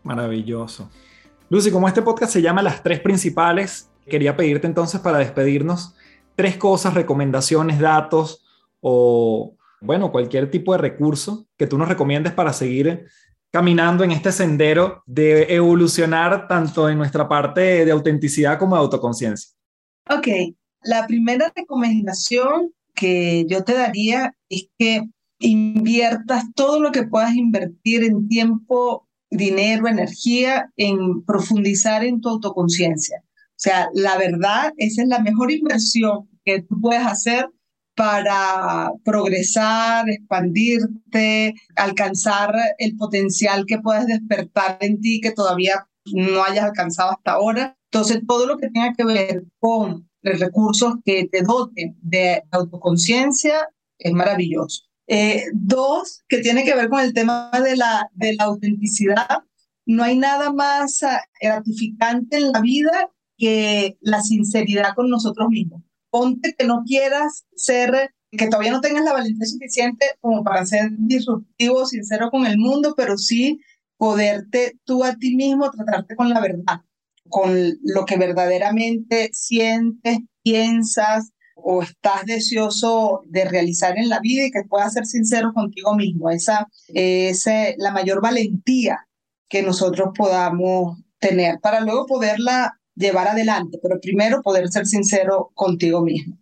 Maravilloso. 0.03 0.89
Lucy, 1.49 1.71
como 1.71 1.87
este 1.87 2.01
podcast 2.01 2.33
se 2.33 2.41
llama 2.41 2.61
Las 2.61 2.83
tres 2.83 2.99
principales, 2.99 3.89
quería 4.09 4.35
pedirte 4.35 4.67
entonces 4.67 4.99
para 4.99 5.19
despedirnos 5.19 5.95
tres 6.35 6.57
cosas, 6.57 6.93
recomendaciones, 6.93 7.79
datos 7.79 8.45
o, 8.81 9.55
bueno, 9.81 10.11
cualquier 10.11 10.51
tipo 10.51 10.73
de 10.73 10.79
recurso 10.79 11.47
que 11.57 11.67
tú 11.67 11.77
nos 11.77 11.87
recomiendes 11.87 12.33
para 12.33 12.53
seguir 12.53 13.05
caminando 13.51 14.03
en 14.03 14.11
este 14.11 14.31
sendero 14.31 15.03
de 15.05 15.53
evolucionar 15.55 16.47
tanto 16.47 16.89
en 16.89 16.97
nuestra 16.97 17.27
parte 17.27 17.85
de 17.85 17.91
autenticidad 17.91 18.59
como 18.59 18.75
de 18.75 18.81
autoconciencia? 18.81 19.51
Ok, 20.09 20.27
la 20.83 21.07
primera 21.07 21.51
recomendación 21.55 22.73
que 22.93 23.45
yo 23.47 23.63
te 23.63 23.73
daría 23.73 24.33
es 24.49 24.67
que 24.77 25.03
inviertas 25.39 26.45
todo 26.55 26.79
lo 26.81 26.91
que 26.91 27.03
puedas 27.03 27.35
invertir 27.35 28.03
en 28.03 28.27
tiempo, 28.27 29.07
dinero, 29.29 29.87
energía, 29.87 30.71
en 30.77 31.23
profundizar 31.23 32.03
en 32.03 32.21
tu 32.21 32.29
autoconciencia. 32.29 33.21
O 33.23 33.59
sea, 33.59 33.89
la 33.93 34.17
verdad, 34.17 34.73
esa 34.77 35.03
es 35.03 35.07
la 35.07 35.19
mejor 35.19 35.51
inversión 35.51 36.29
que 36.45 36.61
tú 36.61 36.79
puedes 36.79 37.05
hacer 37.05 37.49
para 37.97 38.91
progresar, 39.03 40.07
expandirte, 40.07 41.55
alcanzar 41.75 42.53
el 42.77 42.95
potencial 42.95 43.65
que 43.65 43.79
puedes 43.79 44.05
despertar 44.05 44.77
en 44.81 45.01
ti 45.01 45.19
que 45.19 45.31
todavía 45.31 45.87
no 46.13 46.43
hayas 46.43 46.65
alcanzado 46.65 47.13
hasta 47.13 47.31
ahora. 47.31 47.75
Entonces, 47.91 48.21
todo 48.27 48.45
lo 48.45 48.57
que 48.57 48.69
tenga 48.69 48.93
que 48.93 49.03
ver 49.03 49.45
con 49.57 50.07
los 50.21 50.39
recursos 50.39 50.93
que 51.03 51.27
te 51.27 51.41
doten 51.41 51.97
de 52.01 52.43
autoconciencia 52.51 53.67
es 53.97 54.13
maravilloso. 54.13 54.83
Eh, 55.07 55.45
dos, 55.53 56.23
que 56.29 56.37
tiene 56.37 56.63
que 56.63 56.75
ver 56.75 56.89
con 56.89 56.99
el 56.99 57.13
tema 57.13 57.49
de 57.51 57.77
la, 57.77 58.11
de 58.13 58.35
la 58.35 58.43
autenticidad. 58.43 59.39
No 59.87 60.03
hay 60.03 60.17
nada 60.17 60.53
más 60.53 60.99
gratificante 61.41 62.37
en 62.37 62.51
la 62.51 62.61
vida 62.61 63.09
que 63.39 63.97
la 64.01 64.21
sinceridad 64.21 64.93
con 64.93 65.09
nosotros 65.09 65.49
mismos 65.49 65.81
ponte 66.09 66.55
que 66.57 66.65
no 66.65 66.83
quieras 66.85 67.45
ser, 67.55 68.11
que 68.31 68.47
todavía 68.47 68.71
no 68.71 68.81
tengas 68.81 69.03
la 69.03 69.13
valentía 69.13 69.45
suficiente 69.45 70.05
como 70.21 70.43
para 70.43 70.65
ser 70.65 70.89
disruptivo, 70.97 71.85
sincero 71.85 72.29
con 72.29 72.45
el 72.45 72.57
mundo, 72.57 72.93
pero 72.95 73.17
sí 73.17 73.59
poderte 73.97 74.77
tú 74.83 75.03
a 75.03 75.15
ti 75.15 75.35
mismo 75.35 75.71
tratarte 75.71 76.15
con 76.15 76.29
la 76.29 76.39
verdad, 76.39 76.81
con 77.29 77.77
lo 77.83 78.05
que 78.05 78.17
verdaderamente 78.17 79.29
sientes, 79.33 80.19
piensas 80.43 81.31
o 81.55 81.81
estás 81.81 82.25
deseoso 82.25 83.23
de 83.25 83.45
realizar 83.45 83.97
en 83.97 84.09
la 84.09 84.19
vida 84.19 84.45
y 84.45 84.51
que 84.51 84.63
puedas 84.69 84.93
ser 84.93 85.05
sincero 85.05 85.51
contigo 85.53 85.95
mismo. 85.95 86.29
Esa 86.29 86.67
es 86.93 87.45
la 87.77 87.91
mayor 87.91 88.21
valentía 88.21 89.07
que 89.49 89.63
nosotros 89.63 90.09
podamos 90.15 90.99
tener 91.19 91.59
para 91.59 91.81
luego 91.81 92.05
poderla 92.05 92.79
llevar 92.97 93.27
adelante, 93.27 93.79
pero 93.81 93.99
primero 94.01 94.41
poder 94.41 94.69
ser 94.69 94.85
sincero 94.85 95.51
contigo 95.53 96.01
mismo. 96.01 96.37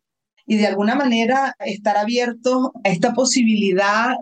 Y 0.46 0.58
de 0.58 0.68
alguna 0.68 0.96
manera 0.96 1.56
estar 1.60 1.98
abierto 1.98 2.72
a 2.84 2.90
esta 2.90 3.14
posibilidad 3.14 4.16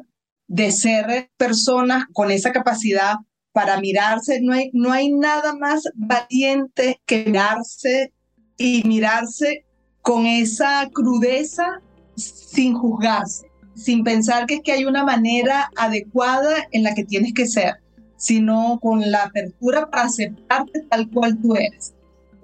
de 0.48 0.72
ser 0.72 1.30
personas 1.38 2.06
con 2.14 2.32
esa 2.32 2.52
capacidad 2.52 3.16
para 3.52 3.80
mirarse. 3.80 4.42
No 4.42 4.54
hay, 4.54 4.70
no 4.74 4.92
hay 4.92 5.12
nada 5.12 5.56
más 5.56 5.84
valiente 5.96 7.02
que 7.06 7.26
mirarse 7.26 8.14
y 8.58 8.84
mirarse 8.86 9.66
con 10.02 10.26
esa 10.26 10.90
crudeza 10.94 11.82
sin 12.16 12.74
juzgarse, 12.74 13.48
sin 13.76 14.04
pensar 14.04 14.46
que, 14.46 14.56
es 14.56 14.62
que 14.62 14.72
hay 14.72 14.86
una 14.86 15.04
manera 15.04 15.70
adecuada 15.76 16.68
en 16.72 16.84
la 16.84 16.94
que 16.94 17.04
tienes 17.04 17.34
que 17.34 17.48
ser 17.48 17.84
sino 18.24 18.80
con 18.82 19.12
la 19.12 19.24
apertura 19.24 19.90
para 19.90 20.04
aceptarte 20.04 20.86
tal 20.90 21.10
cual 21.10 21.38
tú 21.42 21.56
eres. 21.56 21.94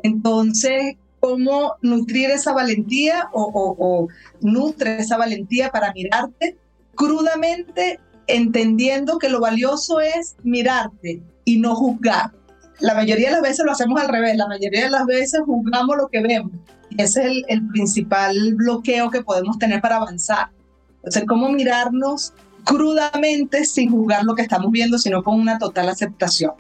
Entonces, 0.04 0.95
¿cómo 1.20 1.74
nutrir 1.82 2.32
esa 2.32 2.54
valentía 2.54 3.30
o, 3.34 4.08
nutre 4.41 5.00
esa 5.00 5.18
valentía 5.18 5.72
para 5.72 5.93
mirarte 5.93 6.58
crudamente, 6.95 8.00
entendiendo 8.28 9.20
que 9.20 9.30
lo 9.30 9.39
valioso 9.39 10.02
es 10.02 10.36
mirarte 10.43 11.22
y 11.45 11.60
no 11.60 11.76
juzgar? 11.76 12.32
La 12.80 12.93
mayoría 12.93 13.28
de 13.28 13.34
las 13.34 13.41
veces 13.41 13.66
lo 13.66 13.74
hacemos 13.74 14.00
al 14.00 14.08
revés, 14.08 14.38
la 14.38 14.47
mayoría 14.47 14.84
de 14.84 14.89
las 14.89 15.06
veces 15.06 15.41
juzgamos 15.45 15.97
lo 15.97 16.08
que 16.08 16.22
vemos. 16.22 16.52
Ese 16.97 17.26
es 17.26 17.43
el, 17.47 17.68
principal 17.68 18.56
bloqueo 18.56 19.10
que 19.12 19.22
podemos 19.22 19.60
tener 19.60 19.82
para 19.82 19.97
avanzar. 19.97 20.50
Entonces, 20.97 21.24
cómo 21.28 21.50
mirarnos 21.50 22.34
crudamente 22.66 23.66
sin 23.66 23.91
juzgar 23.91 24.24
lo 24.24 24.36
que 24.36 24.41
estamos 24.41 24.72
viendo, 24.72 24.97
sino 24.97 25.24
con 25.24 25.39
una 25.39 25.58
total 25.58 25.89
aceptación. 25.89 26.54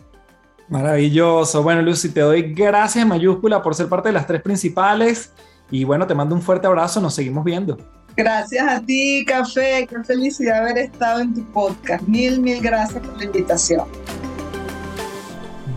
Maravilloso. 0.69 1.63
Bueno, 1.63 1.81
Lucy, 1.81 2.09
te 2.09 2.21
doy 2.21 2.53
gracias 2.53 3.05
mayúscula 3.05 3.61
por 3.61 3.73
ser 3.75 3.89
parte 3.89 4.09
de 4.09 4.13
las 4.13 4.27
tres 4.27 4.41
principales. 4.41 5.33
Y 5.71 5.83
bueno, 5.83 6.05
te 6.07 6.15
mando 6.15 6.35
un 6.35 6.41
fuerte 6.41 6.67
abrazo. 6.67 7.01
Nos 7.01 7.15
seguimos 7.15 7.43
viendo. 7.43 7.77
Gracias 8.15 8.67
a 8.67 8.81
ti, 8.81 9.23
Café. 9.25 9.87
Qué 9.89 10.03
felicidad 10.03 10.63
haber 10.63 10.77
estado 10.77 11.21
en 11.21 11.33
tu 11.33 11.43
podcast. 11.51 12.03
Mil, 12.07 12.39
mil 12.39 12.61
gracias 12.61 13.01
por 13.01 13.17
la 13.17 13.25
invitación. 13.25 13.85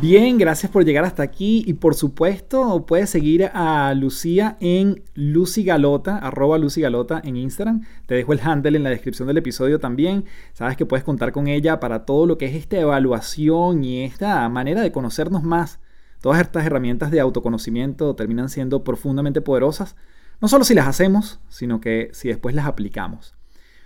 Bien, 0.03 0.37
gracias 0.37 0.73
por 0.73 0.85
llegar 0.85 1.05
hasta 1.05 1.23
aquí 1.23 1.63
y 1.65 1.75
por 1.75 1.95
supuesto 1.95 2.85
puedes 2.87 3.09
seguir 3.09 3.49
a 3.55 3.95
Lucía 3.95 4.57
en 4.59 5.05
Lucy 5.15 5.63
Galota, 5.63 6.19
arroba 6.19 6.59
Lucy 6.59 6.81
Galota 6.81 7.23
en 7.23 7.37
Instagram. 7.37 7.83
Te 8.07 8.17
dejo 8.17 8.33
el 8.33 8.41
handle 8.41 8.77
en 8.77 8.83
la 8.83 8.91
descripción 8.91 9.29
del 9.29 9.39
episodio 9.39 9.79
también. 9.79 10.25
Sabes 10.55 10.77
que 10.77 10.87
puedes 10.87 11.05
contar 11.05 11.31
con 11.31 11.47
ella 11.47 11.79
para 11.79 12.05
todo 12.05 12.27
lo 12.27 12.37
que 12.37 12.47
es 12.47 12.57
esta 12.57 12.81
evaluación 12.81 13.85
y 13.85 14.03
esta 14.03 14.49
manera 14.49 14.81
de 14.81 14.91
conocernos 14.91 15.45
más. 15.45 15.79
Todas 16.21 16.41
estas 16.41 16.67
herramientas 16.67 17.13
de 17.13 17.21
autoconocimiento 17.21 18.17
terminan 18.17 18.49
siendo 18.49 18.83
profundamente 18.83 19.41
poderosas, 19.41 19.95
no 20.41 20.49
solo 20.49 20.65
si 20.65 20.75
las 20.75 20.89
hacemos, 20.89 21.39
sino 21.49 21.81
que 21.81 22.11
si 22.13 22.27
después 22.27 22.57
las 22.57 22.67
aplicamos. 22.67 23.37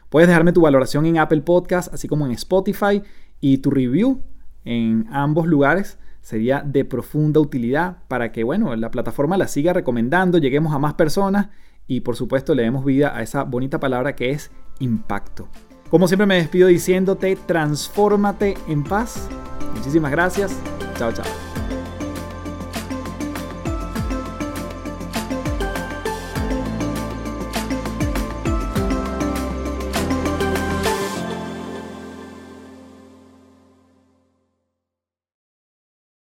Puedes 0.08 0.28
dejarme 0.28 0.54
tu 0.54 0.62
valoración 0.62 1.04
en 1.04 1.18
Apple 1.18 1.42
Podcast, 1.42 1.92
así 1.92 2.08
como 2.08 2.24
en 2.24 2.32
Spotify 2.32 3.02
y 3.38 3.58
tu 3.58 3.70
review 3.70 4.22
en 4.64 5.08
ambos 5.10 5.46
lugares 5.46 5.98
sería 6.26 6.60
de 6.60 6.84
profunda 6.84 7.38
utilidad 7.38 7.98
para 8.08 8.32
que, 8.32 8.42
bueno, 8.42 8.74
la 8.74 8.90
plataforma 8.90 9.36
la 9.36 9.46
siga 9.46 9.72
recomendando, 9.72 10.38
lleguemos 10.38 10.74
a 10.74 10.80
más 10.80 10.94
personas 10.94 11.50
y 11.86 12.00
por 12.00 12.16
supuesto 12.16 12.52
le 12.56 12.64
demos 12.64 12.84
vida 12.84 13.16
a 13.16 13.22
esa 13.22 13.44
bonita 13.44 13.78
palabra 13.78 14.16
que 14.16 14.32
es 14.32 14.50
impacto. 14.80 15.46
Como 15.88 16.08
siempre 16.08 16.26
me 16.26 16.34
despido 16.34 16.66
diciéndote, 16.66 17.38
transfórmate 17.46 18.56
en 18.66 18.82
paz. 18.82 19.28
Muchísimas 19.76 20.10
gracias. 20.10 20.60
Chao, 20.98 21.12
chao. 21.12 21.85